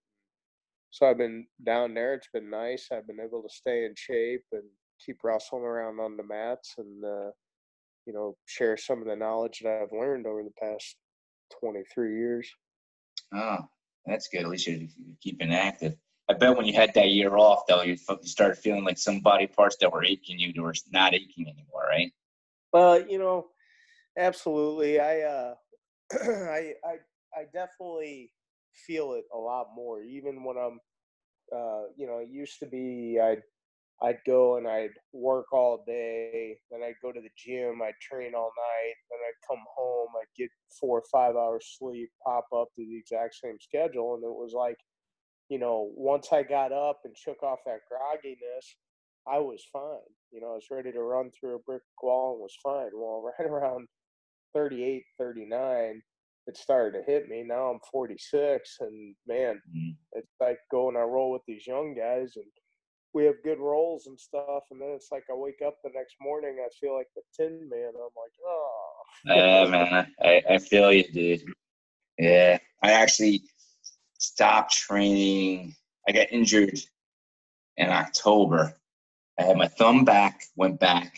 So 0.92 1.08
I've 1.08 1.18
been 1.18 1.46
down 1.64 1.94
there. 1.94 2.14
It's 2.14 2.30
been 2.34 2.50
nice. 2.50 2.90
I've 2.92 3.08
been 3.08 3.20
able 3.20 3.44
to 3.44 3.50
stay 3.50 3.86
in 3.86 3.94
shape 3.96 4.44
and 4.52 4.64
keep 5.04 5.18
wrestling 5.24 5.64
around 5.64 6.00
on 6.00 6.18
the 6.18 6.24
mats, 6.24 6.76
and 6.78 7.04
uh, 7.04 7.32
you 8.06 8.14
know 8.14 8.38
share 8.46 8.78
some 8.78 9.02
of 9.02 9.08
the 9.08 9.16
knowledge 9.16 9.62
that 9.64 9.82
I've 9.82 9.98
learned 9.98 10.28
over 10.28 10.44
the 10.44 10.54
past 10.62 10.96
23 11.60 12.16
years. 12.16 12.50
oh, 13.34 13.58
that's 14.06 14.28
good. 14.28 14.42
At 14.42 14.50
least 14.50 14.68
you're 14.68 14.78
you're 14.78 15.18
keeping 15.22 15.54
active. 15.54 15.96
I 16.30 16.34
bet 16.34 16.56
when 16.56 16.66
you 16.66 16.74
had 16.74 16.94
that 16.94 17.10
year 17.10 17.38
off, 17.38 17.64
though, 17.68 17.82
you 17.82 17.94
you 17.94 18.28
started 18.28 18.58
feeling 18.58 18.84
like 18.84 18.98
some 18.98 19.20
body 19.20 19.48
parts 19.48 19.78
that 19.82 19.92
were 19.92 20.06
aching 20.06 20.40
you 20.40 20.62
were 20.62 20.76
not 20.92 21.14
aching 21.14 21.48
anymore, 21.48 21.86
right? 21.90 22.12
But 22.72 23.10
you 23.10 23.18
know, 23.18 23.48
absolutely. 24.18 25.00
I 25.00 25.22
uh, 25.22 25.54
I 26.14 26.74
I 26.86 26.96
I 27.36 27.44
definitely 27.54 28.32
feel 28.88 29.14
it 29.14 29.26
a 29.34 29.38
lot 29.38 29.68
more, 29.76 30.02
even 30.02 30.44
when 30.44 30.58
I'm. 30.58 30.80
Uh, 31.52 31.86
you 31.98 32.06
know, 32.06 32.20
it 32.20 32.30
used 32.30 32.60
to 32.60 32.68
be 32.68 33.20
I'd 33.20 33.42
I'd 34.02 34.20
go 34.26 34.56
and 34.58 34.68
I'd 34.68 34.94
work 35.12 35.52
all 35.52 35.84
day, 35.86 36.58
then 36.72 36.82
I'd 36.84 37.02
go 37.02 37.12
to 37.12 37.20
the 37.20 37.30
gym, 37.38 37.82
I'd 37.82 38.00
train 38.02 38.34
all 38.34 38.52
night, 38.56 38.96
then 39.10 39.20
I'd 39.20 39.48
come 39.48 39.64
home, 39.76 40.08
I'd 40.18 40.38
get 40.38 40.50
four 40.80 41.00
or 41.00 41.04
five 41.12 41.36
hours 41.36 41.76
sleep, 41.78 42.10
pop 42.26 42.46
up 42.56 42.70
to 42.76 42.86
the 42.86 42.98
exact 42.98 43.36
same 43.36 43.58
schedule, 43.60 44.16
and 44.16 44.24
it 44.24 44.30
was 44.30 44.54
like, 44.56 44.78
you 45.50 45.60
know, 45.60 45.92
once 45.96 46.30
I 46.32 46.44
got 46.44 46.72
up 46.72 47.00
and 47.04 47.18
shook 47.18 47.44
off 47.44 47.60
that 47.66 47.82
grogginess, 47.92 48.66
I 49.28 49.40
was 49.40 49.66
fine. 49.72 50.00
You 50.32 50.42
know, 50.42 50.52
I 50.52 50.56
was 50.56 50.68
ready 50.72 50.92
to 50.92 51.02
run 51.02 51.32
through 51.32 51.56
a 51.56 51.60
brick 51.60 51.82
wall 52.02 52.34
and 52.34 52.42
was 52.42 52.56
fine. 52.64 52.92
Well, 52.94 53.24
right 53.40 53.50
around 53.50 53.88
38, 54.54 55.04
39, 55.18 56.02
it 56.48 56.58
started 56.58 56.98
to 56.98 57.12
hit 57.12 57.28
me. 57.28 57.44
Now 57.46 57.70
I'm 57.70 57.80
46, 57.92 58.78
and 58.80 59.16
man, 59.28 59.62
mm-hmm. 59.76 59.92
it's 60.14 60.36
like 60.40 60.60
going 60.72 60.96
I 60.96 61.02
roll 61.02 61.32
with 61.32 61.42
these 61.48 61.68
young 61.68 61.96
guys, 61.96 62.34
and 62.38 62.46
we 63.14 63.26
have 63.26 63.36
good 63.44 63.60
rolls 63.60 64.08
and 64.08 64.20
stuff, 64.20 64.64
and 64.72 64.80
then 64.80 64.90
it's 64.90 65.12
like 65.12 65.24
I 65.32 65.34
wake 65.34 65.62
up 65.66 65.78
the 65.84 65.90
next 65.94 66.16
morning, 66.22 66.58
I 66.64 66.70
feel 66.80 66.96
like 66.96 67.08
the 67.16 67.22
Tin 67.36 67.70
Man. 67.70 67.90
I'm 67.96 68.10
like, 68.16 68.34
oh. 68.46 68.92
Yeah, 69.26 69.66
man, 69.70 70.08
I, 70.22 70.44
I 70.56 70.58
feel 70.60 70.92
you, 70.92 71.04
dude. 71.12 71.44
Yeah, 72.18 72.60
I 72.84 72.92
actually 72.92 73.44
stopped 74.18 74.74
training. 74.74 75.76
I 76.08 76.12
got 76.12 76.32
injured 76.32 76.80
in 77.78 77.90
October. 77.90 78.78
I 79.40 79.44
had 79.44 79.58
my 79.58 79.68
thumb 79.68 80.06
back, 80.06 80.44
went 80.56 80.80
back, 80.80 81.18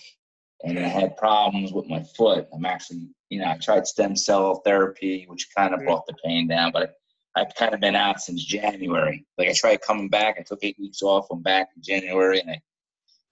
and 0.63 0.77
I 0.79 0.87
had 0.87 1.17
problems 1.17 1.73
with 1.73 1.87
my 1.87 2.03
foot. 2.15 2.47
I'm 2.53 2.65
actually, 2.65 3.09
you 3.29 3.39
know, 3.39 3.49
I 3.49 3.57
tried 3.57 3.87
stem 3.87 4.15
cell 4.15 4.61
therapy, 4.63 5.25
which 5.27 5.49
kind 5.55 5.73
of 5.73 5.81
mm. 5.81 5.85
brought 5.85 6.05
the 6.05 6.15
pain 6.23 6.47
down, 6.47 6.71
but 6.71 7.00
I've 7.35 7.53
kind 7.55 7.73
of 7.73 7.79
been 7.79 7.95
out 7.95 8.21
since 8.21 8.43
January. 8.43 9.25
Like 9.37 9.49
I 9.49 9.53
tried 9.53 9.81
coming 9.81 10.09
back. 10.09 10.35
I 10.37 10.43
took 10.43 10.59
eight 10.63 10.77
weeks 10.79 11.01
off. 11.01 11.27
I'm 11.31 11.41
back 11.41 11.69
in 11.75 11.81
January, 11.81 12.41
and 12.41 12.51
I 12.51 12.61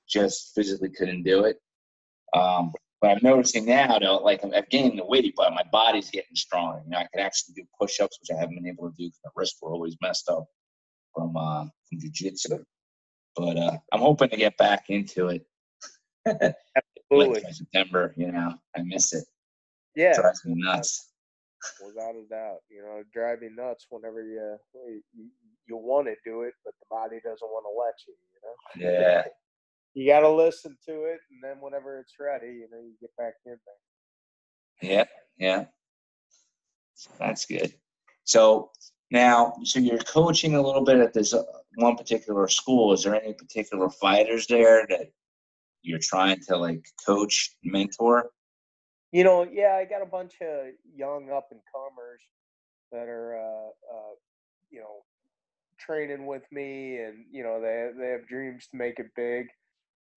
just 0.07 0.53
physically 0.55 0.89
couldn't 0.89 1.23
do 1.23 1.43
it. 1.43 1.57
Um, 2.33 2.71
but 3.01 3.11
I'm 3.11 3.19
noticing 3.21 3.65
now, 3.65 3.99
though, 3.99 4.17
like 4.17 4.43
I've 4.43 4.69
gained 4.69 4.99
the 4.99 5.05
weight, 5.05 5.33
but 5.35 5.53
my 5.53 5.63
body's 5.71 6.09
getting 6.09 6.35
stronger. 6.35 6.81
You 6.85 6.91
know, 6.91 6.97
I 6.97 7.07
can 7.13 7.25
actually 7.25 7.55
do 7.55 7.63
push-ups, 7.79 8.19
which 8.21 8.35
I 8.35 8.39
haven't 8.39 8.55
been 8.55 8.67
able 8.67 8.89
to 8.89 8.95
do 8.95 9.05
because 9.05 9.19
my 9.25 9.31
wrists 9.35 9.59
were 9.61 9.71
always 9.71 9.97
messed 10.01 10.29
up 10.29 10.45
from 11.13 11.35
uh, 11.35 11.65
from 11.89 11.99
jiu-jitsu. 11.99 12.63
But 13.35 13.57
uh, 13.57 13.77
I'm 13.91 14.01
hoping 14.01 14.29
to 14.29 14.37
get 14.37 14.57
back 14.57 14.85
into 14.89 15.27
it. 15.27 15.45
Absolutely. 16.25 17.41
like 17.41 17.53
September, 17.53 18.13
you 18.17 18.31
know, 18.31 18.53
I 18.75 18.81
miss 18.83 19.13
it. 19.13 19.25
Yeah, 19.95 20.11
it 20.11 20.15
drives 20.15 20.45
me 20.45 20.53
nuts 20.55 21.08
without 21.85 22.15
a 22.15 22.27
doubt. 22.29 22.59
You 22.69 22.81
know, 22.81 23.03
drive 23.13 23.41
me 23.41 23.49
nuts 23.55 23.87
whenever 23.89 24.21
you, 24.21 24.57
you 25.13 25.25
you 25.67 25.77
want 25.77 26.07
to 26.07 26.15
do 26.25 26.41
it, 26.41 26.53
but 26.65 26.73
the 26.79 26.85
body 26.89 27.19
doesn't 27.23 27.41
want 27.41 27.65
to 27.65 27.73
let 27.77 27.95
you. 28.07 28.13
You 28.33 28.91
know. 28.91 28.99
Yeah. 28.99 29.23
you 29.93 30.07
got 30.07 30.21
to 30.21 30.29
listen 30.29 30.77
to 30.87 31.03
it, 31.05 31.19
and 31.31 31.43
then 31.43 31.57
whenever 31.61 31.99
it's 31.99 32.13
ready, 32.19 32.47
you 32.47 32.67
know, 32.71 32.79
you 32.79 32.93
get 33.01 33.15
back 33.17 33.33
in 33.45 33.57
there. 34.81 34.91
Yeah, 34.91 35.05
yeah. 35.37 35.65
That's 37.17 37.45
good. 37.45 37.73
So 38.23 38.71
now, 39.11 39.53
so 39.63 39.79
you're 39.79 39.97
coaching 39.99 40.55
a 40.55 40.61
little 40.61 40.83
bit 40.83 40.99
at 40.99 41.13
this 41.13 41.33
uh, 41.33 41.43
one 41.75 41.95
particular 41.95 42.47
school. 42.47 42.93
Is 42.93 43.03
there 43.03 43.21
any 43.21 43.33
particular 43.33 43.89
fighters 43.89 44.47
there 44.47 44.85
that 44.89 45.11
you're 45.81 45.99
trying 46.01 46.39
to 46.47 46.57
like 46.57 46.85
coach, 47.05 47.55
mentor? 47.63 48.29
You 49.11 49.23
know, 49.23 49.43
yeah, 49.43 49.75
I 49.79 49.85
got 49.85 50.03
a 50.03 50.05
bunch 50.05 50.35
of 50.41 50.67
young 50.95 51.31
up 51.31 51.47
and 51.51 51.59
comers 51.73 52.21
that 52.91 53.07
are, 53.07 53.35
uh, 53.37 53.69
uh, 53.69 54.13
you 54.69 54.79
know, 54.79 55.03
training 55.79 56.25
with 56.27 56.43
me, 56.51 56.97
and 56.97 57.25
you 57.31 57.43
know 57.43 57.59
they 57.61 57.89
they 57.97 58.09
have 58.09 58.27
dreams 58.27 58.67
to 58.67 58.77
make 58.77 58.99
it 58.99 59.07
big. 59.15 59.47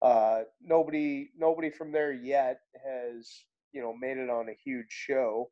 Uh, 0.03 0.43
nobody 0.61 1.30
nobody 1.38 1.70
from 1.70 1.93
there 1.93 2.12
yet 2.12 2.61
has 2.84 3.28
you 3.72 3.80
know 3.80 3.95
made 3.99 4.18
it 4.18 4.28
on 4.28 4.49
a 4.49 4.57
huge 4.64 4.90
show, 4.90 5.49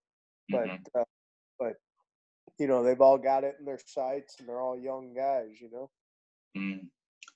but 0.51 0.67
mm-hmm. 0.67 1.01
uh, 1.01 1.05
but 1.59 1.75
you 2.59 2.67
know 2.67 2.83
they've 2.83 3.01
all 3.01 3.17
got 3.17 3.45
it 3.45 3.55
in 3.59 3.65
their 3.65 3.81
sights, 3.87 4.37
and 4.39 4.49
they're 4.49 4.61
all 4.61 4.79
young 4.79 5.15
guys. 5.15 5.61
You 5.61 5.71
know. 5.71 5.91
Mm 6.59 6.89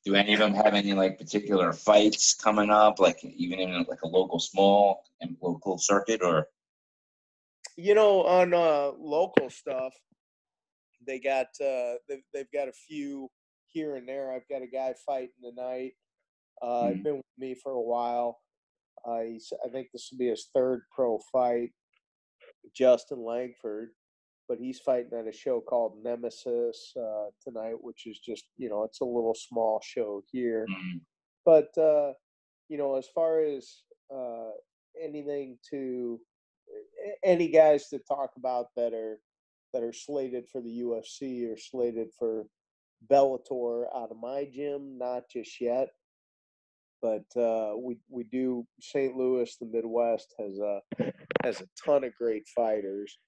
do 0.04 0.14
any 0.14 0.34
of 0.34 0.38
them 0.38 0.54
have 0.54 0.74
any 0.74 0.92
like 0.92 1.18
particular 1.18 1.72
fights 1.72 2.34
coming 2.34 2.70
up 2.70 2.98
like 2.98 3.24
even 3.24 3.58
in 3.58 3.86
like 3.88 4.02
a 4.02 4.08
local 4.08 4.38
small 4.38 5.02
and 5.20 5.36
local 5.40 5.78
circuit 5.78 6.20
or? 6.22 6.48
You 7.76 7.94
know 7.94 8.22
on 8.24 8.54
uh 8.54 8.92
local 8.98 9.50
stuff 9.50 9.94
they 11.06 11.18
got 11.18 11.46
uh 11.60 11.94
they've, 12.08 12.22
they've 12.32 12.52
got 12.52 12.68
a 12.68 12.72
few 12.72 13.30
here 13.66 13.96
and 13.96 14.08
there. 14.08 14.32
I've 14.32 14.48
got 14.48 14.62
a 14.62 14.66
guy 14.66 14.94
fighting 15.04 15.30
tonight. 15.42 15.92
Uh 16.62 16.66
mm-hmm. 16.66 17.02
been 17.02 17.16
with 17.16 17.24
me 17.38 17.54
for 17.54 17.72
a 17.72 17.82
while. 17.82 18.40
Uh 19.06 19.20
he's 19.20 19.52
i 19.64 19.68
think 19.68 19.88
this 19.92 20.08
will 20.10 20.18
be 20.18 20.28
his 20.28 20.48
third 20.54 20.82
pro 20.94 21.18
fight. 21.32 21.70
Justin 22.74 23.24
langford 23.24 23.90
but 24.48 24.58
he's 24.58 24.80
fighting 24.80 25.18
at 25.18 25.26
a 25.26 25.32
show 25.32 25.60
called 25.60 25.98
Nemesis 26.02 26.92
uh, 26.96 27.26
tonight, 27.42 27.76
which 27.80 28.06
is 28.06 28.18
just 28.18 28.44
you 28.56 28.68
know 28.68 28.84
it's 28.84 29.00
a 29.00 29.04
little 29.04 29.34
small 29.34 29.80
show 29.82 30.22
here. 30.30 30.66
Mm-hmm. 30.70 30.98
But 31.44 31.76
uh, 31.78 32.12
you 32.68 32.78
know, 32.78 32.96
as 32.96 33.08
far 33.14 33.40
as 33.40 33.82
uh, 34.14 34.50
anything 35.02 35.58
to 35.70 36.20
any 37.22 37.48
guys 37.48 37.88
to 37.88 37.98
talk 37.98 38.30
about 38.36 38.66
that 38.76 38.92
are 38.92 39.18
that 39.72 39.82
are 39.82 39.92
slated 39.92 40.48
for 40.48 40.60
the 40.60 40.80
UFC 40.80 41.52
or 41.52 41.56
slated 41.56 42.08
for 42.18 42.44
Bellator 43.10 43.86
out 43.94 44.10
of 44.10 44.16
my 44.20 44.48
gym, 44.52 44.98
not 44.98 45.24
just 45.30 45.60
yet. 45.60 45.88
But 47.02 47.24
uh, 47.36 47.74
we 47.76 47.98
we 48.08 48.24
do 48.24 48.66
St. 48.80 49.14
Louis, 49.14 49.54
the 49.60 49.66
Midwest 49.66 50.34
has 50.38 50.58
a 50.58 50.80
has 51.42 51.60
a 51.60 51.66
ton 51.84 52.04
of 52.04 52.14
great 52.14 52.46
fighters 52.54 53.18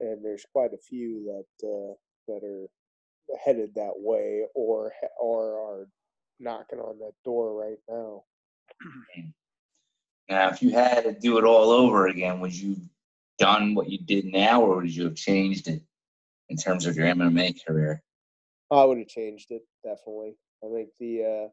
and 0.00 0.24
there's 0.24 0.44
quite 0.52 0.72
a 0.72 0.78
few 0.78 1.24
that 1.26 1.68
uh, 1.68 1.94
that 2.28 2.44
are 2.44 2.66
headed 3.44 3.74
that 3.74 3.94
way 3.96 4.44
or 4.54 4.92
or 5.20 5.54
are 5.58 5.88
knocking 6.40 6.78
on 6.78 6.98
that 6.98 7.12
door 7.24 7.54
right 7.54 7.78
now. 7.88 8.22
Now, 10.28 10.50
if 10.50 10.62
you 10.62 10.70
had 10.70 11.04
to 11.04 11.12
do 11.12 11.38
it 11.38 11.44
all 11.44 11.70
over 11.70 12.06
again, 12.06 12.40
would 12.40 12.54
you 12.54 12.76
done 13.38 13.74
what 13.74 13.88
you 13.88 13.98
did 13.98 14.26
now, 14.26 14.60
or 14.60 14.76
would 14.76 14.94
you 14.94 15.04
have 15.04 15.14
changed 15.14 15.68
it 15.68 15.82
in 16.48 16.56
terms 16.56 16.86
of 16.86 16.96
your 16.96 17.06
MMA 17.06 17.64
career? 17.64 18.02
I 18.70 18.84
would 18.84 18.98
have 18.98 19.08
changed 19.08 19.50
it 19.50 19.62
definitely. 19.82 20.36
I 20.62 20.68
think 20.74 20.90
the 21.00 21.24
uh, 21.24 21.48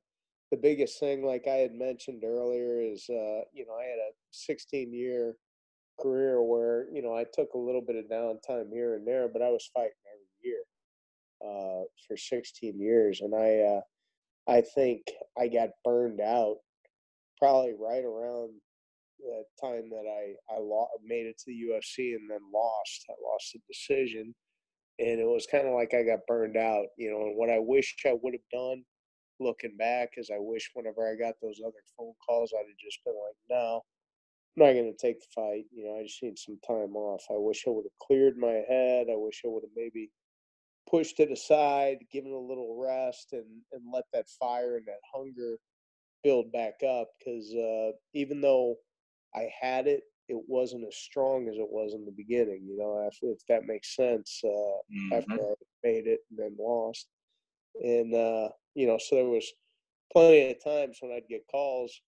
the 0.52 0.58
biggest 0.58 1.00
thing, 1.00 1.26
like 1.26 1.48
I 1.48 1.56
had 1.56 1.74
mentioned 1.74 2.24
earlier, 2.24 2.82
is 2.82 3.06
uh, 3.10 3.42
you 3.54 3.66
know 3.66 3.76
I 3.80 3.86
had 3.86 4.00
a 4.00 4.12
16 4.32 4.94
year 4.94 5.36
career 6.00 6.42
where 6.42 6.88
you 6.92 7.02
know 7.02 7.16
I 7.16 7.26
took 7.34 7.54
a 7.54 7.58
little 7.58 7.82
bit 7.82 7.96
of 7.96 8.06
downtime 8.06 8.70
here 8.72 8.96
and 8.96 9.08
there, 9.08 9.28
but 9.28 9.42
I 9.42 9.50
was 9.50 9.70
fighting 9.74 9.92
every 10.14 10.50
year 10.50 10.62
uh, 11.44 11.84
for 12.08 12.18
16 12.18 12.80
years, 12.80 13.22
and 13.22 13.34
I 13.36 13.78
uh, 13.78 13.82
I 14.52 14.62
think 14.62 15.02
I 15.38 15.48
got 15.48 15.70
burned 15.84 16.22
out 16.22 16.58
probably 17.40 17.74
right 17.80 18.04
around 18.04 18.52
the 19.20 19.44
time 19.62 19.90
that 19.90 20.06
I 20.08 20.56
I 20.56 20.60
lo- 20.60 20.88
made 21.04 21.26
it 21.26 21.38
to 21.40 21.46
the 21.48 21.54
UFC 21.54 22.16
and 22.16 22.30
then 22.30 22.42
lost. 22.54 23.06
I 23.10 23.14
lost 23.24 23.54
the 23.54 23.60
decision, 23.68 24.36
and 25.00 25.20
it 25.20 25.28
was 25.28 25.48
kind 25.50 25.68
of 25.68 25.74
like 25.74 25.94
I 25.94 26.04
got 26.04 26.28
burned 26.28 26.58
out, 26.58 26.88
you 26.98 27.12
know. 27.12 27.28
And 27.28 27.38
what 27.38 27.50
I 27.50 27.60
wish 27.60 27.96
I 28.06 28.16
would 28.22 28.34
have 28.34 28.50
done, 28.52 28.84
looking 29.40 29.78
back, 29.78 30.12
is 30.18 30.30
I 30.34 30.40
wish 30.40 30.70
whenever 30.74 31.10
I 31.10 31.16
got 31.16 31.36
those 31.42 31.60
other 31.66 31.84
phone 31.98 32.14
calls, 32.26 32.54
I'd 32.54 32.68
have 32.68 32.78
just 32.78 33.04
been 33.06 33.16
like, 33.16 33.38
no 33.50 33.82
not 34.58 34.74
going 34.74 34.92
to 34.92 34.98
take 34.98 35.20
the 35.20 35.28
fight. 35.34 35.66
You 35.72 35.86
know, 35.86 36.00
I 36.00 36.04
just 36.04 36.24
need 36.24 36.38
some 36.38 36.60
time 36.66 36.96
off. 36.96 37.24
I 37.30 37.38
wish 37.38 37.66
I 37.68 37.72
would 37.72 37.86
have 37.86 38.08
cleared 38.08 38.38
my 38.38 38.64
head. 38.68 39.08
I 39.12 39.16
wish 39.16 39.42
I 39.46 39.50
would 39.50 39.64
have 39.64 39.76
maybe 39.76 40.12
pushed 40.90 41.20
it 41.20 41.32
aside, 41.32 41.98
given 42.12 42.32
a 42.32 42.38
little 42.38 42.78
rest, 42.80 43.30
and 43.34 43.46
and 43.74 43.84
let 43.94 44.06
that 44.14 44.30
fire 44.40 44.78
and 44.78 44.86
that 44.88 45.02
hunger 45.14 45.58
build 46.24 46.52
back 46.52 46.76
up. 46.88 47.10
Because 47.20 47.54
uh, 47.54 47.92
even 48.14 48.42
though 48.42 48.76
I 49.36 49.50
had 49.60 49.88
it, 49.88 50.04
it 50.30 50.42
wasn't 50.48 50.88
as 50.88 50.96
strong 50.96 51.48
as 51.50 51.56
it 51.58 51.70
was 51.70 51.94
in 51.94 52.06
the 52.06 52.12
beginning. 52.12 52.66
You 52.66 52.78
know, 52.78 53.10
if, 53.12 53.18
if 53.22 53.46
that 53.48 53.66
makes 53.66 53.96
sense. 53.96 54.42
Uh, 54.44 54.48
mm-hmm. 54.48 55.14
After 55.14 55.34
I 55.34 55.54
made 55.84 56.08
it 56.08 56.22
and 56.30 56.40
then 56.40 56.56
lost, 56.60 57.08
and 57.84 58.14
uh, 58.14 58.50
you 58.74 58.88
know, 58.88 58.98
so 58.98 59.16
there 59.16 59.26
was 59.26 59.52
plenty 60.12 60.52
of 60.52 60.64
times 60.64 60.98
when 61.02 61.12
I'd 61.12 61.28
get 61.30 61.46
calls 61.52 62.00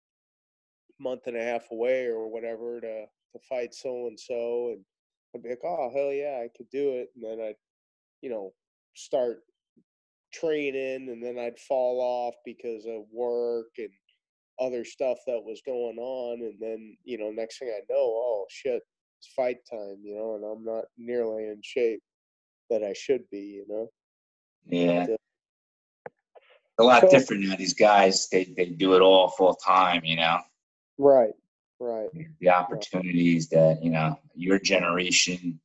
month 1.00 1.28
and 1.28 1.38
a 1.38 1.44
half 1.44 1.66
away 1.72 2.06
or 2.06 2.28
whatever 2.32 2.80
to 2.82 3.06
to 3.34 3.40
fight 3.50 3.74
so 3.74 4.08
and 4.08 4.20
so, 4.20 4.70
and 4.74 4.84
I'd 5.36 5.44
be 5.44 5.50
like, 5.50 5.60
oh 5.64 5.90
hell 5.94 6.12
yeah, 6.14 6.42
I 6.44 6.50
could 6.56 6.70
do 6.72 6.92
it, 6.92 7.10
and 7.16 7.24
then 7.24 7.46
I'd, 7.46 7.56
you 8.22 8.30
know, 8.30 8.54
start 8.96 9.40
training, 10.34 11.10
and 11.10 11.24
then 11.24 11.38
I'd 11.38 11.60
fall 11.60 12.00
off 12.02 12.36
because 12.46 12.86
of 12.86 13.04
work 13.12 13.68
and 13.78 13.90
other 14.60 14.84
stuff 14.86 15.18
that 15.28 15.44
was 15.44 15.62
going 15.66 15.98
on, 15.98 16.42
and 16.42 16.56
then 16.60 16.98
you 17.04 17.18
know, 17.18 17.32
next 17.32 17.60
thing 17.60 17.70
I 17.70 17.82
know, 17.90 17.98
oh 18.00 18.46
shit, 18.50 18.82
it's 19.20 19.34
fight 19.36 19.58
time, 19.70 19.98
you 20.04 20.16
know, 20.16 20.36
and 20.36 20.44
I'm 20.44 20.64
not 20.64 20.86
nearly 20.98 21.44
in 21.48 21.60
shape 21.64 22.02
that 22.70 22.84
I 22.84 22.94
should 22.94 23.24
be, 23.32 23.40
you 23.40 23.66
know. 23.68 23.90
Yeah. 24.66 25.08
Yeah. 25.10 25.16
A 26.80 26.84
lot 26.84 27.02
So- 27.04 27.10
different 27.10 27.44
now. 27.44 27.56
These 27.56 27.74
guys, 27.74 28.28
they, 28.30 28.44
they 28.56 28.66
do 28.66 28.94
it 28.96 29.02
all 29.02 29.30
full 29.30 29.56
time, 29.56 30.02
you 30.04 30.16
know. 30.18 30.40
Right, 30.98 31.34
right. 31.80 32.10
The 32.40 32.50
opportunities 32.50 33.50
that, 33.50 33.80
you 33.84 33.92
know, 33.92 34.20
your 34.36 34.60
generation 34.60 35.60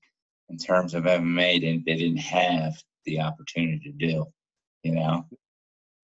in 0.49 0.59
terms 0.59 0.95
of 0.95 1.05
MMA 1.05 1.61
didn't 1.61 1.87
they 1.87 1.97
didn't 1.97 2.19
have 2.19 2.75
the 3.05 3.21
opportunity 3.21 3.81
to 3.85 3.93
do, 3.93 4.27
you 4.83 4.93
know. 4.93 5.27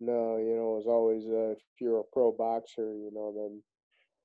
No, 0.00 0.36
you 0.36 0.56
know, 0.56 0.72
it 0.72 0.76
was 0.76 0.86
always 0.86 1.24
uh, 1.26 1.52
if 1.52 1.58
you're 1.80 2.00
a 2.00 2.04
pro 2.12 2.32
boxer, 2.32 2.94
you 2.94 3.10
know, 3.12 3.32
then 3.36 3.62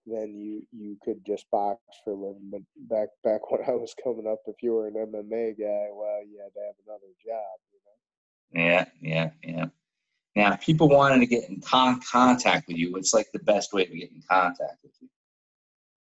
then 0.06 0.36
you 0.36 0.62
you 0.72 0.98
could 1.04 1.26
just 1.26 1.50
box 1.52 1.80
for 2.04 2.12
a 2.12 2.16
living. 2.16 2.52
But 2.52 2.62
back 2.78 3.10
back 3.24 3.52
when 3.52 3.62
I 3.68 3.72
was 3.72 3.96
coming 4.02 4.28
up, 4.28 4.40
if 4.48 4.62
you 4.62 4.74
were 4.74 4.88
an 4.88 4.94
MMA 4.94 5.60
guy, 5.60 5.88
well, 5.92 6.24
you 6.26 6.40
had 6.42 6.54
to 6.54 6.66
have 6.66 6.76
another 6.86 7.14
job, 7.26 7.60
you 7.72 7.80
know. 7.86 8.66
Yeah, 8.66 8.86
yeah, 9.02 9.30
yeah. 9.44 9.66
Now, 10.36 10.54
if 10.54 10.62
people 10.62 10.90
wanted 10.90 11.20
to 11.20 11.28
get 11.28 11.50
in 11.50 11.62
con- 11.62 12.00
contact 12.02 12.68
with 12.68 12.78
you, 12.78 12.92
what's 12.92 13.14
like 13.14 13.32
the 13.34 13.40
best 13.40 13.72
way 13.74 13.86
to 13.86 13.96
get 13.96 14.12
in 14.12 14.24
contact 14.28 14.78
with 14.84 14.94
you? 15.00 15.10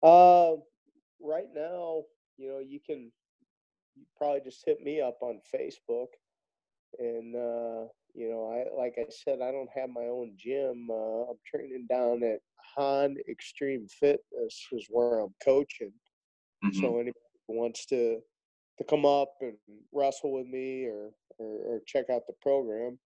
Uh, 0.08 0.56
right 1.22 1.48
now, 1.54 2.04
you 2.38 2.50
know, 2.50 2.60
you 2.60 2.80
can 2.86 3.12
probably 4.18 4.42
just 4.44 4.64
hit 4.66 4.82
me 4.82 5.00
up 5.00 5.18
on 5.22 5.40
Facebook, 5.54 6.08
and 6.98 7.36
uh, 7.36 7.88
you 8.16 8.30
know, 8.30 8.50
I 8.52 8.76
like 8.80 8.96
I 8.98 9.06
said, 9.10 9.40
I 9.42 9.52
don't 9.52 9.70
have 9.76 9.90
my 9.90 10.06
own 10.06 10.34
gym. 10.38 10.88
Uh, 10.90 11.30
I'm 11.30 11.38
training 11.46 11.86
down 11.88 12.24
at 12.24 12.40
Han 12.76 13.18
Extreme 13.30 13.88
Fitness, 13.88 14.68
is 14.72 14.88
where 14.90 15.20
I'm 15.20 15.36
coaching. 15.44 15.94
Mhm. 16.64 16.76
So 16.82 16.96
anybody 16.96 17.14
who 17.48 17.54
wants 17.58 17.86
to 17.88 18.22
to 18.78 18.84
come 18.84 19.06
up 19.06 19.34
and 19.42 19.56
wrestle 19.94 20.34
with 20.34 20.48
me 20.48 20.86
or, 20.86 21.12
or 21.38 21.76
or 21.76 21.82
check 21.86 22.10
out 22.10 22.26
the 22.28 22.34
program, 22.42 22.98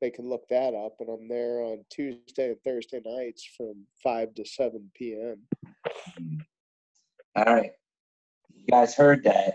they 0.00 0.10
can 0.10 0.28
look 0.28 0.48
that 0.48 0.74
up. 0.74 0.96
And 1.00 1.08
I'm 1.08 1.28
there 1.28 1.60
on 1.60 1.84
Tuesday 1.90 2.48
and 2.48 2.60
Thursday 2.64 3.00
nights 3.04 3.48
from 3.56 3.84
five 4.02 4.34
to 4.34 4.44
seven 4.44 4.90
p.m. 4.94 5.38
All 7.36 7.44
right. 7.44 7.72
You 8.54 8.64
guys 8.70 8.94
heard 8.94 9.24
that. 9.24 9.54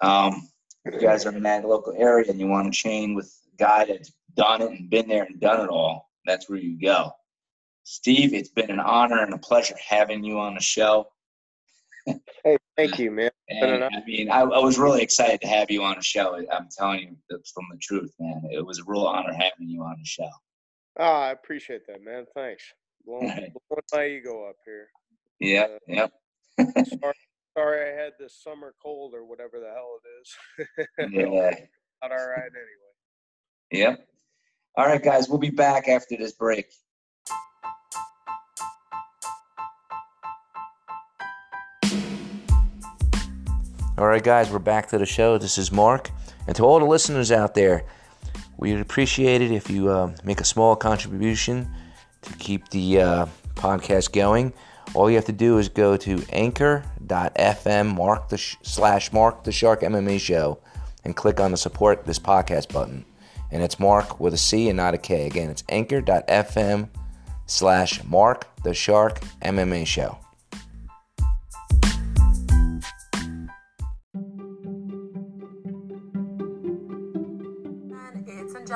Um, 0.00 0.48
if 0.84 0.94
you 0.94 1.00
guys 1.00 1.26
are 1.26 1.34
in 1.34 1.42
that 1.42 1.66
local 1.66 1.94
area 1.96 2.30
and 2.30 2.38
you 2.38 2.46
want 2.46 2.72
to 2.72 2.78
chain 2.78 3.14
with 3.14 3.34
a 3.52 3.56
guy 3.56 3.84
that's 3.86 4.12
done 4.34 4.62
it 4.62 4.70
and 4.70 4.90
been 4.90 5.08
there 5.08 5.24
and 5.24 5.40
done 5.40 5.60
it 5.60 5.68
all, 5.68 6.10
that's 6.24 6.48
where 6.48 6.58
you 6.58 6.80
go. 6.80 7.12
Steve, 7.84 8.34
it's 8.34 8.48
been 8.48 8.70
an 8.70 8.80
honor 8.80 9.22
and 9.22 9.32
a 9.32 9.38
pleasure 9.38 9.76
having 9.84 10.22
you 10.22 10.38
on 10.38 10.54
the 10.54 10.60
show. 10.60 11.08
Hey, 12.44 12.56
thank 12.76 12.98
you, 12.98 13.10
man. 13.10 13.30
And 13.48 13.84
I 13.84 14.02
mean, 14.04 14.28
I, 14.28 14.40
I 14.40 14.58
was 14.58 14.78
really 14.78 15.02
excited 15.02 15.40
to 15.42 15.46
have 15.46 15.70
you 15.70 15.84
on 15.84 15.94
the 15.96 16.02
show. 16.02 16.34
I'm 16.52 16.68
telling 16.76 17.00
you 17.00 17.38
from 17.54 17.64
the 17.70 17.78
truth, 17.80 18.12
man. 18.18 18.42
It 18.50 18.64
was 18.64 18.80
a 18.80 18.84
real 18.86 19.04
honor 19.04 19.32
having 19.32 19.68
you 19.68 19.82
on 19.82 19.96
the 19.98 20.04
show. 20.04 20.28
Oh, 20.98 21.04
I 21.04 21.30
appreciate 21.30 21.86
that, 21.86 22.02
man. 22.02 22.26
Thanks. 22.34 22.64
Blowing, 23.04 23.28
blowing 23.28 23.82
my 23.92 24.06
ego 24.06 24.48
up 24.48 24.56
here. 24.64 24.88
Yep, 25.38 25.70
uh, 25.70 25.78
yep. 25.86 26.12
Sorry, 26.58 27.14
sorry, 27.56 27.92
I 27.92 28.02
had 28.02 28.12
this 28.18 28.42
summer 28.42 28.74
cold 28.82 29.14
or 29.14 29.24
whatever 29.24 29.60
the 29.60 29.68
hell 29.68 29.98
it 30.02 30.08
is. 30.20 31.08
Yeah. 31.12 31.50
Not 32.02 32.12
all 32.12 32.28
right 32.28 32.50
anyway. 32.50 33.70
Yep. 33.70 34.08
All 34.76 34.86
right, 34.86 35.02
guys, 35.02 35.28
we'll 35.28 35.38
be 35.38 35.50
back 35.50 35.88
after 35.88 36.16
this 36.16 36.32
break. 36.32 36.66
All 43.98 44.06
right, 44.06 44.22
guys, 44.22 44.50
we're 44.50 44.58
back 44.58 44.88
to 44.88 44.98
the 44.98 45.06
show. 45.06 45.38
This 45.38 45.56
is 45.56 45.72
Mark. 45.72 46.10
And 46.46 46.54
to 46.56 46.64
all 46.64 46.78
the 46.78 46.84
listeners 46.84 47.32
out 47.32 47.54
there, 47.54 47.86
we'd 48.58 48.78
appreciate 48.78 49.40
it 49.40 49.50
if 49.50 49.70
you 49.70 49.88
uh, 49.88 50.14
make 50.22 50.38
a 50.38 50.44
small 50.44 50.76
contribution 50.76 51.66
to 52.20 52.32
keep 52.34 52.68
the 52.68 53.00
uh, 53.00 53.26
podcast 53.54 54.12
going. 54.12 54.52
All 54.92 55.08
you 55.08 55.16
have 55.16 55.24
to 55.24 55.32
do 55.32 55.56
is 55.56 55.70
go 55.70 55.96
to 55.96 56.22
anchor.fm 56.30 57.96
mark 57.96 58.28
the 58.28 58.36
sh- 58.36 58.56
slash 58.60 59.14
mark 59.14 59.44
the 59.44 59.52
shark 59.52 59.80
MMA 59.80 60.20
show 60.20 60.58
and 61.04 61.16
click 61.16 61.40
on 61.40 61.50
the 61.50 61.56
support 61.56 62.04
this 62.04 62.18
podcast 62.18 62.70
button. 62.70 63.06
And 63.50 63.62
it's 63.62 63.80
Mark 63.80 64.20
with 64.20 64.34
a 64.34 64.38
C 64.38 64.68
and 64.68 64.76
not 64.76 64.92
a 64.92 64.98
K. 64.98 65.26
Again, 65.26 65.48
it's 65.48 65.64
anchor.fm 65.70 66.90
slash 67.46 68.04
mark 68.04 68.46
the 68.62 68.74
shark 68.74 69.20
MMA 69.40 69.86
show. 69.86 70.18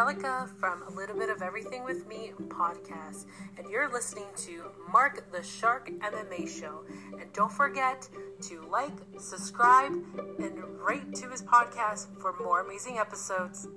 Angelica 0.00 0.48
from 0.58 0.82
A 0.84 0.90
Little 0.92 1.14
Bit 1.14 1.28
of 1.28 1.42
Everything 1.42 1.84
with 1.84 2.06
Me 2.08 2.32
podcast, 2.48 3.26
and 3.58 3.68
you're 3.68 3.92
listening 3.92 4.24
to 4.38 4.70
Mark 4.90 5.30
the 5.30 5.42
Shark 5.42 5.90
MMA 5.90 6.48
Show. 6.48 6.84
And 7.20 7.30
don't 7.34 7.52
forget 7.52 8.08
to 8.48 8.62
like, 8.70 8.94
subscribe, 9.18 9.92
and 10.38 10.64
rate 10.80 11.14
to 11.16 11.28
his 11.28 11.42
podcast 11.42 12.06
for 12.18 12.34
more 12.42 12.62
amazing 12.62 12.96
episodes. 12.96 13.68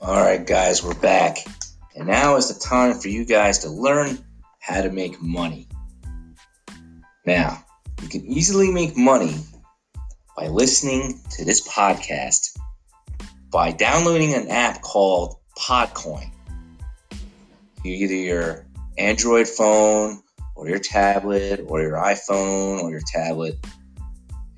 All 0.00 0.22
right, 0.22 0.46
guys, 0.46 0.84
we're 0.84 0.94
back. 0.94 1.38
And 2.00 2.08
now 2.08 2.36
is 2.36 2.48
the 2.48 2.58
time 2.58 2.98
for 2.98 3.08
you 3.08 3.26
guys 3.26 3.58
to 3.58 3.68
learn 3.68 4.24
how 4.58 4.80
to 4.80 4.90
make 4.90 5.20
money. 5.20 5.68
Now, 7.26 7.62
you 8.00 8.08
can 8.08 8.24
easily 8.24 8.72
make 8.72 8.96
money 8.96 9.36
by 10.34 10.48
listening 10.48 11.20
to 11.32 11.44
this 11.44 11.68
podcast 11.68 12.58
by 13.52 13.72
downloading 13.72 14.32
an 14.32 14.48
app 14.48 14.80
called 14.80 15.36
Podcoin. 15.58 16.30
You 17.84 17.92
either 17.92 18.14
your 18.14 18.66
Android 18.96 19.46
phone 19.46 20.22
or 20.56 20.70
your 20.70 20.78
tablet 20.78 21.66
or 21.68 21.82
your 21.82 21.96
iPhone 21.96 22.82
or 22.82 22.90
your 22.90 23.02
tablet. 23.06 23.56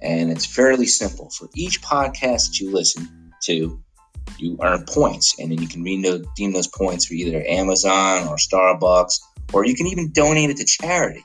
And 0.01 0.31
it's 0.31 0.47
fairly 0.47 0.87
simple. 0.87 1.29
For 1.31 1.49
each 1.57 1.83
podcast 1.83 2.51
that 2.51 2.61
you 2.61 2.71
listen 2.71 3.33
to, 3.47 3.83
you 4.39 4.59
earn 4.63 4.85
points, 4.87 5.39
and 5.39 5.51
then 5.51 5.61
you 5.61 5.69
can 5.69 5.83
redeem 5.83 6.53
those 6.53 6.69
points 6.69 7.07
for 7.07 7.15
either 7.15 7.45
Amazon 7.47 8.29
or 8.29 8.37
Starbucks, 8.37 9.21
or 9.53 9.65
you 9.67 9.75
can 9.75 9.87
even 9.87 10.11
donate 10.11 10.51
it 10.51 10.57
to 10.59 10.65
charity. 10.65 11.25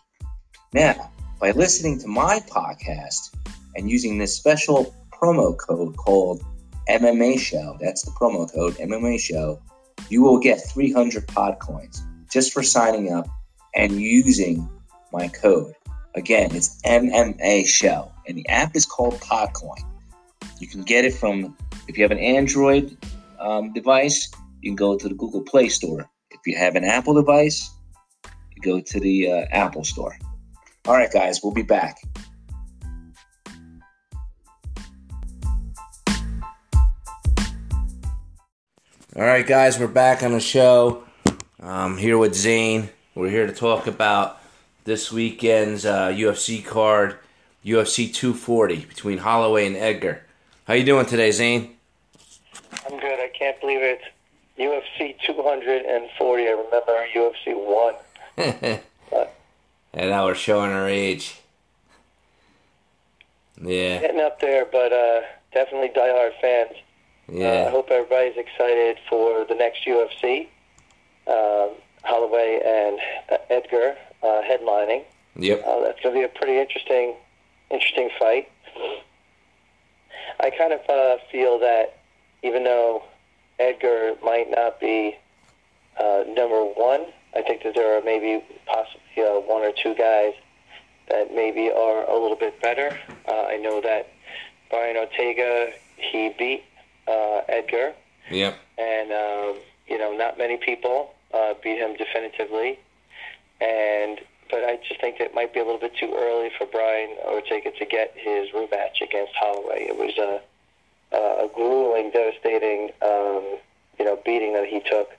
Now, 0.74 1.12
by 1.40 1.52
listening 1.52 2.00
to 2.00 2.08
my 2.08 2.40
podcast 2.50 3.36
and 3.76 3.90
using 3.90 4.18
this 4.18 4.36
special 4.36 4.96
promo 5.12 5.58
code 5.58 5.96
called 5.98 6.44
MMA 6.90 7.40
Show, 7.40 7.78
that's 7.80 8.04
the 8.04 8.12
promo 8.12 8.52
code 8.52 8.76
MMA 8.76 9.20
Show, 9.20 9.62
you 10.10 10.22
will 10.22 10.40
get 10.40 10.60
300 10.70 11.28
pod 11.28 11.60
coins 11.60 12.04
just 12.32 12.54
for 12.54 12.64
signing 12.64 13.14
up 13.14 13.28
and 13.76 14.00
using 14.02 14.70
my 15.12 15.28
code. 15.28 15.74
Again, 16.16 16.56
it's 16.56 16.82
MMA 16.82 17.66
Show, 17.68 18.12
and 18.28 18.38
the 18.38 18.48
app 18.50 18.76
is 18.76 18.86
called 18.86 19.16
Podcoin. 19.20 19.84
You 20.60 20.68
can 20.68 20.82
get 20.82 21.06
it 21.06 21.14
from 21.14 21.56
if 21.88 21.98
you 21.98 22.04
have 22.04 22.12
an 22.12 22.20
Android 22.20 22.98
um, 23.40 23.72
device, 23.74 24.30
you 24.62 24.72
can 24.72 24.76
go 24.76 24.98
to 24.98 25.08
the 25.08 25.16
Google 25.16 25.42
Play 25.42 25.70
Store. 25.70 26.10
If 26.32 26.42
you 26.46 26.58
have 26.58 26.76
an 26.76 26.84
Apple 26.84 27.14
device, 27.14 27.70
you 28.56 28.62
go 28.62 28.82
to 28.82 29.00
the 29.00 29.32
uh, 29.32 29.46
Apple 29.52 29.84
Store. 29.84 30.18
All 30.86 30.94
right, 30.94 31.12
guys, 31.12 31.40
we'll 31.44 31.54
be 31.54 31.64
back. 31.64 31.98
All 39.16 39.24
right, 39.24 39.48
guys, 39.48 39.80
we're 39.80 39.88
back 39.88 40.22
on 40.22 40.34
the 40.34 40.40
show. 40.40 41.04
I'm 41.60 41.98
here 41.98 42.18
with 42.18 42.36
Zane. 42.36 42.90
We're 43.16 43.30
here 43.30 43.48
to 43.48 43.54
talk 43.54 43.88
about 43.88 44.40
this 44.84 45.12
weekend's 45.12 45.86
uh, 45.86 46.10
UFC 46.10 46.64
card, 46.64 47.18
UFC 47.66 48.14
240 48.14 48.86
between 48.86 49.18
Holloway 49.18 49.66
and 49.66 49.76
Edgar. 49.76 50.22
How 50.66 50.76
you 50.76 50.84
doing 50.84 51.08
today, 51.08 51.32
Zane? 51.32 51.77
I'm 53.42 53.46
good. 53.46 53.46
I 53.46 53.52
can't 53.52 53.62
believe 53.62 53.82
it. 53.82 54.02
UFC 54.58 55.16
240. 55.26 56.42
I 56.42 56.52
remember 56.52 57.06
UFC 57.16 57.54
1. 57.56 57.96
and 59.94 60.10
now 60.10 60.26
we're 60.26 60.36
showing 60.36 60.72
our 60.72 60.88
age. 60.88 61.40
Yeah, 63.62 64.00
Getting 64.00 64.22
up 64.22 64.40
there, 64.40 64.66
but 64.66 64.94
uh, 64.94 65.22
definitely 65.54 65.90
diehard 65.90 66.32
fans. 66.42 66.74
Uh, 67.30 67.68
I 67.68 67.72
hope 67.72 67.90
everybody's 67.90 68.38
excited 68.38 68.98
for 69.10 69.46
the 69.46 69.56
next 69.56 69.86
UFC. 69.86 70.48
Um, 71.28 71.72
Holloway 72.04 72.62
and 72.66 73.00
uh, 73.32 73.38
Edgar 73.50 73.98
uh, 74.24 74.42
headlining. 74.44 75.04
yep. 75.36 75.64
Uh, 75.66 75.82
that's 75.82 76.00
going 76.02 76.16
to 76.16 76.20
be 76.22 76.24
a 76.24 76.30
pretty 76.30 76.58
interesting, 76.60 77.16
interesting 77.70 78.10
fight. 78.18 78.50
I 80.40 80.52
kind 80.52 80.72
of 80.72 80.80
uh, 80.88 81.18
feel 81.32 81.60
that 81.60 81.98
even 82.44 82.64
though 82.64 83.04
Edgar 83.60 84.16
might 84.24 84.50
not 84.52 84.80
be 84.80 85.18
uh, 86.00 86.24
number 86.28 86.62
one, 86.64 87.06
I 87.36 87.42
think 87.42 87.64
that 87.64 87.74
there 87.76 87.98
are 87.98 88.02
maybe 88.04 88.44
possibly 88.66 89.02
uh, 89.24 89.40
one 89.42 89.64
or 89.64 89.72
two 89.72 89.96
guys 89.96 90.34
that 91.10 91.34
maybe 91.34 91.72
are 91.72 92.04
a 92.10 92.14
little 92.18 92.36
bit 92.38 92.62
better. 92.62 92.98
Uh, 93.28 93.44
I 93.50 93.58
know 93.58 93.82
that 93.82 94.10
Brian 94.70 94.98
Ortega 94.98 95.72
he 95.96 96.34
beat 96.38 96.64
uh, 97.08 97.42
Edgar, 97.48 97.94
Yep. 98.30 98.58
and 98.78 99.12
um, 99.12 99.56
you 99.88 99.98
know 99.98 100.16
not 100.16 100.38
many 100.38 100.58
people 100.58 101.14
uh, 101.34 101.54
beat 101.64 101.78
him 101.78 101.96
definitively. 101.96 102.78
And 103.62 104.20
but 104.52 104.64
I 104.64 104.78
just 104.88 105.02
think 105.02 105.18
that 105.18 105.26
it 105.26 105.34
might 105.36 105.54
be 105.54 105.60
a 105.60 105.64
little 105.64 105.80
bit 105.80 105.96
too 105.98 106.14
early 106.16 106.52
for 106.58 106.68
Brian 106.68 107.16
Ortega 107.26 107.72
to 107.72 107.86
get 107.86 108.14
his 108.16 108.50
rematch 108.52 109.02
against 109.02 109.34
Holloway. 109.36 109.88
It 109.88 109.98
was 109.98 110.18
a 110.18 110.42
a 111.20 111.50
grueling, 111.54 112.12
devastating, 112.12 112.92
um, 113.02 113.58
you 114.00 114.06
know, 114.06 114.20
beating 114.26 114.54
that 114.54 114.66
he 114.66 114.80
took 114.80 115.10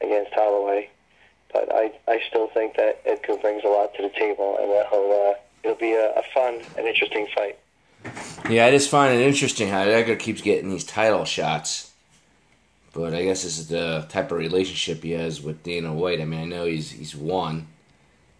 against 0.00 0.32
Holloway. 0.34 0.90
But 1.52 1.74
I, 1.74 1.92
I 2.06 2.20
still 2.28 2.48
think 2.48 2.76
that 2.76 3.00
Edgar 3.06 3.36
brings 3.36 3.64
a 3.64 3.68
lot 3.68 3.94
to 3.94 4.02
the 4.02 4.10
table, 4.10 4.58
and 4.60 4.70
that 4.70 4.86
he'll, 4.90 5.30
uh, 5.30 5.34
it'll 5.62 5.76
be 5.76 5.92
a, 5.92 6.12
a 6.12 6.22
fun 6.34 6.60
and 6.76 6.86
interesting 6.86 7.26
fight. 7.34 7.58
Yeah, 8.48 8.66
I 8.66 8.70
just 8.70 8.90
find 8.90 9.14
it 9.14 9.26
interesting 9.26 9.68
how 9.68 9.80
Edgar 9.80 10.16
keeps 10.16 10.40
getting 10.40 10.70
these 10.70 10.84
title 10.84 11.24
shots. 11.24 11.92
But 12.92 13.14
I 13.14 13.22
guess 13.24 13.42
this 13.42 13.58
is 13.58 13.68
the 13.68 14.06
type 14.08 14.32
of 14.32 14.38
relationship 14.38 15.02
he 15.02 15.12
has 15.12 15.42
with 15.42 15.62
Dana 15.62 15.92
White. 15.92 16.20
I 16.20 16.24
mean, 16.24 16.40
I 16.40 16.44
know 16.44 16.64
he's 16.64 16.90
he's 16.90 17.14
won. 17.14 17.68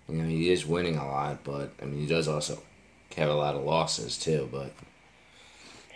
You 0.08 0.16
know, 0.16 0.28
he 0.28 0.50
is 0.50 0.66
winning 0.66 0.96
a 0.96 1.06
lot, 1.06 1.44
but 1.44 1.72
I 1.82 1.84
mean, 1.84 2.00
he 2.00 2.06
does 2.06 2.28
also 2.28 2.62
have 3.16 3.28
a 3.28 3.34
lot 3.34 3.54
of 3.54 3.64
losses 3.64 4.16
too. 4.16 4.48
But 4.50 4.72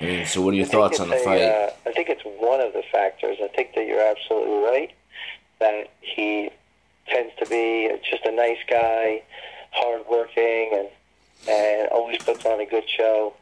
I 0.03 0.05
mean, 0.05 0.27
so 0.27 0.43
what 0.43 0.53
are 0.53 0.57
your 0.57 0.67
thoughts 0.67 0.99
on 0.99 1.09
the 1.09 1.21
a, 1.21 1.25
fight? 1.25 1.43
Uh, 1.43 1.71
I 1.87 1.93
think 1.93 2.09
it's 2.09 2.23
one 2.25 2.61
of 2.61 2.73
the 2.73 2.83
factors. 2.91 3.39
I 3.43 3.47
think 3.49 3.75
that 3.77 3.87
you're 3.87 4.03
absolutely 4.03 4.59
right 4.65 4.93
that 5.61 5.91
he 6.01 6.51
tends 7.07 7.33
to 7.39 7.47
be 7.47 7.89
just 8.11 8.25
a 8.25 8.33
nice 8.33 8.59
guy, 8.69 9.23
hardworking, 9.71 10.71
and 10.75 10.89
and 11.49 11.89
always 11.89 12.19
puts 12.19 12.45
on 12.45 12.61
a 12.61 12.67
good 12.67 12.89
show. 12.89 13.35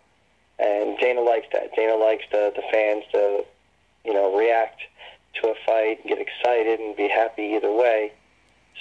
And 0.58 0.98
Dana 0.98 1.22
likes 1.22 1.46
that. 1.52 1.74
Dana 1.74 1.96
likes 1.96 2.24
the 2.30 2.52
the 2.54 2.62
fans 2.70 3.04
to, 3.12 3.44
you 4.04 4.12
know, 4.12 4.36
react 4.36 4.82
to 5.40 5.48
a 5.48 5.54
fight, 5.64 6.00
and 6.00 6.08
get 6.08 6.18
excited, 6.18 6.78
and 6.78 6.94
be 6.94 7.08
happy 7.08 7.54
either 7.56 7.72
way. 7.72 8.12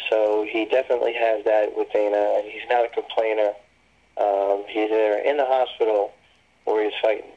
So 0.10 0.46
he 0.50 0.66
definitely 0.66 1.14
has 1.14 1.46
that 1.46 1.78
with 1.78 1.88
Dana, 1.94 2.40
and 2.40 2.46
he's 2.52 2.68
not 2.70 2.86
a 2.86 2.90
complainer. 2.90 3.54
Um, 4.18 4.66
he's 4.68 4.92
either 4.92 5.20
in 5.20 5.38
the 5.38 5.46
hospital 5.46 6.12
or 6.66 6.84
he's 6.84 6.94
fighting. 7.02 7.32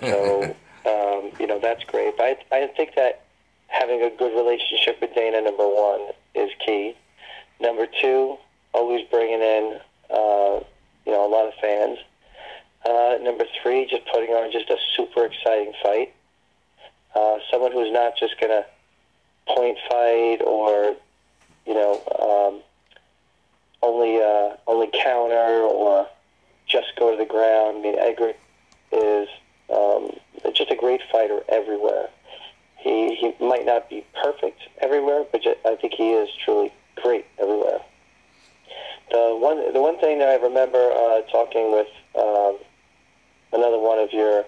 So, 0.00 0.42
um, 0.86 1.30
you 1.38 1.46
know, 1.46 1.58
that's 1.58 1.84
great. 1.84 2.16
But 2.16 2.38
I, 2.52 2.62
I 2.62 2.66
think 2.68 2.94
that 2.96 3.22
having 3.68 4.02
a 4.02 4.10
good 4.10 4.34
relationship 4.36 5.00
with 5.00 5.14
Dana, 5.14 5.40
number 5.40 5.66
one, 5.66 6.12
is 6.34 6.50
key. 6.64 6.94
Number 7.60 7.86
two, 8.00 8.36
always 8.72 9.06
bringing 9.10 9.40
in, 9.40 9.78
uh, 10.10 10.60
you 11.04 11.12
know, 11.12 11.26
a 11.26 11.30
lot 11.30 11.46
of 11.46 11.54
fans. 11.60 11.98
Uh, 12.84 13.18
number 13.22 13.44
three, 13.62 13.86
just 13.86 14.04
putting 14.12 14.30
on 14.30 14.52
just 14.52 14.70
a 14.70 14.76
super 14.96 15.24
exciting 15.24 15.72
fight. 15.82 16.14
Uh, 17.14 17.38
someone 17.50 17.72
who's 17.72 17.92
not 17.92 18.16
just 18.16 18.38
going 18.38 18.52
to 18.52 18.64
point 19.48 19.78
fight 19.88 20.38
or, 20.44 20.94
you 21.66 21.74
know, 21.74 22.00
um, 22.20 22.62
only 23.82 24.20
uh, 24.20 24.56
only 24.66 24.88
counter 24.92 25.62
or 25.62 26.06
just 26.66 26.94
go 26.96 27.10
to 27.10 27.16
the 27.16 27.24
ground. 27.24 27.78
I 27.78 27.80
mean, 27.80 27.98
Edgar 27.98 28.32
is 28.92 29.28
um, 29.72 30.10
just 30.52 30.70
a 30.70 30.76
great 30.76 31.00
fighter 31.10 31.40
everywhere. 31.48 32.08
He 32.76 33.14
he 33.14 33.34
might 33.44 33.66
not 33.66 33.88
be 33.88 34.04
perfect 34.22 34.60
everywhere, 34.78 35.24
but 35.30 35.42
ju- 35.42 35.56
I 35.64 35.74
think 35.76 35.94
he 35.94 36.12
is 36.12 36.28
truly 36.44 36.72
great 36.96 37.26
everywhere. 37.38 37.80
The 39.10 39.36
one 39.40 39.72
the 39.72 39.80
one 39.80 39.98
thing 39.98 40.18
that 40.18 40.28
I 40.28 40.34
remember 40.36 40.92
uh, 40.92 41.22
talking 41.32 41.72
with 41.72 41.88
um, 42.16 42.58
another 43.52 43.78
one 43.78 43.98
of 43.98 44.12
your 44.12 44.44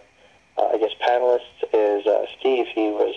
uh, 0.56 0.68
I 0.72 0.78
guess 0.78 0.92
panelists 1.00 1.62
is 1.72 2.06
uh, 2.06 2.26
Steve. 2.38 2.66
He 2.74 2.90
was 2.90 3.14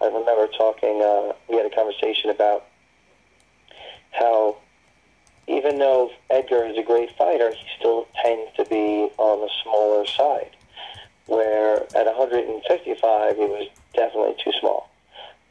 I 0.00 0.06
remember 0.06 0.48
talking. 0.48 1.00
Uh, 1.02 1.32
we 1.48 1.56
had 1.56 1.66
a 1.66 1.74
conversation 1.74 2.30
about 2.30 2.66
how 4.10 4.56
even 5.46 5.78
though 5.78 6.10
Edgar 6.30 6.64
is 6.66 6.76
a 6.78 6.82
great 6.82 7.10
fighter, 7.16 7.50
he 7.52 7.64
still 7.78 8.06
tends 8.22 8.54
to 8.56 8.64
be 8.64 9.10
on 9.18 9.40
the 9.40 9.50
smaller 9.62 10.06
side. 10.06 10.56
Where 11.26 11.82
at 11.94 12.06
155, 12.06 13.36
he 13.36 13.42
was 13.42 13.68
definitely 13.94 14.34
too 14.42 14.52
small. 14.58 14.90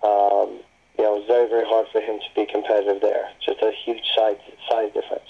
Um, 0.03 0.59
you 0.97 1.03
know, 1.03 1.15
it 1.15 1.19
was 1.19 1.27
very, 1.27 1.47
very 1.49 1.65
hard 1.65 1.87
for 1.91 2.01
him 2.01 2.19
to 2.19 2.25
be 2.35 2.45
competitive 2.45 3.01
there. 3.01 3.29
Just 3.43 3.61
a 3.61 3.71
huge 3.71 4.03
size 4.15 4.37
size 4.69 4.91
difference. 4.93 5.29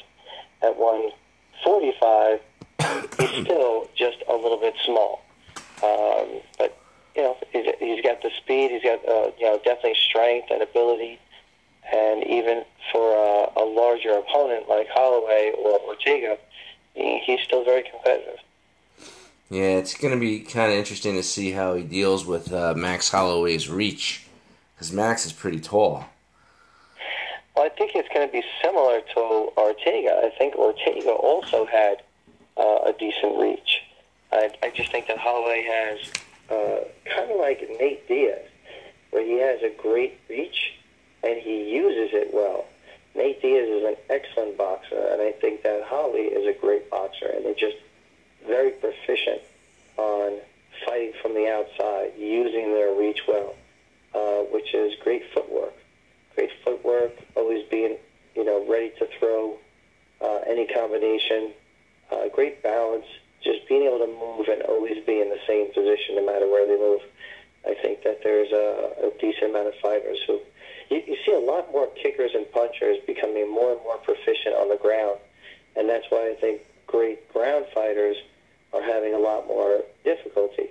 At 0.62 0.78
145, 0.78 2.40
he's 3.20 3.46
still 3.46 3.90
just 3.96 4.18
a 4.30 4.36
little 4.36 4.58
bit 4.58 4.76
small. 4.84 5.24
Um, 5.84 6.42
but 6.58 6.78
you 7.16 7.24
know, 7.24 7.38
he's, 7.52 7.66
he's 7.80 8.02
got 8.04 8.22
the 8.22 8.32
speed. 8.38 8.72
He's 8.72 8.84
got 8.84 9.08
uh, 9.08 9.32
you 9.40 9.46
know 9.46 9.58
definitely 9.64 9.96
strength 10.10 10.50
and 10.52 10.62
ability. 10.62 11.20
And 11.92 12.24
even 12.26 12.64
for 12.92 13.14
a, 13.14 13.62
a 13.62 13.66
larger 13.66 14.12
opponent 14.12 14.70
like 14.70 14.88
Holloway 14.90 15.54
or 15.58 15.80
Ortega, 15.82 16.38
he, 16.94 17.20
he's 17.20 17.40
still 17.42 17.64
very 17.66 17.84
competitive. 17.84 18.40
Yeah, 19.52 19.80
it's 19.80 19.98
going 19.98 20.14
to 20.14 20.20
be 20.20 20.40
kind 20.40 20.72
of 20.72 20.78
interesting 20.78 21.16
to 21.16 21.24
see 21.24 21.52
how 21.52 21.74
he 21.74 21.84
deals 21.84 22.26
with 22.26 22.54
uh, 22.54 22.74
Max 22.74 23.10
Holloway's 23.10 23.70
reach, 23.70 24.26
because 24.74 24.94
Max 24.94 25.26
is 25.26 25.34
pretty 25.34 25.60
tall. 25.60 26.06
Well, 27.54 27.66
I 27.66 27.70
think 27.70 27.92
it's 27.94 28.08
going 28.14 28.26
to 28.26 28.32
be 28.32 28.46
similar 28.64 29.02
to 29.02 29.20
Ortega. 29.58 30.22
I 30.24 30.32
think 30.38 30.56
Ortega 30.56 31.12
also 31.12 31.66
had 31.66 32.02
uh, 32.56 32.80
a 32.86 32.96
decent 32.98 33.38
reach. 33.38 33.82
I, 34.32 34.52
I 34.64 34.70
just 34.70 34.90
think 34.90 35.08
that 35.08 35.18
Holloway 35.18 35.64
has 35.64 36.00
uh, 36.50 36.86
kind 37.14 37.30
of 37.30 37.38
like 37.38 37.60
Nate 37.78 38.08
Diaz, 38.08 38.48
where 39.10 39.26
he 39.26 39.38
has 39.40 39.62
a 39.64 39.76
great 39.82 40.18
reach 40.30 40.76
and 41.24 41.38
he 41.42 41.70
uses 41.70 42.14
it 42.14 42.34
well. 42.34 42.64
Nate 43.16 43.42
Diaz 43.42 43.68
is 43.68 43.84
an 43.84 43.96
excellent 44.10 44.58
boxer, 44.58 45.10
and 45.12 45.22
I 45.22 45.34
think 45.34 45.64
that 45.64 45.84
Holly 45.84 46.22
is 46.22 46.48
a 46.48 46.58
great 46.58 46.90
boxer, 46.90 47.28
and 47.28 47.44
they're 47.44 47.54
just 47.54 47.76
very 48.46 48.72
proficient 48.72 49.42
on 49.98 50.40
fighting 50.86 51.14
from 51.22 51.34
the 51.34 51.48
outside, 51.48 52.14
using 52.18 52.74
their 52.74 52.94
reach 52.94 53.22
well, 53.28 53.56
uh, 54.16 54.44
which 54.52 54.74
is 54.74 54.94
great 55.04 55.24
footwork. 55.34 55.74
Great 56.36 56.52
footwork, 56.64 57.12
always 57.36 57.68
being, 57.70 57.98
you 58.36 58.44
know, 58.44 58.66
ready 58.70 58.92
to 59.00 59.08
throw 59.20 59.58
uh, 60.22 60.40
any 60.48 60.66
combination. 60.68 61.52
Uh, 62.12 62.28
great 62.30 62.62
balance, 62.64 63.06
just 63.44 63.68
being 63.68 63.84
able 63.84 64.00
to 64.00 64.08
move 64.08 64.48
and 64.48 64.62
always 64.64 65.04
be 65.06 65.20
in 65.20 65.30
the 65.30 65.40
same 65.48 65.68
position 65.74 66.16
no 66.16 66.26
matter 66.26 66.48
where 66.48 66.66
they 66.68 66.78
move. 66.78 67.02
I 67.66 67.76
think 67.82 68.04
that 68.04 68.22
there's 68.24 68.52
a, 68.52 69.08
a 69.08 69.12
decent 69.20 69.52
amount 69.52 69.68
of 69.68 69.76
fighters 69.82 70.18
who 70.26 70.40
you, 70.90 71.02
you 71.08 71.18
see 71.26 71.34
a 71.34 71.40
lot 71.40 71.72
more 71.72 71.88
kickers 71.88 72.32
and 72.34 72.52
punchers 72.52 72.98
becoming 73.06 73.50
more 73.50 73.74
and 73.74 73.82
more 73.84 73.98
proficient 73.98 74.56
on 74.56 74.70
the 74.70 74.78
ground, 74.78 75.20
and 75.76 75.88
that's 75.88 76.06
why 76.10 76.30
I 76.30 76.36
think 76.40 76.62
great 76.88 77.32
ground 77.32 77.66
fighters 77.74 78.18
are 78.74 78.82
having 78.82 79.14
a 79.14 79.20
lot 79.20 79.48
more 79.48 79.82
difficulty. 80.04 80.70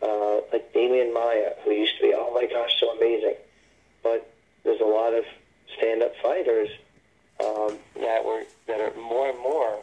Uh, 0.00 0.40
like 0.52 0.72
Damian 0.72 1.12
Maia, 1.12 1.52
who 1.64 1.72
used 1.72 1.96
to 1.96 2.02
be, 2.02 2.14
oh 2.14 2.32
my 2.32 2.46
gosh, 2.46 2.78
so 2.78 2.90
amazing, 2.96 3.34
but 4.02 4.32
there's 4.62 4.80
a 4.80 4.84
lot 4.84 5.12
of 5.12 5.24
stand-up 5.76 6.14
fighters 6.22 6.68
um, 7.44 7.76
that 8.00 8.24
were 8.24 8.44
that 8.66 8.80
are 8.80 8.94
more 9.00 9.28
and 9.30 9.38
more 9.40 9.78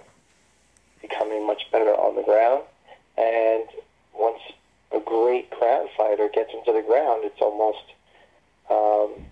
becoming 1.01 1.45
much 1.45 1.69
better 1.71 1.91
on 1.91 2.15
the 2.15 2.23
ground, 2.23 2.63
and 3.17 3.65
once 4.13 4.39
a 4.91 4.99
great 4.99 5.49
ground 5.49 5.89
fighter 5.97 6.29
gets 6.33 6.51
into 6.53 6.71
the 6.71 6.81
ground, 6.81 7.23
it's 7.25 7.41
almost 7.41 7.83
um, 8.69 9.25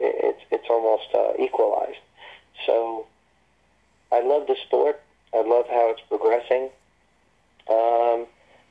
it, 0.00 0.14
it's 0.22 0.42
it's 0.50 0.68
almost 0.68 1.08
uh, 1.14 1.32
equalized. 1.42 1.98
So 2.66 3.06
I 4.12 4.20
love 4.20 4.46
the 4.46 4.56
sport. 4.66 5.00
I 5.34 5.42
love 5.42 5.66
how 5.68 5.90
it's 5.90 6.02
progressing. 6.08 6.70
Um, 7.68 8.26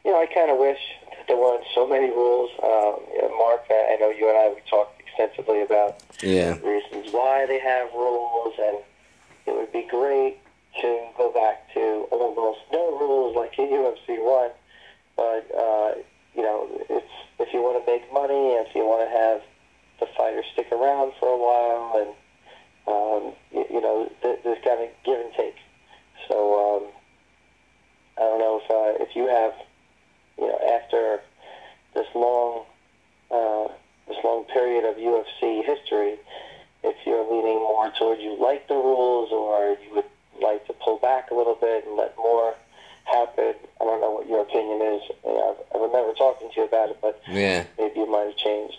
you 0.05 0.11
know, 0.11 0.21
I 0.21 0.25
kind 0.27 0.49
of 0.51 0.57
wish 0.57 0.79
that 1.11 1.27
there 1.27 1.37
weren't 1.37 1.63
so 1.75 1.87
many 1.87 2.09
rules. 2.09 2.49
Um, 2.63 2.95
you 3.13 3.21
know, 3.21 3.37
Mark, 3.37 3.63
I 3.69 3.93
I 3.93 3.97
know 3.99 4.09
you 4.09 4.29
and 4.29 4.37
I 4.37 4.49
we 4.49 4.61
talked 4.69 4.99
extensively 5.01 5.61
about 5.61 6.01
Yeah. 6.21 6.57
reasons 6.63 7.11
why 7.11 7.45
they 7.45 7.59
have 7.59 7.91
rules, 7.93 8.53
and 8.59 8.77
it 9.45 9.53
would 9.55 9.71
be 9.71 9.83
great 9.83 10.37
to 10.81 11.07
go 11.17 11.31
back 11.31 11.71
to 11.73 12.07
almost 12.11 12.59
no 12.71 12.97
rules 12.99 13.35
like 13.35 13.57
in 13.59 13.67
UFC 13.69 14.17
one. 14.23 14.51
But 15.15 15.45
uh, 15.55 15.93
you 16.35 16.43
know, 16.43 16.67
it's 16.89 17.13
if 17.39 17.53
you 17.53 17.61
want 17.61 17.83
to 17.83 17.91
make 17.91 18.11
money, 18.13 18.53
if 18.63 18.73
you 18.75 18.85
want 18.85 19.09
to 19.09 19.17
have 19.17 19.41
the 19.99 20.05
fighters 20.17 20.45
stick 20.53 20.71
around 20.71 21.11
for 21.19 21.27
a 21.27 21.37
while, 21.37 21.97
and 22.01 22.09
um, 22.87 23.33
you, 23.51 23.65
you 23.75 23.81
know, 23.81 24.09
th- 24.21 24.39
there's 24.43 24.63
kind 24.63 24.81
of 24.83 24.89
give 25.03 25.19
and 25.19 25.33
take. 25.33 25.55
So 26.27 26.37
um, 26.77 26.83
I 28.17 28.21
don't 28.21 28.39
know 28.39 28.61
if 28.63 28.71
uh, 28.71 29.03
if 29.03 29.15
you 29.15 29.27
have 29.27 29.53
you 30.37 30.47
know, 30.47 30.59
after 30.81 31.21
this 31.93 32.07
long, 32.15 32.65
uh, 33.31 33.67
this 34.07 34.17
long 34.23 34.45
period 34.45 34.85
of 34.85 34.97
UFC 34.97 35.63
history, 35.65 36.15
if 36.83 36.95
you're 37.05 37.23
leaning 37.23 37.59
more 37.59 37.91
towards 37.97 38.21
you 38.21 38.37
like 38.39 38.67
the 38.67 38.75
rules 38.75 39.31
or 39.31 39.77
you 39.83 39.95
would 39.95 40.05
like 40.41 40.65
to 40.67 40.73
pull 40.73 40.97
back 40.97 41.31
a 41.31 41.35
little 41.35 41.55
bit 41.55 41.85
and 41.85 41.95
let 41.95 42.15
more 42.17 42.55
happen. 43.05 43.53
I 43.81 43.83
don't 43.83 44.01
know 44.01 44.11
what 44.11 44.27
your 44.27 44.41
opinion 44.41 44.81
is. 44.81 45.01
You 45.25 45.33
know, 45.33 45.57
I, 45.73 45.77
remember 45.77 46.13
talking 46.13 46.49
to 46.49 46.55
you 46.55 46.65
about 46.65 46.89
it, 46.89 46.97
but 47.01 47.21
Yeah. 47.27 47.65
maybe 47.77 47.99
you 47.99 48.05
might 48.05 48.27
have 48.27 48.37
changed. 48.37 48.77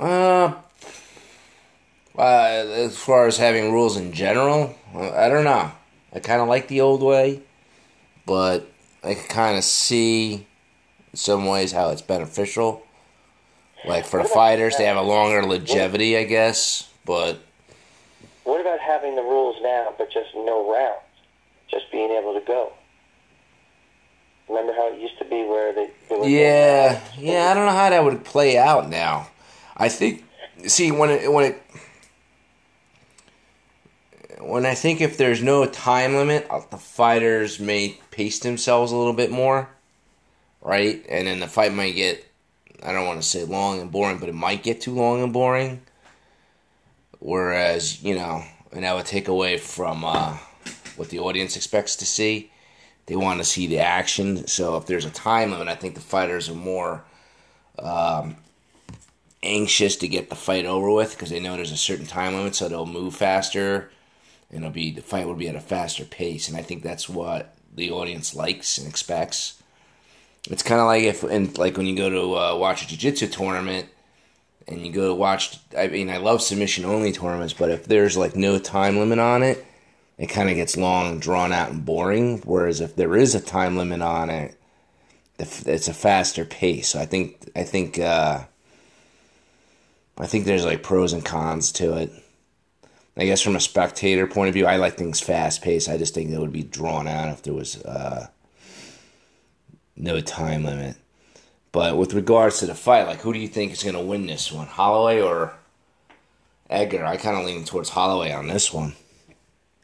Uh, 0.00 0.52
uh, 2.16 2.22
as 2.22 2.96
far 2.96 3.26
as 3.26 3.36
having 3.36 3.72
rules 3.72 3.96
in 3.96 4.12
general, 4.12 4.74
I 4.94 5.28
don't 5.28 5.44
know. 5.44 5.72
I 6.14 6.20
kind 6.20 6.40
of 6.40 6.48
like 6.48 6.68
the 6.68 6.80
old 6.80 7.02
way, 7.02 7.40
but 8.24 8.70
I 9.02 9.14
can 9.14 9.28
kind 9.28 9.58
of 9.58 9.64
see 9.64 10.46
in 11.12 11.16
some 11.16 11.46
ways 11.46 11.72
how 11.72 11.90
it's 11.90 12.02
beneficial. 12.02 12.82
Like 13.86 14.06
for 14.06 14.22
the 14.22 14.28
fighters, 14.28 14.76
they 14.76 14.84
have 14.84 14.96
a 14.96 15.02
longer 15.02 15.42
longevity, 15.42 16.16
I 16.16 16.24
guess. 16.24 16.88
But 17.04 17.40
What 18.44 18.60
about 18.60 18.80
having 18.80 19.14
the 19.14 19.22
rules 19.22 19.56
now, 19.60 19.92
but 19.98 20.10
just 20.10 20.34
no 20.34 20.72
rounds, 20.72 21.02
just 21.70 21.90
being 21.92 22.10
able 22.10 22.32
to 22.32 22.40
go? 22.46 22.72
Remember 24.48 24.72
how 24.72 24.92
it 24.92 25.00
used 25.00 25.18
to 25.18 25.24
be 25.24 25.42
where 25.44 25.72
they, 25.72 25.90
yeah, 26.22 27.00
yeah, 27.18 27.50
I 27.50 27.54
don't 27.54 27.66
know 27.66 27.72
how 27.72 27.90
that 27.90 28.04
would 28.04 28.24
play 28.24 28.58
out 28.58 28.90
now. 28.90 29.28
I 29.76 29.88
think, 29.88 30.22
see, 30.66 30.92
when 30.92 31.10
it 31.10 31.32
when 31.32 31.46
it 31.46 31.62
when 34.40 34.66
I 34.66 34.74
think 34.74 35.00
if 35.00 35.16
there's 35.16 35.42
no 35.42 35.66
time 35.66 36.14
limit, 36.14 36.46
uh, 36.50 36.60
the 36.70 36.78
fighters 36.78 37.60
may 37.60 37.98
pace 38.10 38.38
themselves 38.38 38.92
a 38.92 38.96
little 38.96 39.12
bit 39.12 39.30
more, 39.30 39.68
right? 40.60 41.04
And 41.08 41.26
then 41.26 41.40
the 41.40 41.46
fight 41.46 41.72
might 41.72 41.94
get, 41.94 42.26
I 42.82 42.92
don't 42.92 43.06
want 43.06 43.20
to 43.20 43.26
say 43.26 43.44
long 43.44 43.80
and 43.80 43.92
boring, 43.92 44.18
but 44.18 44.28
it 44.28 44.34
might 44.34 44.62
get 44.62 44.80
too 44.80 44.94
long 44.94 45.22
and 45.22 45.32
boring. 45.32 45.82
Whereas, 47.20 48.02
you 48.02 48.14
know, 48.14 48.42
and 48.72 48.84
that 48.84 48.94
would 48.94 49.06
take 49.06 49.28
away 49.28 49.56
from 49.56 50.04
uh, 50.04 50.36
what 50.96 51.08
the 51.08 51.20
audience 51.20 51.56
expects 51.56 51.96
to 51.96 52.06
see. 52.06 52.50
They 53.06 53.16
want 53.16 53.38
to 53.38 53.44
see 53.44 53.66
the 53.66 53.78
action. 53.78 54.46
So 54.46 54.76
if 54.76 54.86
there's 54.86 55.04
a 55.04 55.10
time 55.10 55.50
limit, 55.50 55.68
I 55.68 55.74
think 55.74 55.94
the 55.94 56.00
fighters 56.00 56.48
are 56.48 56.54
more 56.54 57.04
um, 57.78 58.36
anxious 59.42 59.96
to 59.96 60.08
get 60.08 60.30
the 60.30 60.36
fight 60.36 60.64
over 60.64 60.90
with 60.90 61.12
because 61.12 61.30
they 61.30 61.40
know 61.40 61.56
there's 61.56 61.72
a 61.72 61.76
certain 61.76 62.06
time 62.06 62.34
limit, 62.34 62.54
so 62.54 62.68
they'll 62.68 62.86
move 62.86 63.14
faster, 63.14 63.90
it'll 64.54 64.70
be 64.70 64.90
the 64.90 65.02
fight 65.02 65.26
will 65.26 65.34
be 65.34 65.48
at 65.48 65.56
a 65.56 65.60
faster 65.60 66.04
pace. 66.04 66.48
And 66.48 66.56
I 66.56 66.62
think 66.62 66.82
that's 66.82 67.08
what 67.08 67.54
the 67.74 67.90
audience 67.90 68.34
likes 68.34 68.78
and 68.78 68.86
expects. 68.86 69.62
It's 70.50 70.62
kind 70.62 70.80
of 70.80 70.86
like 70.86 71.04
if, 71.04 71.22
and 71.22 71.56
like 71.58 71.76
when 71.76 71.86
you 71.86 71.96
go 71.96 72.10
to 72.10 72.36
uh, 72.36 72.56
watch 72.56 72.82
a 72.82 72.88
jiu-jitsu 72.88 73.28
tournament, 73.28 73.88
and 74.66 74.84
you 74.84 74.92
go 74.92 75.08
to 75.08 75.14
watch. 75.14 75.58
I 75.76 75.88
mean, 75.88 76.10
I 76.10 76.16
love 76.18 76.40
submission 76.40 76.84
only 76.84 77.12
tournaments, 77.12 77.52
but 77.52 77.70
if 77.70 77.84
there's 77.84 78.16
like 78.16 78.34
no 78.34 78.58
time 78.58 78.96
limit 78.96 79.18
on 79.18 79.42
it, 79.42 79.64
it 80.16 80.28
kind 80.28 80.48
of 80.48 80.56
gets 80.56 80.76
long, 80.76 81.18
drawn 81.18 81.52
out, 81.52 81.70
and 81.70 81.84
boring. 81.84 82.38
Whereas 82.44 82.80
if 82.80 82.96
there 82.96 83.16
is 83.16 83.34
a 83.34 83.40
time 83.40 83.76
limit 83.76 84.00
on 84.00 84.30
it, 84.30 84.58
it's 85.38 85.88
a 85.88 85.94
faster 85.94 86.44
pace. 86.44 86.88
So 86.88 87.00
I 87.00 87.06
think 87.06 87.50
I 87.54 87.64
think 87.64 87.98
uh, 87.98 88.44
I 90.16 90.26
think 90.26 90.44
there's 90.44 90.64
like 90.64 90.82
pros 90.82 91.12
and 91.12 91.24
cons 91.24 91.72
to 91.72 91.96
it. 91.98 92.12
I 93.16 93.26
guess 93.26 93.40
from 93.40 93.54
a 93.54 93.60
spectator 93.60 94.26
point 94.26 94.48
of 94.48 94.54
view, 94.54 94.66
I 94.66 94.76
like 94.76 94.96
things 94.96 95.20
fast 95.20 95.62
paced. 95.62 95.88
I 95.88 95.96
just 95.96 96.14
think 96.14 96.30
it 96.30 96.38
would 96.38 96.52
be 96.52 96.64
drawn 96.64 97.06
out 97.06 97.28
if 97.28 97.42
there 97.42 97.54
was 97.54 97.82
uh, 97.84 98.26
no 99.96 100.20
time 100.20 100.64
limit. 100.64 100.96
But 101.70 101.96
with 101.96 102.12
regards 102.14 102.58
to 102.58 102.66
the 102.66 102.74
fight, 102.74 103.06
like 103.06 103.20
who 103.20 103.32
do 103.32 103.38
you 103.38 103.48
think 103.48 103.72
is 103.72 103.82
going 103.82 103.94
to 103.94 104.00
win 104.00 104.26
this 104.26 104.50
one, 104.50 104.66
Holloway 104.66 105.20
or 105.20 105.54
Edgar? 106.70 107.04
I 107.04 107.16
kind 107.16 107.36
of 107.36 107.44
lean 107.44 107.64
towards 107.64 107.88
Holloway 107.88 108.32
on 108.32 108.48
this 108.48 108.72
one. 108.72 108.94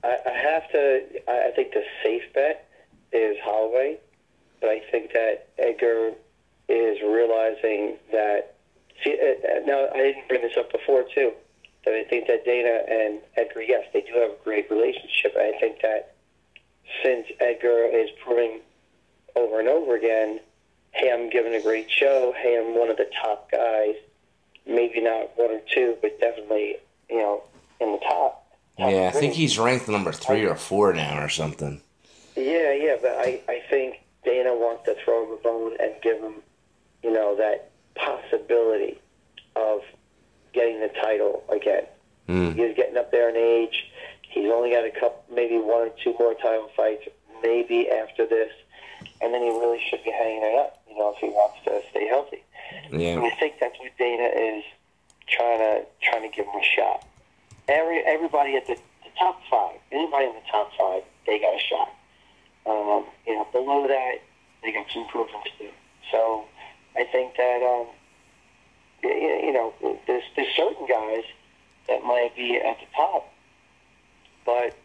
I, 0.02 0.18
I 0.26 0.30
have 0.30 0.70
to. 0.72 1.02
I, 1.28 1.50
think 1.54 1.72
the 1.72 1.82
safe 2.02 2.22
bet 2.32 2.68
is 3.12 3.36
Holloway, 3.42 3.98
but 4.60 4.70
I 4.70 4.80
think 4.90 5.12
that 5.12 5.48
Edgar 5.58 6.12
is 6.68 6.98
realizing 7.02 7.96
that. 8.12 8.54
See, 9.02 9.18
uh, 9.20 9.48
uh, 9.48 9.66
now 9.66 9.88
I 9.92 9.98
didn't 9.98 10.28
bring 10.28 10.42
this 10.42 10.56
up 10.56 10.70
before 10.70 11.04
too. 11.14 11.32
That 11.84 11.94
I 11.94 12.04
think 12.04 12.26
that 12.26 12.44
Dana 12.44 12.82
and 12.88 13.20
Edgar, 13.36 13.62
yes, 13.62 13.86
they 13.92 14.02
do 14.02 14.12
have 14.20 14.30
a 14.32 14.44
great 14.44 14.70
relationship. 14.70 15.34
I 15.36 15.52
think 15.58 15.80
that 15.82 16.14
since 17.02 17.26
Edgar 17.40 17.84
is 17.84 18.10
proving 18.22 18.60
over 19.36 19.60
and 19.60 19.68
over 19.68 19.96
again, 19.96 20.40
hey, 20.92 21.10
I'm 21.12 21.30
giving 21.30 21.54
a 21.54 21.62
great 21.62 21.90
show. 21.90 22.34
Hey, 22.36 22.58
I'm 22.58 22.78
one 22.78 22.90
of 22.90 22.96
the 22.96 23.08
top 23.22 23.50
guys. 23.50 23.94
Maybe 24.66 25.00
not 25.00 25.30
one 25.36 25.50
or 25.50 25.60
two, 25.72 25.96
but 26.02 26.20
definitely, 26.20 26.76
you 27.08 27.18
know, 27.18 27.42
in 27.80 27.92
the 27.92 27.98
top. 27.98 28.46
top 28.78 28.90
Yeah, 28.90 29.10
I 29.12 29.18
think 29.18 29.34
he's 29.34 29.58
ranked 29.58 29.88
number 29.88 30.12
three 30.12 30.44
or 30.44 30.56
four 30.56 30.92
now 30.92 31.22
or 31.22 31.28
something. 31.28 31.80
Yeah, 32.36 32.72
yeah, 32.72 32.96
but 33.00 33.12
I, 33.18 33.40
I 33.48 33.62
think 33.68 34.00
Dana 34.24 34.54
wants 34.54 34.84
to 34.84 34.96
throw 35.04 35.24
him 35.24 35.32
a 35.32 35.42
bone 35.42 35.76
and 35.80 35.92
give 36.02 36.20
him, 36.20 36.34
you 37.02 37.12
know, 37.12 37.36
that 37.36 37.70
possibility 37.94 39.00
of 39.56 39.80
getting 40.52 40.80
the 40.80 40.88
title 40.88 41.44
again. 41.48 41.84
Mm. 42.28 42.54
He's 42.54 42.76
getting 42.76 42.96
up 42.96 43.10
there 43.10 43.28
in 43.28 43.36
age. 43.36 43.90
He's 44.22 44.50
only 44.50 44.70
got 44.70 44.84
a 44.84 44.90
couple, 44.90 45.24
maybe 45.32 45.58
one 45.58 45.88
or 45.88 45.90
two 46.02 46.14
more 46.18 46.34
title 46.34 46.70
fights, 46.76 47.08
maybe 47.42 47.88
after 47.90 48.26
this, 48.26 48.52
and 49.20 49.34
then 49.34 49.42
he 49.42 49.48
really 49.48 49.80
should 49.88 50.04
be 50.04 50.10
hanging 50.10 50.42
it 50.42 50.58
up, 50.58 50.80
you 50.88 50.96
know, 50.96 51.12
if 51.14 51.18
he 51.18 51.28
wants 51.28 51.58
to 51.64 51.82
stay 51.90 52.06
healthy. 52.06 52.42
And 52.90 53.00
Yeah, 53.00 53.20
I 53.20 53.30
think 53.30 53.54
that's 53.60 53.76
what 53.78 53.90
Dana 53.98 54.30
is 54.34 54.64
trying 55.26 55.58
to 55.58 55.86
trying 56.02 56.30
to 56.30 56.36
give 56.36 56.46
him 56.46 56.60
a 56.60 56.64
shot. 56.64 57.04
Every 57.68 57.98
everybody 58.06 58.56
at 58.56 58.66
the, 58.66 58.74
the 58.74 59.10
top 59.18 59.40
five, 59.50 59.78
anybody 59.90 60.26
in 60.26 60.34
the 60.34 60.48
top 60.50 60.70
five, 60.78 61.02
they 61.26 61.38
got 61.40 61.54
a 61.54 61.58
shot. 61.58 61.90
Um, 62.66 63.06
you 63.26 63.34
know, 63.34 63.46
below 63.52 63.88
that, 63.88 64.18
they 64.62 64.72
got 64.72 64.86
some 64.92 65.02
improvements 65.02 65.50
to 65.58 65.64
do. 65.64 65.70
So 66.10 66.44
I 66.96 67.04
think 67.04 67.36
that 67.36 67.62
um, 67.62 67.86
you 69.02 69.52
know, 69.52 69.72
there's 70.06 70.22
there's 70.36 70.48
certain 70.56 70.86
guys 70.86 71.24
that 71.88 72.02
might 72.04 72.34
be 72.36 72.56
at 72.56 72.78
the 72.78 72.86
top, 72.94 73.32
but 74.44 74.76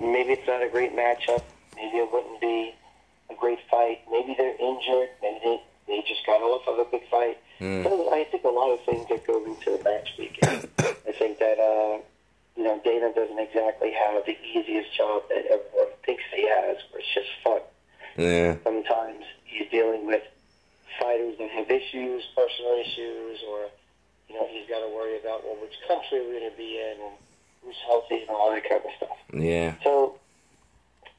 maybe 0.00 0.32
it's 0.32 0.46
not 0.46 0.62
a 0.62 0.68
great 0.68 0.94
matchup. 0.94 1.42
Maybe 1.76 1.98
it 1.98 2.12
wouldn't 2.12 2.40
be 2.40 2.74
a 3.30 3.34
great 3.34 3.58
fight. 3.70 4.00
Maybe 4.10 4.34
they're 4.36 4.56
injured. 4.58 5.08
Maybe 5.22 5.38
they, 5.44 5.62
they 5.86 6.04
just 6.06 6.26
got 6.26 6.40
off 6.42 6.66
of 6.68 6.78
a 6.78 6.90
big 6.90 7.08
fight. 7.08 7.38
So 7.84 8.10
I 8.12 8.24
think 8.30 8.44
a 8.44 8.48
lot 8.48 8.70
of 8.72 8.80
things 8.84 9.06
that 9.10 9.26
go 9.26 9.44
into 9.44 9.76
the 9.76 9.84
match 9.84 10.08
weekend. 10.18 10.66
I 10.78 11.12
think 11.12 11.38
that 11.38 11.58
uh, 11.58 12.00
you 12.56 12.64
know 12.64 12.80
Dana 12.82 13.12
doesn't 13.14 13.38
exactly 13.38 13.92
have 13.92 14.24
the 14.24 14.36
easiest 14.42 14.96
job 14.96 15.22
that 15.28 15.44
everyone 15.44 15.92
thinks 16.06 16.22
he 16.34 16.48
has, 16.48 16.78
where 16.90 17.00
it's 17.00 17.14
just 17.14 17.28
fun. 17.44 17.60
yeah, 18.16 18.56
Sometimes 18.64 19.24
he's 19.44 19.70
dealing 19.70 20.06
with 20.06 20.22
fighters 20.98 21.36
that 21.38 21.50
have 21.50 21.70
issues, 21.70 22.24
personal 22.34 22.72
issues, 22.80 23.38
or 23.48 23.66
you 24.28 24.34
know 24.34 24.46
he's 24.50 24.68
got 24.68 24.80
to 24.80 24.88
worry 24.94 25.18
about 25.18 25.44
well 25.44 25.56
which 25.60 25.74
country 25.86 26.20
we're 26.20 26.38
going 26.38 26.50
to 26.50 26.56
be 26.56 26.78
in 26.80 26.96
and 27.04 27.14
who's 27.62 27.76
healthy 27.86 28.20
and 28.22 28.30
all 28.30 28.50
that 28.50 28.68
kind 28.68 28.80
of 28.84 28.90
stuff. 28.96 29.16
yeah, 29.34 29.74
So, 29.84 30.18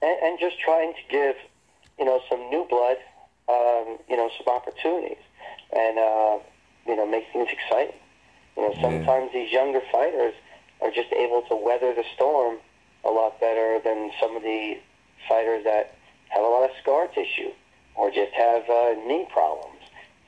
and, 0.02 0.18
and 0.24 0.40
just 0.40 0.60
trying 0.60 0.94
to 0.94 1.00
give, 1.10 1.36
you 2.00 2.06
know, 2.06 2.20
some 2.30 2.50
new 2.50 2.66
blood, 2.68 2.98
um, 3.48 4.00
you 4.10 4.18
know, 4.18 4.30
some 4.38 4.54
opportunities, 4.54 5.22
and 5.76 5.98
uh, 6.00 6.40
you 6.88 6.96
know, 6.96 7.06
make 7.06 7.26
things 7.32 7.48
exciting. 7.52 7.96
You 8.58 8.64
know, 8.64 8.76
sometimes 8.82 9.32
these 9.34 9.52
younger 9.52 9.82
fighters 9.92 10.34
are 10.82 10.92
just 10.92 11.12
able 11.14 11.44
to 11.44 11.56
weather 11.56 11.94
the 11.94 12.04
storm 12.16 12.58
a 13.04 13.10
lot 13.10 13.40
better 13.40 13.80
than 13.84 14.12
some 14.20 14.36
of 14.36 14.44
the 14.44 14.78
fighters 15.28 15.64
that 15.64 15.96
have 16.30 16.44
a 16.44 16.48
lot 16.48 16.64
of 16.64 16.72
scar 16.82 17.08
tissue 17.08 17.52
or 17.96 18.10
just 18.12 18.32
have 18.34 18.70
uh, 18.70 18.94
knee 19.06 19.28
problems. 19.32 19.80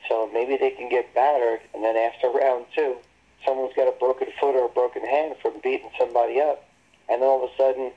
So 0.08 0.28
maybe 0.32 0.56
they 0.56 0.70
can 0.70 0.88
get 0.90 1.14
battered, 1.14 1.60
and 1.72 1.82
then 1.82 1.96
after 1.96 2.28
round 2.28 2.66
two, 2.74 2.96
someone's 3.44 3.74
got 3.74 3.88
a 3.88 3.92
broken 3.98 4.28
foot 4.38 4.54
or 4.54 4.66
a 4.66 4.68
broken 4.68 5.04
hand 5.04 5.36
from 5.40 5.54
beating 5.62 5.90
somebody 5.98 6.40
up, 6.40 6.68
and 7.08 7.22
then 7.22 7.28
all 7.28 7.44
of 7.44 7.50
a 7.50 7.56
sudden, 7.56 7.92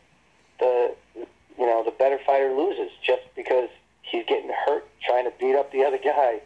the 0.60 0.96
you 1.16 1.66
know 1.66 1.84
the 1.84 1.92
better 1.92 2.20
fighter 2.26 2.54
loses 2.54 2.92
just 3.04 3.24
because 3.36 3.70
he's 4.02 4.26
getting 4.26 4.50
hurt 4.66 4.88
trying 5.04 5.26
to 5.26 5.34
beat 5.40 5.56
up 5.56 5.72
the 5.72 5.84
other 5.84 5.98
guy. 5.98 6.42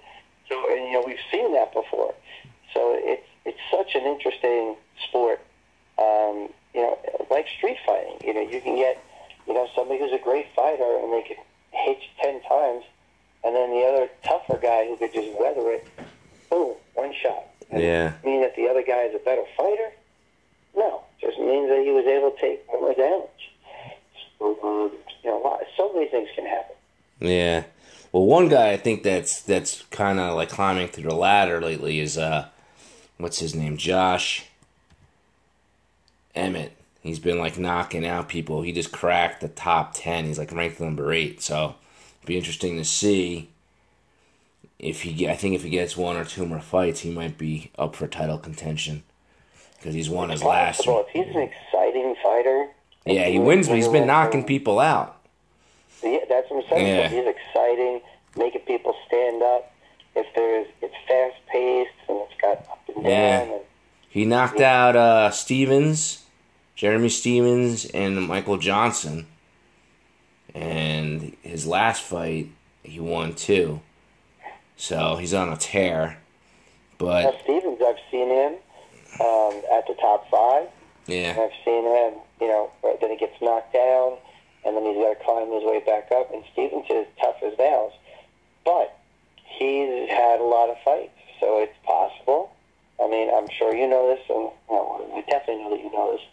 So 0.49 0.55
and 0.71 0.85
you 0.85 0.93
know 0.93 1.03
we've 1.05 1.23
seen 1.31 1.53
that 1.53 1.73
before. 1.73 2.13
So 2.73 2.97
it's 2.97 3.27
it's 3.45 3.59
such 3.69 3.95
an 3.95 4.03
interesting 4.03 4.75
sport. 5.07 5.41
Um, 5.97 6.49
you 6.73 6.81
know, 6.81 6.97
like 7.29 7.47
street 7.57 7.77
fighting. 7.85 8.17
You 8.23 8.33
know, 8.33 8.41
you 8.41 8.61
can 8.61 8.75
get 8.75 9.03
you 9.47 9.53
know 9.53 9.67
somebody 9.75 9.99
who's 9.99 10.13
a 10.13 10.23
great 10.23 10.47
fighter 10.55 10.97
and 11.01 11.13
they 11.13 11.21
can 11.21 11.37
hit 11.71 11.99
you 12.01 12.09
ten 12.21 12.41
times, 12.43 12.83
and 13.43 13.55
then 13.55 13.69
the 13.71 13.83
other 13.85 14.09
tougher 14.23 14.59
guy 14.61 14.87
who 14.87 14.97
could 14.97 15.13
just 15.13 15.29
weather 15.39 15.69
it, 15.71 15.87
boom, 16.49 16.75
one 16.93 17.13
shot. 17.13 17.45
yeah, 17.71 18.13
Mean 18.23 18.41
that 18.41 18.55
the 18.55 18.67
other 18.67 18.83
guy 18.83 19.03
is 19.03 19.15
a 19.15 19.19
better 19.19 19.43
fighter? 19.57 19.91
No, 20.75 21.03
just 21.19 21.37
means 21.39 21.69
that 21.69 21.81
he 21.83 21.91
was 21.91 22.05
able 22.05 22.31
to 22.31 22.39
take 22.41 22.65
more 22.67 22.93
damage. 22.93 23.51
So, 24.39 24.57
um, 24.63 24.91
you 25.23 25.29
know, 25.29 25.37
lot, 25.39 25.59
so 25.77 25.91
many 25.93 26.07
things 26.07 26.29
can 26.35 26.45
happen. 26.45 26.75
yeah. 27.19 27.63
Well, 28.11 28.25
one 28.25 28.49
guy 28.49 28.71
I 28.71 28.77
think 28.77 29.03
that's 29.03 29.41
that's 29.41 29.83
kind 29.83 30.19
of 30.19 30.35
like 30.35 30.49
climbing 30.49 30.89
through 30.89 31.05
the 31.09 31.15
ladder 31.15 31.61
lately 31.61 31.99
is 32.01 32.17
uh, 32.17 32.49
what's 33.17 33.39
his 33.39 33.55
name, 33.55 33.77
Josh 33.77 34.43
Emmett. 36.35 36.73
He's 37.01 37.19
been 37.19 37.39
like 37.39 37.57
knocking 37.57 38.05
out 38.05 38.27
people. 38.29 38.61
He 38.63 38.71
just 38.73 38.91
cracked 38.91 39.39
the 39.41 39.47
top 39.47 39.91
ten. 39.93 40.25
He's 40.25 40.37
like 40.37 40.51
ranked 40.51 40.79
number 40.81 41.11
eight. 41.13 41.41
So, 41.41 41.75
be 42.25 42.37
interesting 42.37 42.77
to 42.77 42.85
see 42.85 43.49
if 44.79 45.01
he. 45.01 45.27
I 45.27 45.35
think 45.35 45.55
if 45.55 45.63
he 45.63 45.69
gets 45.69 45.95
one 45.97 46.17
or 46.17 46.25
two 46.25 46.45
more 46.45 46.59
fights, 46.59 47.01
he 47.01 47.11
might 47.11 47.37
be 47.37 47.71
up 47.77 47.95
for 47.95 48.07
title 48.07 48.37
contention 48.37 49.03
because 49.77 49.93
he's 49.93 50.09
won 50.09 50.29
his 50.29 50.43
last. 50.43 50.81
If 50.85 51.07
he's 51.09 51.35
an 51.35 51.41
exciting 51.41 52.15
fighter, 52.23 52.67
Yeah, 53.05 53.25
he 53.25 53.39
wins, 53.39 53.67
but 53.67 53.75
he's 53.77 53.87
been 53.87 54.07
knocking 54.07 54.43
people 54.43 54.79
out. 54.79 55.17
Yeah, 56.03 56.19
that's 56.29 56.49
what 56.49 56.63
I'm 56.65 56.69
saying. 56.69 56.87
Yeah. 56.87 57.09
He's 57.09 57.27
exciting, 57.27 58.01
making 58.35 58.61
people 58.61 58.95
stand 59.07 59.41
up. 59.41 59.71
If 60.15 60.27
there's, 60.35 60.67
it's 60.81 60.93
fast 61.07 61.35
paced 61.51 61.91
and 62.09 62.19
it's 62.21 62.41
got 62.41 62.57
up 62.69 62.79
and 62.87 63.03
down. 63.03 63.11
Yeah. 63.11 63.39
And, 63.41 63.61
He 64.09 64.25
knocked 64.25 64.59
out 64.59 64.95
uh, 64.95 65.31
Stephens, 65.31 66.23
Jeremy 66.75 67.09
Stephens, 67.09 67.85
and 67.85 68.21
Michael 68.27 68.57
Johnson. 68.57 69.27
And 70.53 71.35
his 71.41 71.65
last 71.65 72.01
fight, 72.03 72.49
he 72.83 72.99
won 72.99 73.33
too. 73.33 73.81
So 74.75 75.15
he's 75.17 75.33
on 75.33 75.49
a 75.49 75.57
tear. 75.57 76.17
But 76.97 77.39
Stephens, 77.43 77.79
I've 77.85 77.95
seen 78.11 78.29
him 78.29 78.53
um, 79.19 79.61
at 79.71 79.87
the 79.87 79.95
top 79.99 80.29
five. 80.29 80.67
yeah, 81.07 81.35
I've 81.37 81.51
seen 81.65 81.83
him, 81.83 82.13
you 82.39 82.47
know, 82.47 82.71
then 82.99 83.09
he 83.09 83.17
gets 83.17 83.41
knocked 83.41 83.73
down, 83.73 84.17
and 84.65 84.75
then 84.75 84.83
he's 84.85 84.97
got 84.97 85.17
to 85.17 85.23
climb 85.23 85.51
his 85.51 85.63
way 85.63 85.81
back 85.85 86.11
up. 86.11 86.33
And 86.33 86.43
Stephens 86.53 86.85
is 86.89 87.07
tough 87.19 87.37
as 87.43 87.57
nails, 87.57 87.93
but 88.65 88.97
he's 89.45 90.09
had 90.09 90.39
a 90.39 90.43
lot 90.43 90.69
of 90.69 90.77
fights, 90.83 91.17
so 91.39 91.59
it's 91.59 91.77
possible. 91.83 92.51
I 93.01 93.07
mean, 93.07 93.31
I'm 93.33 93.49
sure 93.49 93.75
you 93.75 93.87
know 93.87 94.15
this, 94.15 94.23
and 94.29 94.49
well, 94.69 95.09
I 95.15 95.21
definitely 95.29 95.63
know 95.63 95.69
that 95.71 95.83
you 95.83 95.91
know 95.91 96.11
this. 96.13 96.25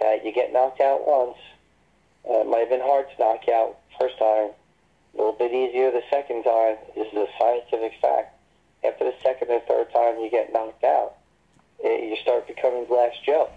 That 0.00 0.24
you 0.24 0.32
get 0.32 0.52
knocked 0.52 0.80
out 0.80 1.06
once, 1.06 1.38
uh, 2.28 2.44
might 2.44 2.60
have 2.60 2.70
been 2.70 2.80
hard 2.80 3.06
to 3.10 3.22
knock 3.22 3.48
out 3.48 3.78
first 3.98 4.18
time. 4.18 4.50
A 5.14 5.16
little 5.16 5.32
bit 5.32 5.52
easier 5.52 5.90
the 5.90 6.02
second 6.10 6.44
time. 6.44 6.76
This 6.94 7.06
is 7.12 7.18
a 7.18 7.26
scientific 7.38 8.00
fact. 8.00 8.38
After 8.84 9.04
the 9.04 9.14
second 9.22 9.50
or 9.50 9.60
third 9.60 9.92
time 9.92 10.18
you 10.20 10.30
get 10.30 10.52
knocked 10.52 10.82
out, 10.82 11.14
eh, 11.84 12.06
you 12.06 12.16
start 12.16 12.46
becoming 12.46 12.86
Glass 12.86 13.12
Joe. 13.24 13.50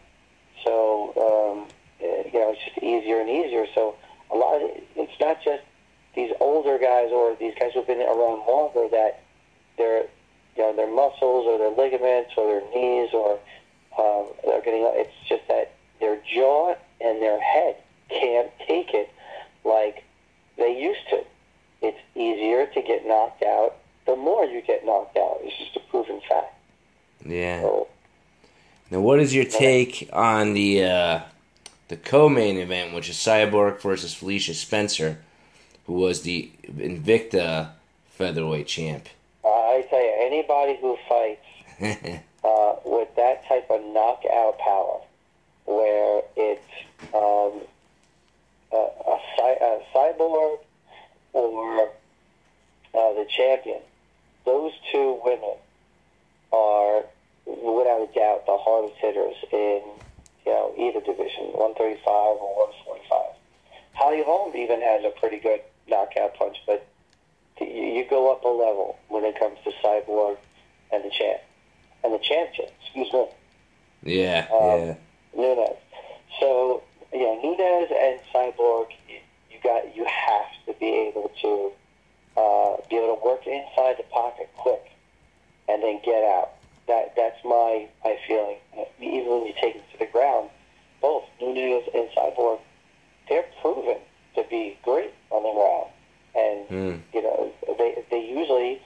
So 0.64 1.14
um, 1.16 1.68
eh, 2.02 2.30
you 2.32 2.40
know 2.40 2.52
it's 2.52 2.64
just 2.64 2.78
easier 2.80 3.22
and 3.22 3.30
easier. 3.30 3.66
So 3.74 3.96
a 4.32 4.36
lot 4.36 4.62
of 4.62 4.70
it's 4.96 5.20
not 5.20 5.42
just 5.44 5.64
these 6.16 6.32
older 6.40 6.78
guys 6.78 7.12
or 7.12 7.36
these 7.36 7.54
guys 7.60 7.72
who've 7.74 7.88
been 7.88 8.02
around 8.02 8.46
longer 8.46 8.88
that 8.92 9.24
their 9.78 10.06
you 10.56 10.64
know 10.64 10.76
their 10.76 10.94
muscles 10.94 11.46
or 11.48 11.58
their 11.58 11.72
ligaments 11.72 12.32
or 12.38 12.46
their 12.46 12.70
knees 12.76 13.10
or 13.14 13.40
um, 13.98 14.28
they're 14.44 14.62
getting. 14.62 14.84
It's 14.94 15.14
just 15.28 15.48
that 15.48 15.74
their 16.00 16.22
jaw 16.32 16.76
and 17.02 17.22
their 17.22 17.40
head 17.40 17.78
can't 18.10 18.52
take 18.68 18.94
it 18.94 19.12
like 19.64 20.04
they 20.58 20.80
used 20.80 21.08
to. 21.10 21.24
It's 21.82 22.00
easier 22.16 22.66
to 22.68 22.82
get 22.82 23.06
knocked 23.06 23.44
out 23.44 23.76
the 24.06 24.16
more 24.16 24.46
you 24.46 24.62
get 24.62 24.86
knocked 24.86 25.18
out. 25.18 25.40
It's 25.42 25.58
just 25.58 25.76
a 25.76 25.80
proven 25.92 26.22
fact. 26.30 26.54
yeah. 27.26 27.62
So 27.62 27.88
Now, 28.92 29.00
what 29.02 29.20
is 29.20 29.34
your 29.34 29.46
take 29.46 30.10
on 30.14 30.54
the 30.54 30.84
uh, 30.84 31.20
the 31.88 31.98
co-main 31.98 32.58
event, 32.58 32.94
which 32.94 33.10
is 33.10 33.16
Cyborg 33.16 33.82
versus 33.82 34.14
Felicia 34.14 34.54
Spencer, 34.54 35.20
who 35.88 35.94
was 35.94 36.22
the 36.22 36.52
Invicta 36.68 37.72
featherweight 38.10 38.68
champ? 38.68 39.08
uh, 39.44 39.48
I 39.48 39.86
tell 39.90 40.02
you, 40.02 40.14
anybody 40.20 40.78
who 40.82 40.98
fights 41.10 41.46
uh, 42.44 42.76
with 42.86 43.10
that 43.16 43.46
type 43.48 43.70
of 43.70 43.82
knockout 43.86 44.58
power, 44.60 45.02
where 45.66 46.22
it's 46.36 46.62
um, 47.14 47.62
a, 48.72 48.76
a, 48.76 49.20
cy- 49.38 49.60
a 49.62 49.80
cyborg 49.94 50.58
or 51.34 51.88
uh, 52.94 53.14
the 53.14 53.26
champion, 53.30 53.80
those 54.46 54.72
two 54.92 55.20
women 55.24 55.56
are 56.52 57.04
without 57.46 58.02
a 58.02 58.10
doubt 58.16 58.46
the 58.46 58.58
hardest 58.58 58.96
hitters 59.00 59.36
in 59.52 59.82
you 60.46 60.52
know 60.52 60.74
either 60.78 61.00
division, 61.02 61.46
135 61.54 62.06
or 62.08 62.68
145. 62.88 63.36
Holly 63.94 64.24
Holm 64.26 64.56
even 64.56 64.82
has 64.82 65.04
a 65.06 65.10
pretty 65.20 65.40
good 65.40 65.62
knockout 65.88 66.36
punch, 66.36 66.58
but 66.66 66.86
you, 67.60 67.68
you 67.68 68.06
go 68.10 68.32
up 68.32 68.44
a 68.44 68.48
level 68.48 68.98
when 69.10 69.24
it 69.24 69.38
comes 69.40 69.58
to 69.64 69.72
Cyborg 69.84 70.38
and 70.92 71.04
the 71.04 71.10
champ 71.10 71.42
and 72.04 72.14
the 72.14 72.20
champion. 72.20 72.70
Excuse 72.84 73.12
me. 73.14 73.26
Yeah, 74.04 74.48
Um, 74.54 74.80
yeah, 74.80 74.96
Nunes. 75.36 75.78
So 76.40 76.84
yeah, 77.20 77.36
Nunes 77.42 77.90
and 77.92 78.20
Cyborg, 78.34 78.88
you, 79.08 79.18
you 79.52 79.58
got 79.64 79.96
you 79.96 80.06
have 80.06 80.46
to 80.68 80.74
be 80.80 80.88
able 81.10 81.32
to 81.42 81.72
uh, 82.38 82.78
be 82.90 82.98
able 82.98 83.16
to 83.16 83.26
work 83.26 83.46
inside 83.48 83.96
the 83.98 84.04
pocket 84.12 84.50
quick, 84.58 84.92
and 85.70 85.82
then 85.84 86.00
get 86.04 86.24
out. 86.24 86.52
That 86.88 87.16
that's 87.16 87.44
my 87.44 87.88
my 88.04 88.18
feeling. 88.28 88.58
Even 89.02 89.28
when 89.32 89.46
you 89.48 89.54
take 89.60 89.76
it 89.76 89.84
to 89.94 90.00
the 90.00 90.06
ground, 90.06 90.50
both 91.02 91.24
Nunes 91.42 91.86
and 91.94 92.08
Cyborg, 92.16 92.60
they're 93.30 93.46
proven 93.62 93.98
to 94.36 94.44
be 94.50 94.78
great 94.84 95.14
on 95.32 95.44
the 95.44 95.52
ground, 95.52 95.90
and 96.36 96.68
Mm. 96.70 97.02
you 97.14 97.22
know 97.24 97.52
they 97.78 98.04
they 98.12 98.20
usually 98.26 98.82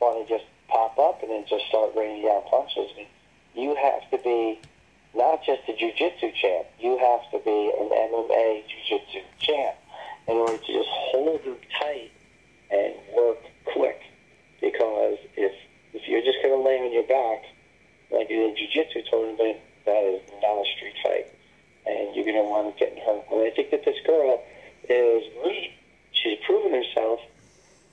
want 0.00 0.26
to 0.26 0.32
just 0.34 0.46
pop 0.68 0.98
up 0.98 1.22
and 1.22 1.30
then 1.30 1.44
just 1.46 1.66
start 1.66 1.92
raining 1.96 2.24
down 2.24 2.42
punches. 2.48 2.90
I 2.94 2.96
mean, 2.96 3.06
you 3.54 3.74
have 3.74 4.08
to 4.10 4.18
be 4.18 4.58
not 5.14 5.44
just 5.44 5.62
a 5.68 5.76
jiu-jitsu 5.76 6.32
champ. 6.40 6.66
You 6.78 6.98
have 6.98 7.30
to 7.32 7.38
be 7.44 7.72
an 7.78 7.88
MMA 7.88 8.62
jiu-jitsu 8.68 9.20
champ 9.38 9.76
in 10.28 10.36
order 10.36 10.56
to 10.56 10.72
just 10.72 10.88
hold 10.88 11.44
them 11.44 11.56
tight 11.78 12.10
and 12.70 12.94
work 13.16 13.38
quick. 13.64 14.00
Because 14.60 15.18
if 15.36 15.52
if 15.92 16.08
you're 16.08 16.22
just 16.22 16.38
going 16.42 16.56
to 16.56 16.62
lay 16.66 16.78
on 16.78 16.92
your 16.92 17.04
back 17.04 17.44
like 18.10 18.30
in 18.30 18.50
a 18.50 18.54
jiu-jitsu 18.54 19.02
tournament, 19.10 19.58
that 19.84 20.02
is 20.04 20.20
not 20.40 20.60
a 20.60 20.64
street 20.76 20.94
fight, 21.02 21.26
and 21.86 22.14
you're 22.14 22.24
going 22.24 22.36
to 22.36 22.48
wind 22.48 22.68
up 22.68 22.78
getting 22.78 23.02
hurt. 23.04 23.24
And 23.30 23.40
I 23.40 23.50
think 23.50 23.70
that 23.70 23.84
this 23.84 23.96
girl 24.06 24.42
is 24.88 25.22
great. 25.42 25.72
She's 26.12 26.38
proven 26.44 26.72
herself. 26.72 27.20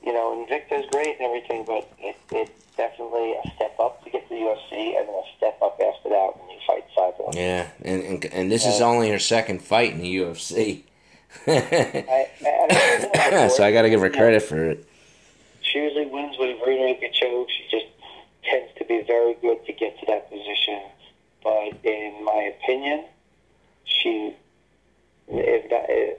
You 0.06 0.14
know, 0.14 0.34
Invicta's 0.34 0.86
great 0.92 1.18
and 1.20 1.28
everything, 1.28 1.66
but 1.66 1.92
it, 2.00 2.16
it's 2.32 2.66
definitely 2.78 3.34
a 3.34 3.52
step 3.56 3.76
up 3.80 4.04
to 4.04 4.10
get 4.10 4.28
to 4.30 4.34
the 4.34 4.42
UFC, 4.42 4.98
and 4.98 5.08
then 5.08 5.16
a 5.16 5.38
step 5.38 5.62
up 5.62 5.80
after 5.86 6.10
that 6.10 6.32
when 6.38 6.50
you 6.50 6.58
fight 6.66 6.86
Cyborg. 6.98 7.36
yeah. 7.36 7.68
And, 7.84 8.04
and 8.04 8.26
and 8.26 8.52
this 8.52 8.66
is 8.66 8.82
only 8.82 9.10
her 9.10 9.20
second 9.20 9.62
fight 9.62 9.92
in 9.92 10.00
the 10.00 10.16
UFC, 10.18 10.84
I, 11.48 12.28
I, 12.46 13.48
so 13.56 13.64
I 13.64 13.72
got 13.72 13.84
to 13.84 13.90
give 13.90 14.02
her 14.02 14.10
credit 14.10 14.42
for 14.44 14.64
it. 14.64 14.86
She 15.62 15.80
usually 15.80 16.08
wins 16.08 16.36
with 16.40 16.60
a 16.60 16.66
rear 16.66 16.86
naked 16.86 17.14
choke. 17.14 17.50
She 17.50 17.64
just 17.70 17.86
tends 18.44 18.72
to 18.78 18.86
be 18.86 19.04
very 19.06 19.36
good 19.36 19.66
to 19.66 19.74
get 19.74 20.00
to 20.00 20.06
that 20.08 20.30
position. 20.30 20.82
But 21.44 21.74
in 21.84 22.24
my 22.24 22.54
opinion, 22.58 23.06
she, 23.84 24.36
if 25.28 25.72
not, 25.72 25.90
eh, 25.90 26.14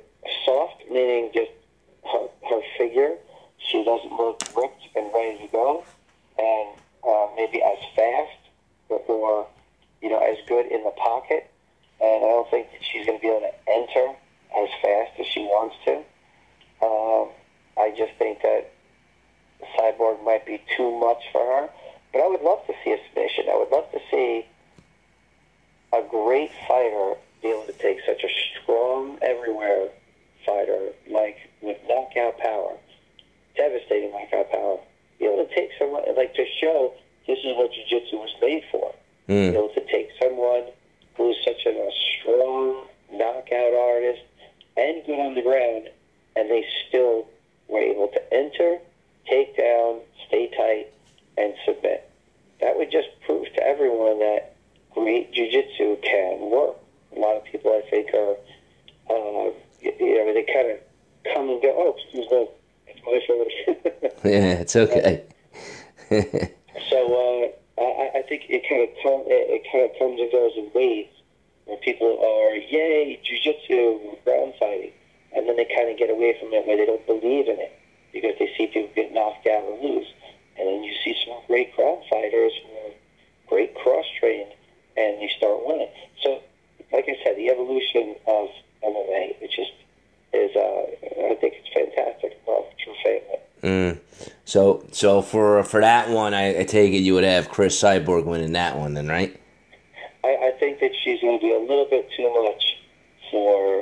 soft, 0.45 0.85
meaning 0.91 1.31
just 1.35 1.51
her, 2.05 2.29
her 2.49 2.61
figure, 2.79 3.15
she 3.61 3.85
doesn't 3.85 4.13
look 4.13 4.43
ripped 4.57 4.89
and 4.97 5.13
ready 5.15 5.39
to 5.39 5.49
go, 5.53 5.85
and 6.39 6.69
uh, 7.07 7.27
maybe 7.37 7.63
as 7.63 7.79
fast 7.95 8.37
or, 8.89 9.47
you 10.03 10.09
know, 10.11 10.19
as 10.19 10.37
good 10.49 10.67
in 10.67 10.83
the 10.85 10.91
pocket. 10.91 11.51
And 12.01 12.25
I 12.25 12.29
don't 12.29 12.51
think 12.51 12.71
that 12.73 12.81
she's 12.83 13.07
going 13.07 13.19
to 13.19 13.23
be 13.23 13.29
able 13.29 13.41
to 13.41 13.71
enter 13.71 14.15
as 14.57 14.69
fast 14.83 15.21
as 15.21 15.27
she 15.27 15.41
wants 15.41 15.77
to. 15.85 15.97
Um, 16.83 17.29
I 17.77 17.95
just 17.97 18.13
think 18.19 18.43
that 18.43 18.73
Cyborg 19.77 20.25
might 20.25 20.47
be 20.47 20.63
too 20.77 20.99
much 20.99 21.23
for 21.33 21.41
her. 21.41 21.71
But 22.13 22.23
I 22.23 22.27
would 22.29 22.43
love 22.43 22.67
to 22.67 22.75
see 22.83 22.93
a 22.93 22.99
submission. 23.09 23.45
I 23.51 23.57
would 23.57 23.71
love 23.71 23.91
to 23.93 24.01
see 24.11 24.47
a 25.93 26.03
great 26.09 26.51
fighter 26.67 27.15
be 27.43 27.49
able 27.49 27.65
to 27.65 27.73
take 27.73 27.99
such 28.07 28.25
a 28.25 28.29
strong 28.63 29.19
everywhere 29.23 29.89
fighter, 30.45 30.93
like 31.09 31.37
with 31.61 31.79
knockout 31.89 32.39
power, 32.39 32.77
devastating 33.57 34.11
knockout 34.13 34.51
power, 34.51 34.79
be 35.19 35.27
able 35.27 35.45
to 35.47 35.55
take 35.55 35.71
someone, 35.79 36.03
like 36.17 36.35
to 36.35 36.45
show 36.61 36.93
this 37.27 37.39
is 37.45 37.57
what 37.57 37.71
jiu-jitsu 37.73 38.17
was 38.17 38.35
made 38.41 38.65
for. 38.71 38.95
Be 39.27 39.35
Mm. 39.35 39.55
able 39.55 39.69
to 39.71 39.81
take 39.87 40.09
someone 40.21 40.65
who's 41.17 41.37
such 41.45 41.65
a, 41.67 41.71
a 41.71 41.91
strong 42.19 42.87
knockout 43.13 43.75
artist 43.75 44.23
and 44.77 45.05
good 45.07 45.19
on 45.21 45.35
the 45.35 45.43
ground, 45.43 45.89
and 46.37 46.51
they 46.51 46.65
still 46.89 47.27
were 47.69 47.81
able 47.81 48.09
to 48.09 48.35
enter, 48.35 48.79
take 49.29 49.57
down, 49.57 50.01
stay 50.27 50.49
tight, 50.57 50.87
and 51.37 51.55
submit. 51.65 52.09
That 52.61 52.77
would 52.77 52.91
just 52.91 53.09
prove 53.27 53.47
to 53.55 53.63
everyone 53.67 54.19
that 54.21 54.55
great 54.93 55.33
jiu-jitsu 55.33 55.97
can 56.03 56.51
work. 56.51 56.77
A 57.17 57.19
lot 57.19 57.37
of 57.37 57.45
people, 57.45 57.73
I 57.73 57.89
think, 57.91 58.13
are, 58.15 58.37
uh, 59.11 59.51
you 59.83 60.15
know, 60.25 60.35
they 60.35 60.47
kind 60.53 60.71
of 60.73 60.79
come 61.35 61.51
and 61.51 61.63
go, 61.63 61.73
oh, 61.77 61.97
excuse 61.99 62.31
me, 62.31 62.49
my. 63.05 63.21
Yeah, 64.25 64.61
it's 64.61 64.77
okay. 64.77 65.25
So 66.91 66.99
uh, 67.79 67.83
I, 67.83 68.19
I 68.19 68.23
think 68.23 68.47
it 68.49 68.67
kind 68.69 68.83
of 68.83 68.91
come, 69.03 69.23
it, 69.31 69.47
it 69.47 69.63
kind 69.71 69.87
of 69.87 69.93
comes 69.99 70.19
and 70.21 70.31
goes 70.33 70.53
in 70.57 70.71
waves. 70.75 71.15
Where 71.67 71.79
people 71.79 72.19
are 72.19 72.57
yay 72.57 73.21
jujitsu, 73.23 74.25
ground 74.25 74.55
fighting, 74.59 74.91
and 75.35 75.47
then 75.47 75.57
they 75.57 75.67
kind 75.71 75.91
of 75.91 75.99
get 75.99 76.11
away 76.11 76.35
from 76.41 76.53
it 76.53 76.67
where 76.67 76.77
they 76.77 76.87
don't 76.87 77.07
believe 77.07 77.47
in 77.47 77.61
it 77.61 77.79
because 78.13 78.35
they 78.39 78.51
see 78.59 78.67
people 78.67 78.91
get 78.97 79.13
knocked 79.15 79.47
out 79.47 79.63
or 79.63 79.79
lose. 79.79 80.07
And 80.59 80.67
then 80.67 80.83
you 80.83 80.93
see 81.05 81.15
some 81.25 81.39
great 81.47 81.75
ground 81.77 82.03
fighters 82.11 82.53
who 82.59 82.69
are 82.75 82.95
great 83.47 83.75
cross 83.77 84.07
trained, 84.19 84.51
and 84.97 85.23
you 85.23 85.29
start 85.37 85.65
winning. 85.65 85.91
So, 86.23 86.43
like 86.93 87.07
I 87.07 87.17
said, 87.23 87.37
the 87.37 87.51
evolution 87.51 88.17
of 88.27 88.49
MMA, 88.83 89.39
it 89.41 89.51
just 89.55 89.73
is. 90.33 90.55
Uh, 90.57 90.61
I 90.61 91.37
think 91.41 91.55
it's 91.59 91.69
fantastic. 91.75 92.39
A 92.47 92.63
true 92.83 92.95
it. 93.05 93.49
Mm. 93.63 93.99
So, 94.45 94.87
so 94.93 95.23
for 95.23 95.63
for 95.65 95.81
that 95.81 96.11
one, 96.11 96.35
I, 96.35 96.61
I 96.61 96.65
take 96.65 96.93
it 96.93 96.99
you 96.99 97.15
would 97.15 97.25
have 97.25 97.49
Cris 97.49 97.81
Cyborg 97.81 98.25
winning 98.25 98.53
that 98.53 98.77
one, 98.77 98.95
then, 98.95 99.09
right? 99.09 99.39
I, 100.25 100.29
I 100.29 100.53
think 100.59 100.81
that 100.81 100.91
she's 101.03 101.21
going 101.21 101.39
to 101.39 101.43
be 101.47 101.53
a 101.53 101.59
little 101.59 101.87
bit 101.89 102.09
too 102.17 102.33
much 102.45 102.65
for. 103.31 103.81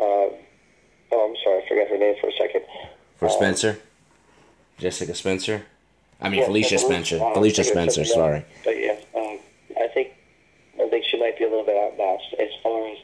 Um, 0.00 0.30
oh, 1.12 1.28
I'm 1.30 1.36
sorry, 1.42 1.62
I 1.62 1.68
forgot 1.68 1.88
her 1.88 1.98
name 1.98 2.16
for 2.20 2.28
a 2.28 2.32
second. 2.32 2.62
For 3.16 3.26
Uh, 3.26 3.30
Spencer, 3.30 3.78
Jessica 4.78 5.14
Spencer. 5.14 5.66
I 6.20 6.28
mean 6.28 6.40
Yeah, 6.40 6.46
Felicia 6.46 6.78
Spencer. 6.78 7.20
uh, 7.22 7.34
Felicia 7.34 7.64
Spencer. 7.64 8.04
Spencer, 8.04 8.14
Sorry. 8.14 8.44
But 8.64 8.80
yeah, 8.80 8.96
um, 9.16 9.38
I 9.76 9.88
think 9.88 10.12
I 10.82 10.88
think 10.88 11.04
she 11.04 11.18
might 11.18 11.36
be 11.38 11.44
a 11.44 11.48
little 11.48 11.64
bit 11.64 11.76
outmatched 11.76 12.34
as 12.40 12.48
far 12.62 12.88
as 12.88 12.98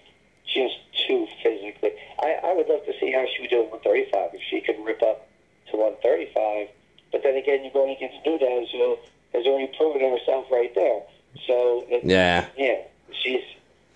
just 0.52 0.74
too 1.06 1.26
physically. 1.42 1.92
I, 2.20 2.38
I 2.44 2.54
would 2.54 2.68
love 2.68 2.84
to 2.86 2.92
see 3.00 3.12
how 3.12 3.24
she 3.34 3.42
would 3.42 3.50
do 3.50 3.62
at 3.64 3.70
135 3.70 4.30
if 4.34 4.42
she 4.48 4.60
could 4.60 4.76
rip 4.84 5.02
up 5.02 5.28
to 5.70 5.76
135. 5.76 6.68
But 7.12 7.22
then 7.22 7.36
again, 7.36 7.62
you're 7.62 7.72
going 7.72 7.94
against 7.96 8.18
Nunes, 8.26 8.68
who 8.72 8.96
has 9.32 9.46
already 9.46 9.72
proven 9.76 10.00
herself 10.00 10.46
right 10.50 10.74
there. 10.74 11.00
So 11.46 11.84
it, 11.88 12.04
Yeah. 12.04 12.46
yeah, 12.56 12.82
she's 13.22 13.42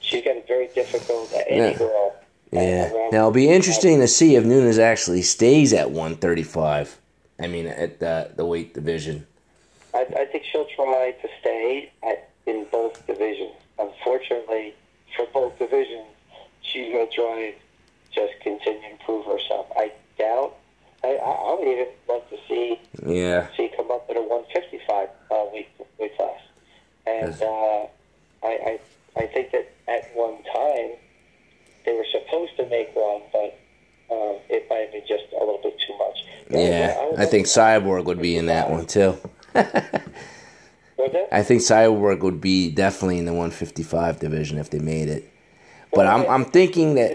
she's 0.01 0.25
got 0.25 0.37
it 0.37 0.47
very 0.47 0.69
difficult 0.69 1.33
at 1.33 1.47
any 1.49 1.73
Yeah. 1.73 1.79
girl. 1.79 2.15
Yeah. 2.53 2.89
Now 3.11 3.19
it'll 3.19 3.31
be 3.33 3.49
interesting 3.49 3.99
to 4.01 4.07
see 4.07 4.37
if 4.37 4.45
Nunes 4.45 4.79
actually 4.79 5.23
stays 5.23 5.73
at 5.73 5.91
135. 5.91 7.01
I 7.41 7.47
mean, 7.49 7.67
at 7.67 7.99
the 7.99 8.31
the 8.37 8.45
weight 8.47 8.75
division. 8.75 9.27
I, 9.93 10.07
I 10.17 10.25
think 10.27 10.45
she'll 10.51 10.67
try 10.77 11.15
to 11.23 11.29
stay 11.41 11.91
at, 12.03 12.29
in 12.47 12.67
both 12.71 13.05
divisions. 13.07 13.53
Unfortunately, 13.79 14.75
for 15.17 15.27
both 15.33 15.59
divisions, 15.59 16.07
she's 16.65 16.93
going 16.93 17.09
to 17.09 17.15
try 17.15 17.41
and 17.47 17.55
just 18.13 18.33
continue 18.43 18.97
to 18.99 19.05
prove 19.05 19.25
herself. 19.27 19.67
I 19.77 19.93
doubt. 20.19 20.57
I, 21.05 21.09
I, 21.17 21.31
I 21.31 21.55
would 21.59 21.69
even 21.69 21.87
love 22.09 22.23
to 22.31 22.37
see 22.49 22.81
Yeah. 23.07 23.47
see 23.57 23.71
come 23.77 23.91
up 23.91 24.07
at 24.11 24.17
a 24.17 24.23
155 24.23 25.09
uh, 25.31 25.45
weight 25.53 25.69
weight 25.99 26.17
class, 26.17 26.41
and 27.07 27.35
uh, 27.43 27.87
I, 28.43 28.49
I 28.49 28.81
I 29.17 29.27
think 29.27 29.51
that 29.53 29.71
at 29.87 30.11
one 30.15 30.43
time 30.45 30.97
they 31.85 31.93
were 31.93 32.07
supposed 32.11 32.57
to 32.57 32.67
make 32.69 32.95
one, 32.97 33.21
but 33.33 33.59
um, 34.11 34.39
it 34.49 34.67
might 34.71 34.77
have 34.79 34.93
been 34.93 35.07
just 35.07 35.25
a 35.33 35.39
little 35.41 35.61
bit 35.63 35.77
too 35.87 35.95
much. 35.99 36.25
Yeah. 36.51 37.11
would 37.11 37.21
I 37.21 37.27
think 37.27 37.47
Cyborg 37.47 38.05
would 38.07 38.21
be 38.23 38.37
in 38.37 38.47
that 38.47 38.71
one 38.71 38.87
too. 38.87 39.17
I 41.33 41.43
think 41.43 41.61
Cyborg 41.63 42.21
would 42.21 42.41
be 42.41 42.71
definitely 42.71 43.19
in 43.19 43.25
the 43.25 43.33
155 43.33 44.21
division 44.21 44.59
if 44.59 44.71
they 44.71 44.79
made 44.79 45.09
it. 45.09 45.31
But 45.95 46.07
I'm 46.07 46.27
I'm 46.29 46.45
thinking 46.45 46.95
that. 46.95 47.13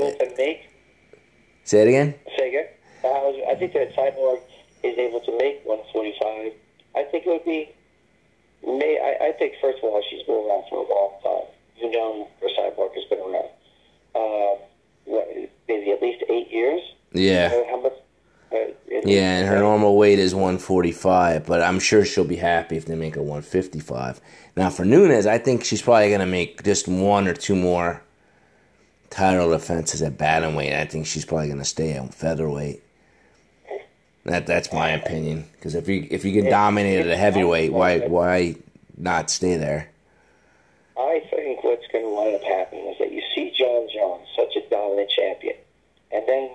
Say 1.64 1.82
it 1.84 1.88
again. 1.88 2.16
Say 2.38 2.50
again? 2.50 2.66
Uh, 3.04 3.08
I, 3.08 3.20
was, 3.30 3.44
I 3.52 3.56
think 3.56 3.74
that 3.74 3.94
Cyborg 3.96 4.42
is 4.84 4.98
able 4.98 5.20
to 5.22 5.38
make 5.38 5.62
145. 5.66 6.54
I 6.96 7.04
think 7.12 7.26
it 7.28 7.30
would 7.30 7.46
be. 7.46 7.70
May 8.66 8.98
I, 9.00 9.28
I 9.28 9.32
think 9.34 9.54
first 9.62 9.78
of 9.78 9.84
all 9.86 10.02
she's 10.10 10.24
been 10.24 10.36
around 10.36 10.64
for 10.70 10.84
a 10.84 10.90
long 10.90 11.14
time. 11.24 11.54
You 11.78 11.92
know, 11.92 12.28
her 12.42 12.48
Cyborg 12.58 12.94
has 12.96 13.04
been 13.10 13.20
around. 13.20 13.50
Uh, 14.16 14.56
what, 15.06 15.28
maybe 15.68 15.92
at 15.92 16.02
least 16.02 16.24
eight 16.30 16.52
years. 16.52 16.82
Yeah. 17.14 17.52
Uh, 17.54 17.70
how 17.70 17.82
much? 17.82 17.94
Uh, 18.52 18.74
Yeah, 19.06 19.38
and 19.38 19.48
her 19.48 19.60
normal 19.60 19.96
weight 19.96 20.18
is 20.18 20.34
145, 20.34 21.46
but 21.46 21.62
I'm 21.62 21.80
sure 21.80 22.04
she'll 22.04 22.24
be 22.26 22.36
happy 22.38 22.78
if 22.78 22.86
they 22.86 22.96
make 22.96 23.16
a 23.16 23.22
155. 23.22 24.20
Now, 24.58 24.72
for 24.72 24.86
Nunes, 24.86 25.28
I 25.28 25.38
think 25.38 25.64
she's 25.64 25.84
probably 25.84 26.08
going 26.10 26.20
to 26.20 26.26
make 26.26 26.64
just 26.64 26.88
one 26.88 27.28
or 27.28 27.36
two 27.36 27.56
more 27.56 28.02
title 29.20 29.52
is 29.54 30.02
at 30.02 30.18
bantamweight. 30.18 30.74
I 30.80 30.86
think 30.86 31.06
she's 31.06 31.26
probably 31.26 31.48
going 31.48 31.60
to 31.60 31.66
stay 31.66 31.92
at 31.92 32.14
featherweight. 32.14 32.82
That 34.26 34.48
that's 34.48 34.72
my 34.72 34.90
opinion. 34.90 35.46
Because 35.54 35.76
if 35.76 35.88
you 35.88 36.08
if 36.10 36.24
you 36.24 36.32
get 36.32 36.50
dominated 36.50 37.08
at 37.08 37.18
heavyweight, 37.18 37.74
why 37.74 38.00
why 38.00 38.56
not 38.98 39.30
stay 39.30 39.56
there? 39.58 39.90
I 40.98 41.24
think 41.30 41.64
what's 41.64 41.88
going 41.92 42.06
to 42.06 42.12
wind 42.12 42.36
up 42.36 42.44
happening 42.44 42.86
is 42.88 42.98
that 43.00 43.12
you 43.12 43.22
see 43.34 43.54
Jon 43.58 43.88
Jones, 43.94 44.28
such 44.36 44.56
a 44.56 44.70
dominant 44.70 45.10
champion, 45.10 45.56
and 46.12 46.28
then 46.28 46.52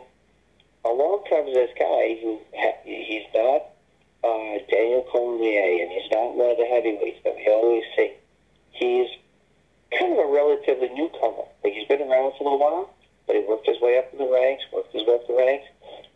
along 0.84 1.24
comes 1.28 1.54
this 1.54 1.70
guy 1.78 2.18
who 2.22 2.38
ha- 2.54 2.80
he's 2.84 3.24
not 3.34 3.62
uh, 4.22 4.58
Daniel 4.70 5.06
Cormier, 5.10 5.82
and 5.82 5.90
he's 5.90 6.10
not 6.10 6.34
one 6.34 6.50
of 6.50 6.58
the 6.58 6.66
heavyweights 6.66 7.24
that 7.24 7.34
we 7.36 7.46
always 7.48 7.84
see. 7.96 8.12
He's 8.72 9.08
kind 9.98 10.12
of 10.12 10.18
a 10.18 10.32
relatively 10.32 10.88
newcomer. 10.90 11.44
Like 11.62 11.72
he's 11.72 11.88
been 11.88 12.02
around 12.02 12.32
for 12.36 12.42
a 12.42 12.50
little 12.50 12.58
while, 12.58 12.94
but 13.26 13.36
he 13.36 13.42
worked 13.42 13.66
his 13.66 13.80
way 13.80 13.98
up 13.98 14.12
in 14.12 14.18
the 14.18 14.30
ranks, 14.30 14.64
worked 14.72 14.92
his 14.92 15.06
way 15.06 15.14
up 15.14 15.26
the 15.26 15.34
ranks, 15.34 15.66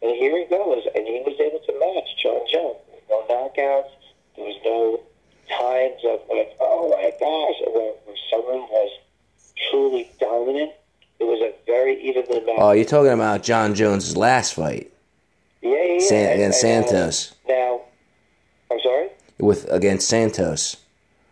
and 0.03 0.13
here 0.17 0.37
he 0.37 0.45
goes, 0.45 0.85
and 0.95 1.07
he 1.07 1.23
was 1.25 1.39
able 1.41 1.61
to 1.61 1.73
match 1.79 2.09
Jon 2.23 2.43
Jones. 2.53 2.79
No 3.09 3.25
knockouts. 3.29 3.91
There 4.37 4.45
was 4.45 4.61
no 4.65 5.01
times 5.49 6.01
of 6.05 6.21
like, 6.29 6.55
oh 6.61 6.91
my 6.91 7.11
gosh, 7.19 7.57
where, 7.73 7.95
where 8.05 8.17
someone 8.31 8.69
was 8.69 8.91
truly 9.71 10.11
dominant. 10.21 10.73
It 11.19 11.25
was 11.25 11.41
a 11.41 11.53
very 11.67 12.01
evenly 12.01 12.41
matched. 12.41 12.61
Oh, 12.61 12.71
you're 12.73 12.78
talking 12.89 13.13
about 13.13 13.43
Jon 13.43 13.75
Jones' 13.75 14.17
last 14.17 14.55
fight 14.55 14.93
yeah, 15.63 15.85
yeah. 15.85 16.01
San- 16.01 16.33
against 16.35 16.65
and, 16.65 16.85
uh, 16.85 16.89
Santos 16.89 17.35
now, 17.49 17.81
I'm 18.71 18.81
sorry. 18.81 19.09
with 19.39 19.71
against 19.71 20.09
Santos. 20.09 20.77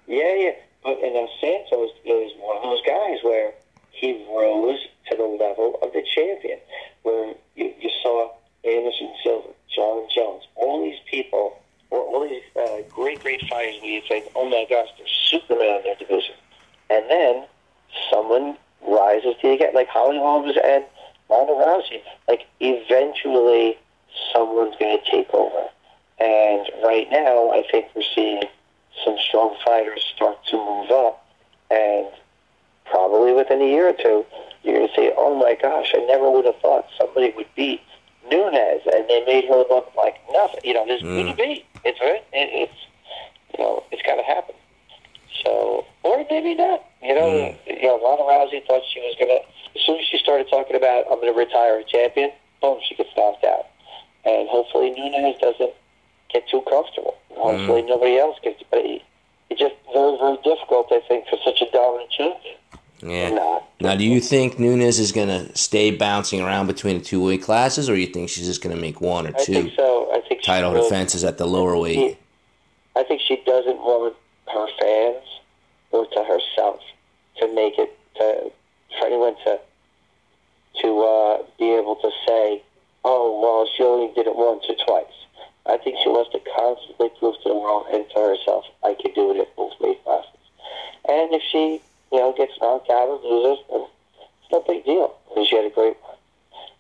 Yeah, 0.07 0.35
yeah. 0.35 0.53
But 0.83 1.03
and 1.03 1.15
now 1.15 1.29
Santos 1.41 1.91
is 2.05 2.33
one 2.39 2.57
of 2.59 2.63
those 2.63 2.83
guys 2.87 3.19
where 3.23 3.53
he 3.91 4.25
rose 4.31 4.79
to 5.11 5.17
the 5.17 5.25
level 5.25 5.79
of 5.83 5.93
the 5.93 6.03
champion. 6.15 6.59
Where 7.03 7.35
you, 7.57 7.73
you 7.81 7.91
saw 8.03 8.33
Anderson 8.65 9.13
Silva, 9.23 9.49
Jon 9.75 10.07
Jones, 10.15 10.45
all 10.57 10.83
these 10.83 10.99
people, 11.11 11.59
or 11.91 12.01
all 12.01 12.29
these 12.29 12.43
uh, 12.57 12.83
great, 12.91 13.21
great 13.23 13.41
fighters 13.49 13.81
where 13.81 13.91
you 13.91 14.03
think, 14.09 14.27
oh 14.35 14.49
my 14.49 14.67
gosh, 14.69 14.89
they're 14.99 15.07
Superman 15.07 15.79
in 15.79 15.83
their 15.85 15.97
division. 15.97 16.35
And 16.91 17.09
then 17.11 17.47
someone 18.11 18.57
rises 18.87 19.35
to 19.41 19.49
the 19.49 19.55
again, 19.55 19.75
like 19.75 19.89
Holly 19.89 20.19
Holmes 20.19 20.57
and 20.63 20.85
Ronda 21.29 21.53
Rousey. 21.53 22.03
Like 22.29 22.46
eventually, 22.61 23.79
someone's 24.33 24.77
going 24.79 24.99
to 24.99 25.11
take 25.11 25.33
over. 25.33 25.69
And 26.19 26.67
right 26.83 27.09
now, 27.11 27.51
I 27.51 27.65
think 27.71 27.87
we're 27.95 28.03
seeing 28.15 28.43
some 29.05 29.17
strong 29.29 29.55
fighters 29.65 30.03
start 30.15 30.39
to 30.47 30.57
move 30.57 30.91
up, 30.91 31.27
and 31.71 32.07
probably 32.87 33.33
within 33.33 33.61
a 33.61 33.67
year 33.67 33.89
or 33.89 33.93
two, 33.93 34.25
you're 34.63 34.77
going 34.77 34.89
to 34.89 34.95
say, 34.95 35.13
"Oh 35.17 35.35
my 35.35 35.55
gosh, 35.61 35.93
I 35.95 36.05
never 36.07 36.31
would 36.31 36.47
have 36.47 36.59
thought 36.61 36.87
somebody 36.99 37.33
would 37.37 37.49
beat 37.55 37.83
Nunes," 38.31 38.83
and 38.87 39.09
they 39.09 39.25
made 39.27 39.45
her 39.49 39.65
look 39.69 39.93
like 39.97 40.17
nothing. 40.33 40.61
You 40.65 40.75
know, 40.75 40.87
there's 40.87 41.03
going 41.03 41.27
to 41.27 41.33
mm. 41.33 41.37
be. 41.37 41.67
It's 41.85 41.99
it, 42.01 42.25
it's 42.33 42.73
you 43.53 43.63
know, 43.63 43.85
it's 43.93 44.03
got 44.03 44.17
to 44.17 44.23
happen. 44.23 44.55
So, 45.45 45.85
or 46.03 46.25
maybe 46.31 46.55
not. 46.55 46.83
You 47.03 47.15
know, 47.15 47.29
mm. 47.29 47.59
you 47.67 47.83
know, 47.83 48.01
Ronda 48.03 48.25
Rousey 48.25 48.67
thought 48.67 48.83
she 48.93 49.01
was 49.01 49.15
going 49.19 49.39
to. 49.39 49.45
As 49.79 49.85
soon 49.85 50.01
as 50.01 50.07
she 50.07 50.17
started 50.17 50.49
talking 50.49 50.75
about 50.75 51.05
I'm 51.11 51.21
going 51.21 51.33
to 51.33 51.39
retire 51.39 51.79
a 51.79 51.85
champion, 51.85 52.33
boom, 52.61 52.79
she 52.87 52.95
gets 52.95 53.11
knocked 53.17 53.45
out. 53.45 53.67
And 54.25 54.49
hopefully 54.49 54.91
Nunes 54.91 55.39
doesn't 55.41 55.73
get 56.33 56.49
too 56.49 56.63
comfortable. 56.69 57.17
Hopefully 57.31 57.83
mm. 57.83 57.89
nobody 57.89 58.19
else 58.19 58.37
gets. 58.43 58.63
But 58.71 58.81
it, 58.81 59.03
it's 59.51 59.61
just 59.61 59.75
very, 59.93 60.17
very 60.19 60.37
difficult, 60.43 60.89
I 60.91 61.01
think, 61.07 61.27
for 61.29 61.39
such 61.45 61.63
a 61.63 61.71
dominant 61.71 62.11
champion. 62.11 62.57
Yeah. 63.03 63.31
Not. 63.31 63.69
Now, 63.81 63.95
do 63.95 64.05
you 64.05 64.21
think 64.21 64.59
Nunes 64.59 64.99
is 64.99 65.13
going 65.13 65.29
to 65.29 65.57
stay 65.57 65.91
bouncing 65.91 66.41
around 66.41 66.67
between 66.67 66.99
the 66.99 67.05
two 67.05 67.25
weight 67.25 67.43
classes, 67.43 67.91
or 67.91 67.97
you 67.97 68.07
think 68.07 68.31
she's 68.31 68.47
just 68.47 68.63
going 68.63 68.75
to 68.75 68.81
make 68.81 69.01
one 69.01 69.27
or 69.27 69.37
I 69.37 69.45
two 69.45 69.53
think 69.53 69.75
so. 69.77 70.11
I 70.13 70.21
think 70.27 70.43
title 70.43 70.73
will- 70.73 70.83
defenses 70.83 71.23
at 71.23 71.39
the 71.39 71.47
lower 71.47 71.77
weight? 71.77 72.19
I 72.97 73.03
think 73.05 73.21
she 73.21 73.37
doesn't 73.45 73.77
want 73.77 74.17
her 74.47 74.67
fans 74.81 75.25
or 75.93 76.07
to 76.07 76.25
herself 76.25 76.81
to 77.39 77.55
make 77.55 77.79
it 77.79 77.99
to 78.17 78.51
for 78.99 79.07
anyone 79.07 79.37
to 79.45 79.61
to 80.83 80.89
uh, 81.01 81.43
be 81.59 81.72
able 81.72 81.97
to 81.97 82.11
say, 82.27 82.62
"Oh, 83.05 83.41
well, 83.41 83.68
she 83.77 83.83
only 83.83 84.12
did 84.14 84.27
it 84.27 84.37
once 84.37 84.64
or 84.68 84.77
twice." 84.87 85.12
I 85.66 85.79
think 85.79 85.97
she 86.03 86.09
wants 86.09 86.31
to 86.33 86.41
constantly 86.57 87.11
prove 87.18 87.35
to 87.43 87.49
the 87.49 87.57
world 87.57 87.87
and 87.93 88.09
to 88.11 88.18
herself, 88.20 88.64
"I 88.85 88.95
can 88.95 89.12
do 89.14 89.33
it 89.33 89.41
at 89.41 89.57
both 89.57 89.72
weight 89.81 90.03
classes." 90.05 90.31
And 91.09 91.33
if 91.33 91.43
she, 91.51 91.81
you 92.12 92.18
know, 92.18 92.33
gets 92.33 92.53
knocked 92.61 92.91
out 92.91 93.09
or 93.09 93.18
loses, 93.22 93.64
it's 93.70 94.53
no 94.53 94.61
big 94.66 94.85
deal. 94.85 95.14
Because 95.29 95.49
she 95.49 95.57
had 95.57 95.64
a 95.64 95.70
great 95.70 95.97
run. 96.03 96.16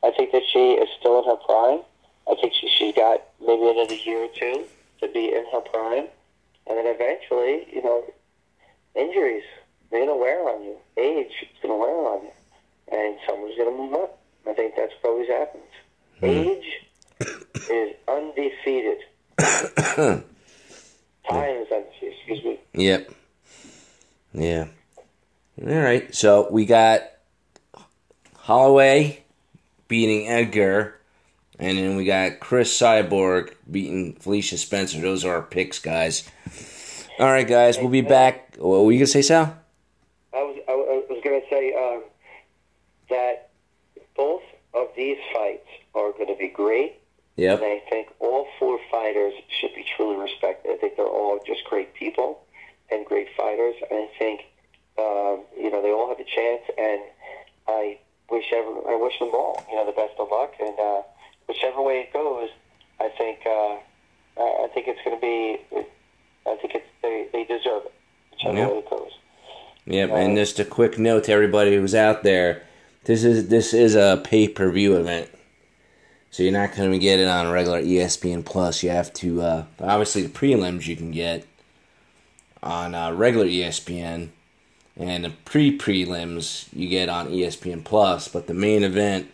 I 0.02 0.16
think 0.16 0.32
that 0.32 0.42
she 0.52 0.74
is 0.74 0.88
still 0.98 1.18
in 1.18 1.24
her 1.24 1.36
prime, 1.36 1.80
I 2.28 2.34
think 2.34 2.54
she, 2.54 2.68
she's 2.68 2.94
got 2.94 3.22
maybe 3.40 3.68
another 3.70 3.94
year 3.94 4.24
or 4.24 4.28
two 4.28 4.64
to 5.00 5.08
be 5.08 5.32
in 5.32 5.44
her 5.52 5.60
prime. 5.60 6.06
And 6.66 6.78
then 6.78 6.86
eventually, 6.86 7.66
you 7.72 7.82
know, 7.82 8.04
injuries, 8.94 9.44
they're 9.90 10.04
going 10.04 10.18
to 10.18 10.20
wear 10.20 10.48
on 10.48 10.64
you. 10.64 10.76
Age 10.96 11.30
is 11.42 11.48
going 11.62 11.74
to 11.74 11.78
wear 11.78 11.94
on 11.94 12.24
you. 12.24 12.32
And 12.90 13.16
someone's 13.28 13.56
going 13.56 13.70
to 13.70 13.76
move 13.76 13.94
up. 13.94 14.20
I 14.46 14.52
think 14.54 14.74
that's 14.76 14.92
what 15.00 15.10
always 15.10 15.28
happens. 15.28 15.64
Age 16.22 16.64
is 17.70 17.94
undefeated. 18.08 18.98
Time 19.38 20.22
is 21.56 21.72
undefeated, 21.72 22.14
excuse 22.18 22.44
me. 22.44 22.60
Yep. 22.74 23.10
Yeah. 24.32 24.66
All 25.62 25.68
right. 25.68 26.14
So 26.14 26.48
we 26.50 26.66
got 26.66 27.02
Holloway 28.36 29.24
beating 29.88 30.28
Edgar, 30.28 31.00
and 31.58 31.78
then 31.78 31.96
we 31.96 32.04
got 32.04 32.40
Cris 32.40 32.78
Cyborg 32.78 33.54
beating 33.70 34.14
Felicia 34.14 34.58
Spencer. 34.58 35.00
Those 35.00 35.24
are 35.24 35.36
our 35.36 35.42
picks, 35.42 35.78
guys. 35.78 36.28
All 37.18 37.26
right, 37.26 37.48
guys. 37.48 37.78
We'll 37.78 37.88
be 37.88 38.02
back. 38.02 38.56
What 38.58 38.84
were 38.84 38.92
you 38.92 38.98
gonna 38.98 39.06
say, 39.06 39.22
Sal? 39.22 39.56
I 40.34 40.42
was, 40.42 40.58
I 40.68 40.72
was 40.72 41.04
I 41.08 41.12
was 41.12 41.20
going 41.24 41.40
to 41.40 41.46
say 41.48 41.72
um, 41.74 42.02
that 43.08 43.50
both 44.14 44.42
of 44.76 44.88
these 44.96 45.18
fights 45.34 45.66
are 45.94 46.12
going 46.12 46.28
to 46.28 46.36
be 46.36 46.48
great. 46.48 47.00
Yep. 47.36 47.60
And 47.62 47.66
I 47.66 47.82
think 47.90 48.08
all 48.20 48.46
four 48.58 48.78
fighters 48.90 49.34
should 49.60 49.74
be 49.74 49.84
truly 49.96 50.16
respected. 50.16 50.70
I 50.72 50.76
think 50.78 50.96
they're 50.96 51.06
all 51.06 51.38
just 51.46 51.64
great 51.64 51.92
people 51.94 52.40
and 52.90 53.04
great 53.04 53.28
fighters. 53.36 53.74
And 53.90 54.00
I 54.04 54.08
think, 54.18 54.40
um, 54.98 55.44
you 55.58 55.70
know, 55.70 55.82
they 55.82 55.90
all 55.90 56.08
have 56.08 56.18
a 56.20 56.24
chance. 56.24 56.62
And 56.78 57.00
I 57.68 57.98
wish 58.30 58.46
every, 58.54 58.74
I 58.88 58.96
wish 58.96 59.18
them 59.18 59.30
all, 59.34 59.62
you 59.68 59.76
know, 59.76 59.84
the 59.86 59.92
best 59.92 60.14
of 60.18 60.28
luck. 60.30 60.54
And 60.60 60.78
uh, 60.78 61.02
whichever 61.48 61.82
way 61.82 62.00
it 62.08 62.12
goes, 62.12 62.48
I 63.00 63.10
think 63.18 63.40
uh, 63.46 63.76
I 64.38 64.68
think 64.72 64.88
it's 64.88 65.00
going 65.04 65.16
to 65.16 65.20
be. 65.20 65.58
I 66.46 66.56
think 66.56 66.74
it's 66.74 66.86
they, 67.02 67.26
they 67.32 67.44
deserve 67.44 67.82
it. 67.86 67.92
Whichever 68.32 68.56
Yep. 68.56 68.70
way 68.72 68.78
it 68.78 68.90
goes. 68.90 69.10
Yep. 69.86 70.10
And 70.10 70.36
just 70.36 70.58
a 70.58 70.64
quick 70.64 70.98
note 70.98 71.24
to 71.24 71.32
everybody 71.32 71.76
who's 71.76 71.94
out 71.94 72.22
there: 72.22 72.62
this 73.06 73.22
is 73.22 73.48
this 73.48 73.72
is 73.72 73.94
a 73.94 74.20
pay 74.22 74.48
per 74.48 74.70
view 74.70 74.96
event. 74.96 75.30
So 76.30 76.42
you're 76.42 76.52
not 76.52 76.74
going 76.74 76.90
to 76.90 76.98
get 76.98 77.20
it 77.20 77.28
on 77.28 77.50
regular 77.50 77.80
ESPN 77.80 78.44
Plus. 78.44 78.82
You 78.82 78.90
have 78.90 79.12
to 79.14 79.40
uh, 79.40 79.64
obviously 79.80 80.22
the 80.22 80.28
prelims 80.28 80.86
you 80.86 80.96
can 80.96 81.12
get 81.12 81.46
on 82.62 82.94
uh, 82.94 83.12
regular 83.12 83.46
ESPN, 83.46 84.30
and 84.96 85.24
the 85.24 85.30
pre 85.44 85.78
prelims 85.78 86.68
you 86.72 86.88
get 86.88 87.08
on 87.08 87.28
ESPN 87.28 87.84
Plus. 87.84 88.26
But 88.26 88.48
the 88.48 88.54
main 88.54 88.82
event 88.82 89.30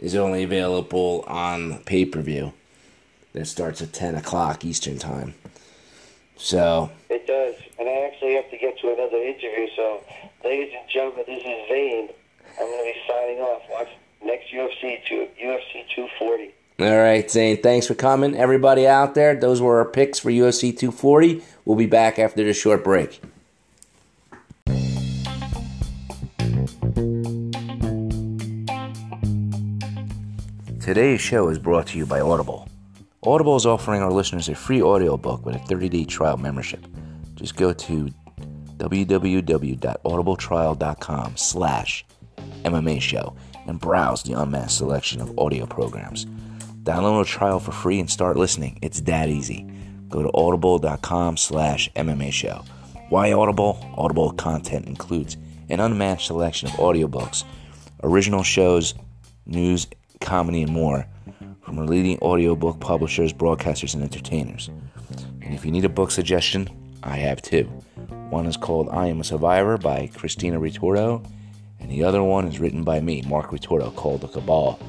is 0.00 0.14
only 0.14 0.42
available 0.42 1.24
on 1.28 1.80
pay 1.80 2.06
per 2.06 2.22
view. 2.22 2.54
That 3.34 3.46
starts 3.46 3.82
at 3.82 3.92
ten 3.92 4.14
o'clock 4.14 4.64
Eastern 4.64 4.98
time. 4.98 5.34
So 6.36 6.90
It 7.10 7.26
does. 7.26 7.54
And 7.78 7.86
I 7.86 8.06
actually 8.06 8.34
have 8.36 8.50
to 8.50 8.56
get 8.56 8.78
to 8.78 8.94
another 8.94 9.18
interview. 9.18 9.68
So, 9.76 10.02
ladies 10.42 10.72
and 10.74 10.88
gentlemen, 10.88 11.24
this 11.26 11.42
is 11.44 11.68
Zane. 11.68 12.08
I'm 12.58 12.66
going 12.66 12.78
to 12.78 12.84
be 12.84 12.94
signing 13.08 13.38
off. 13.38 13.62
Watch 13.70 13.88
next 14.24 14.46
UFC 14.52 15.04
to 15.08 15.28
UFC 15.42 15.84
240. 15.94 16.54
All 16.80 16.96
right, 16.98 17.30
Zane, 17.30 17.62
thanks 17.62 17.86
for 17.86 17.94
coming. 17.94 18.36
Everybody 18.36 18.86
out 18.86 19.14
there, 19.14 19.36
those 19.36 19.60
were 19.60 19.78
our 19.78 19.84
picks 19.84 20.18
for 20.18 20.30
UFC 20.30 20.76
240. 20.76 21.42
We'll 21.64 21.76
be 21.76 21.86
back 21.86 22.18
after 22.18 22.42
this 22.42 22.56
short 22.56 22.82
break. 22.82 23.20
Today's 30.80 31.20
show 31.20 31.48
is 31.48 31.58
brought 31.58 31.88
to 31.88 31.98
you 31.98 32.06
by 32.06 32.20
Audible. 32.20 32.68
Audible 33.22 33.56
is 33.56 33.64
offering 33.64 34.02
our 34.02 34.12
listeners 34.12 34.50
a 34.50 34.54
free 34.54 34.82
audiobook 34.82 35.46
with 35.46 35.56
a 35.56 35.60
30-day 35.60 36.04
trial 36.04 36.36
membership. 36.36 36.86
Just 37.36 37.56
go 37.56 37.72
to 37.72 38.10
www.audibletrial.com 38.76 41.36
slash 41.36 42.04
MMA 42.64 43.00
show 43.00 43.34
and 43.66 43.80
browse 43.80 44.22
the 44.22 44.32
unmatched 44.32 44.72
selection 44.72 45.20
of 45.20 45.38
audio 45.38 45.66
programs. 45.66 46.26
Download 46.84 47.22
a 47.22 47.24
trial 47.24 47.60
for 47.60 47.72
free 47.72 47.98
and 47.98 48.10
start 48.10 48.36
listening. 48.36 48.78
It's 48.82 49.00
that 49.02 49.28
easy. 49.28 49.66
Go 50.08 50.22
to 50.22 50.30
audible.com 50.34 51.36
slash 51.36 51.90
MMA 51.94 52.32
show. 52.32 52.64
Why 53.08 53.32
Audible? 53.32 53.78
Audible 53.96 54.32
content 54.32 54.86
includes 54.86 55.36
an 55.68 55.80
unmatched 55.80 56.26
selection 56.26 56.68
of 56.68 56.74
audiobooks, 56.74 57.44
original 58.02 58.42
shows, 58.42 58.94
news, 59.46 59.86
comedy, 60.20 60.62
and 60.62 60.72
more 60.72 61.06
from 61.62 61.86
leading 61.86 62.18
audiobook 62.18 62.80
publishers, 62.80 63.32
broadcasters, 63.32 63.94
and 63.94 64.02
entertainers. 64.02 64.68
And 65.42 65.54
if 65.54 65.64
you 65.64 65.70
need 65.70 65.84
a 65.84 65.88
book 65.88 66.10
suggestion, 66.10 66.68
I 67.02 67.16
have 67.16 67.42
two. 67.42 67.64
One 68.30 68.46
is 68.46 68.56
called 68.56 68.88
I 68.90 69.08
Am 69.08 69.20
a 69.20 69.24
Survivor 69.24 69.78
by 69.78 70.10
Christina 70.14 70.60
Ritordo, 70.60 71.26
and 71.84 71.92
the 71.92 72.02
other 72.02 72.22
one 72.22 72.48
is 72.48 72.58
written 72.58 72.82
by 72.82 72.98
me, 72.98 73.22
Marc 73.28 73.50
Ritordo, 73.50 73.94
called 73.94 74.22
The 74.22 74.28
Cabal. 74.28 74.80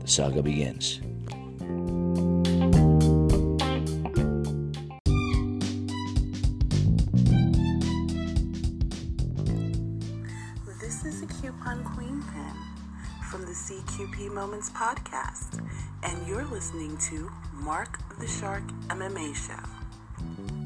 The 0.00 0.08
saga 0.08 0.42
begins. 0.42 0.98
This 10.80 11.04
is 11.04 11.22
a 11.22 11.26
Coupon 11.26 11.84
Queen 11.84 12.24
pin 12.32 12.54
from 13.30 13.42
the 13.42 13.52
CQP 13.52 14.32
Moments 14.32 14.70
podcast, 14.70 15.62
and 16.02 16.26
you're 16.26 16.46
listening 16.46 16.96
to 17.10 17.30
Mark 17.52 17.98
the 18.18 18.26
Shark 18.26 18.62
MMA 18.88 19.34
Show. 19.34 20.57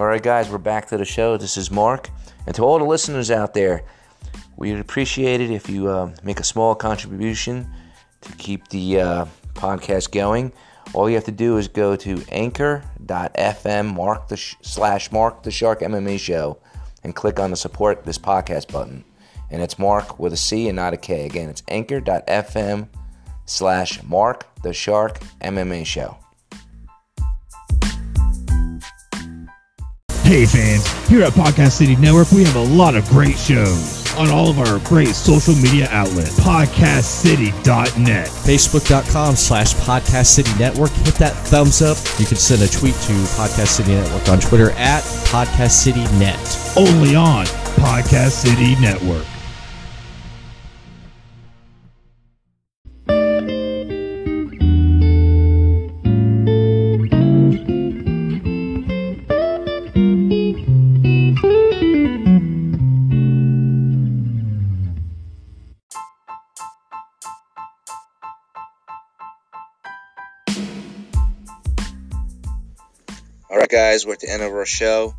All 0.00 0.06
right, 0.06 0.22
guys, 0.22 0.48
we're 0.48 0.56
back 0.56 0.86
to 0.86 0.96
the 0.96 1.04
show. 1.04 1.36
This 1.36 1.58
is 1.58 1.70
Mark. 1.70 2.08
And 2.46 2.54
to 2.54 2.62
all 2.62 2.78
the 2.78 2.86
listeners 2.86 3.30
out 3.30 3.52
there, 3.52 3.84
we'd 4.56 4.78
appreciate 4.78 5.42
it 5.42 5.50
if 5.50 5.68
you 5.68 5.88
uh, 5.88 6.14
make 6.22 6.40
a 6.40 6.42
small 6.42 6.74
contribution 6.74 7.70
to 8.22 8.32
keep 8.36 8.66
the 8.68 8.98
uh, 8.98 9.26
podcast 9.52 10.10
going. 10.10 10.54
All 10.94 11.10
you 11.10 11.16
have 11.16 11.26
to 11.26 11.30
do 11.30 11.58
is 11.58 11.68
go 11.68 11.96
to 11.96 12.24
anchor.fm 12.30 13.94
mark 13.94 14.28
the 14.28 14.38
sh- 14.38 14.56
slash 14.62 15.12
mark 15.12 15.42
the 15.42 15.50
shark 15.50 15.80
MMA 15.80 16.18
show 16.18 16.56
and 17.04 17.14
click 17.14 17.38
on 17.38 17.50
the 17.50 17.56
support 17.58 18.02
this 18.04 18.16
podcast 18.16 18.72
button. 18.72 19.04
And 19.50 19.60
it's 19.60 19.78
Mark 19.78 20.18
with 20.18 20.32
a 20.32 20.38
C 20.38 20.68
and 20.68 20.76
not 20.76 20.94
a 20.94 20.96
K. 20.96 21.26
Again, 21.26 21.50
it's 21.50 21.62
anchor.fm 21.68 22.88
slash 23.44 24.02
mark 24.04 24.46
the 24.62 24.72
shark 24.72 25.20
MMA 25.42 25.84
show. 25.84 26.19
Hey 30.30 30.46
fans, 30.46 30.86
here 31.08 31.24
at 31.24 31.32
Podcast 31.32 31.72
City 31.72 31.96
Network, 31.96 32.30
we 32.30 32.44
have 32.44 32.54
a 32.54 32.62
lot 32.62 32.94
of 32.94 33.04
great 33.08 33.36
shows 33.36 34.14
on 34.16 34.30
all 34.30 34.48
of 34.48 34.60
our 34.60 34.78
great 34.88 35.08
social 35.08 35.56
media 35.56 35.88
outlets. 35.90 36.38
PodcastCity.net. 36.38 38.28
Facebook.com 38.28 39.34
slash 39.34 39.74
Podcast 39.74 40.26
City 40.26 40.56
Network. 40.56 40.92
Hit 40.92 41.16
that 41.16 41.32
thumbs 41.48 41.82
up. 41.82 41.96
You 42.20 42.26
can 42.26 42.36
send 42.36 42.62
a 42.62 42.68
tweet 42.68 42.94
to 42.94 43.12
Podcast 43.34 43.70
City 43.70 43.90
Network 43.90 44.28
on 44.28 44.38
Twitter 44.38 44.70
at 44.76 45.02
Podcast 45.02 45.72
City 45.72 46.04
Net. 46.20 46.38
Only 46.76 47.16
on 47.16 47.46
Podcast 47.74 48.30
City 48.30 48.80
Network. 48.80 49.26
Guys, 74.00 74.06
we're 74.06 74.14
at 74.14 74.20
the 74.20 74.30
end 74.30 74.42
of 74.42 74.52
our 74.54 74.64
show. 74.64 75.14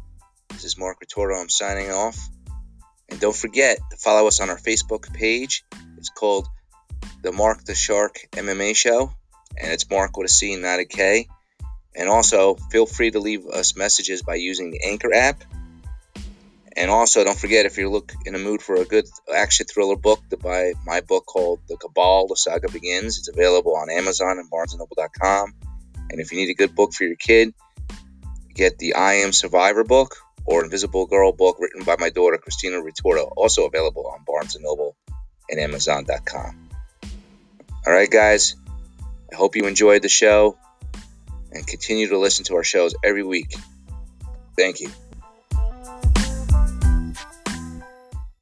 This 0.49 0.63
is 0.63 0.75
Marc 0.75 0.97
Ritordo. 1.01 1.39
I'm 1.39 1.49
signing 1.49 1.91
off. 1.91 2.17
And 3.09 3.19
don't 3.19 3.35
forget 3.35 3.77
to 3.91 3.97
follow 3.97 4.27
us 4.27 4.39
on 4.39 4.49
our 4.49 4.57
Facebook 4.57 5.13
page. 5.13 5.63
It's 5.99 6.09
called 6.09 6.47
the 7.21 7.31
Mark 7.31 7.63
the 7.63 7.75
Shark 7.75 8.17
MMA 8.31 8.75
Show, 8.75 9.13
and 9.55 9.71
it's 9.71 9.87
Mark 9.87 10.17
with 10.17 10.31
a 10.31 10.33
C, 10.33 10.55
not 10.55 10.79
a 10.79 10.85
K. 10.85 11.27
And 11.95 12.09
also, 12.09 12.55
feel 12.55 12.87
free 12.87 13.11
to 13.11 13.19
leave 13.19 13.45
us 13.45 13.75
messages 13.75 14.23
by 14.23 14.33
using 14.33 14.71
the 14.71 14.81
Anchor 14.83 15.13
app. 15.13 15.43
And 16.75 16.89
also, 16.89 17.23
don't 17.23 17.37
forget 17.37 17.67
if 17.67 17.77
you're 17.77 17.87
look 17.87 18.11
in 18.25 18.33
the 18.33 18.39
mood 18.39 18.63
for 18.63 18.77
a 18.77 18.85
good 18.85 19.05
action 19.31 19.67
thriller 19.67 19.95
book, 19.95 20.27
to 20.31 20.37
buy 20.37 20.73
my 20.87 21.01
book 21.01 21.27
called 21.27 21.59
The 21.69 21.77
Cabal: 21.77 22.29
The 22.29 22.35
Saga 22.35 22.71
Begins. 22.71 23.19
It's 23.19 23.29
available 23.29 23.75
on 23.75 23.91
Amazon 23.91 24.39
and 24.39 24.49
BarnesandNoble.com. 24.49 25.53
And 26.09 26.19
if 26.19 26.31
you 26.31 26.39
need 26.39 26.49
a 26.49 26.55
good 26.55 26.73
book 26.73 26.93
for 26.93 27.03
your 27.03 27.15
kid, 27.15 27.53
get 28.61 28.77
the 28.77 28.93
I 28.93 29.13
Am 29.25 29.33
Survivor 29.33 29.83
book, 29.83 30.17
or 30.45 30.63
Invisible 30.63 31.07
Girl 31.07 31.31
book 31.31 31.57
written 31.59 31.83
by 31.83 31.95
my 31.97 32.11
daughter 32.11 32.37
Christina 32.37 32.77
Ritordo, 32.77 33.31
also 33.35 33.65
available 33.65 34.05
on 34.05 34.23
Barnes 34.23 34.55
& 34.59 34.61
Noble 34.61 34.95
and 35.49 35.59
Amazon.com. 35.59 36.69
All 37.87 37.91
right, 37.91 38.09
guys, 38.09 38.55
I 39.31 39.35
hope 39.35 39.55
you 39.55 39.65
enjoyed 39.65 40.03
the 40.03 40.09
show 40.09 40.59
and 41.51 41.65
continue 41.65 42.09
to 42.09 42.19
listen 42.19 42.45
to 42.45 42.55
our 42.55 42.63
shows 42.63 42.93
every 43.03 43.23
week. 43.23 43.55
Thank 44.55 44.79
you. 44.79 44.91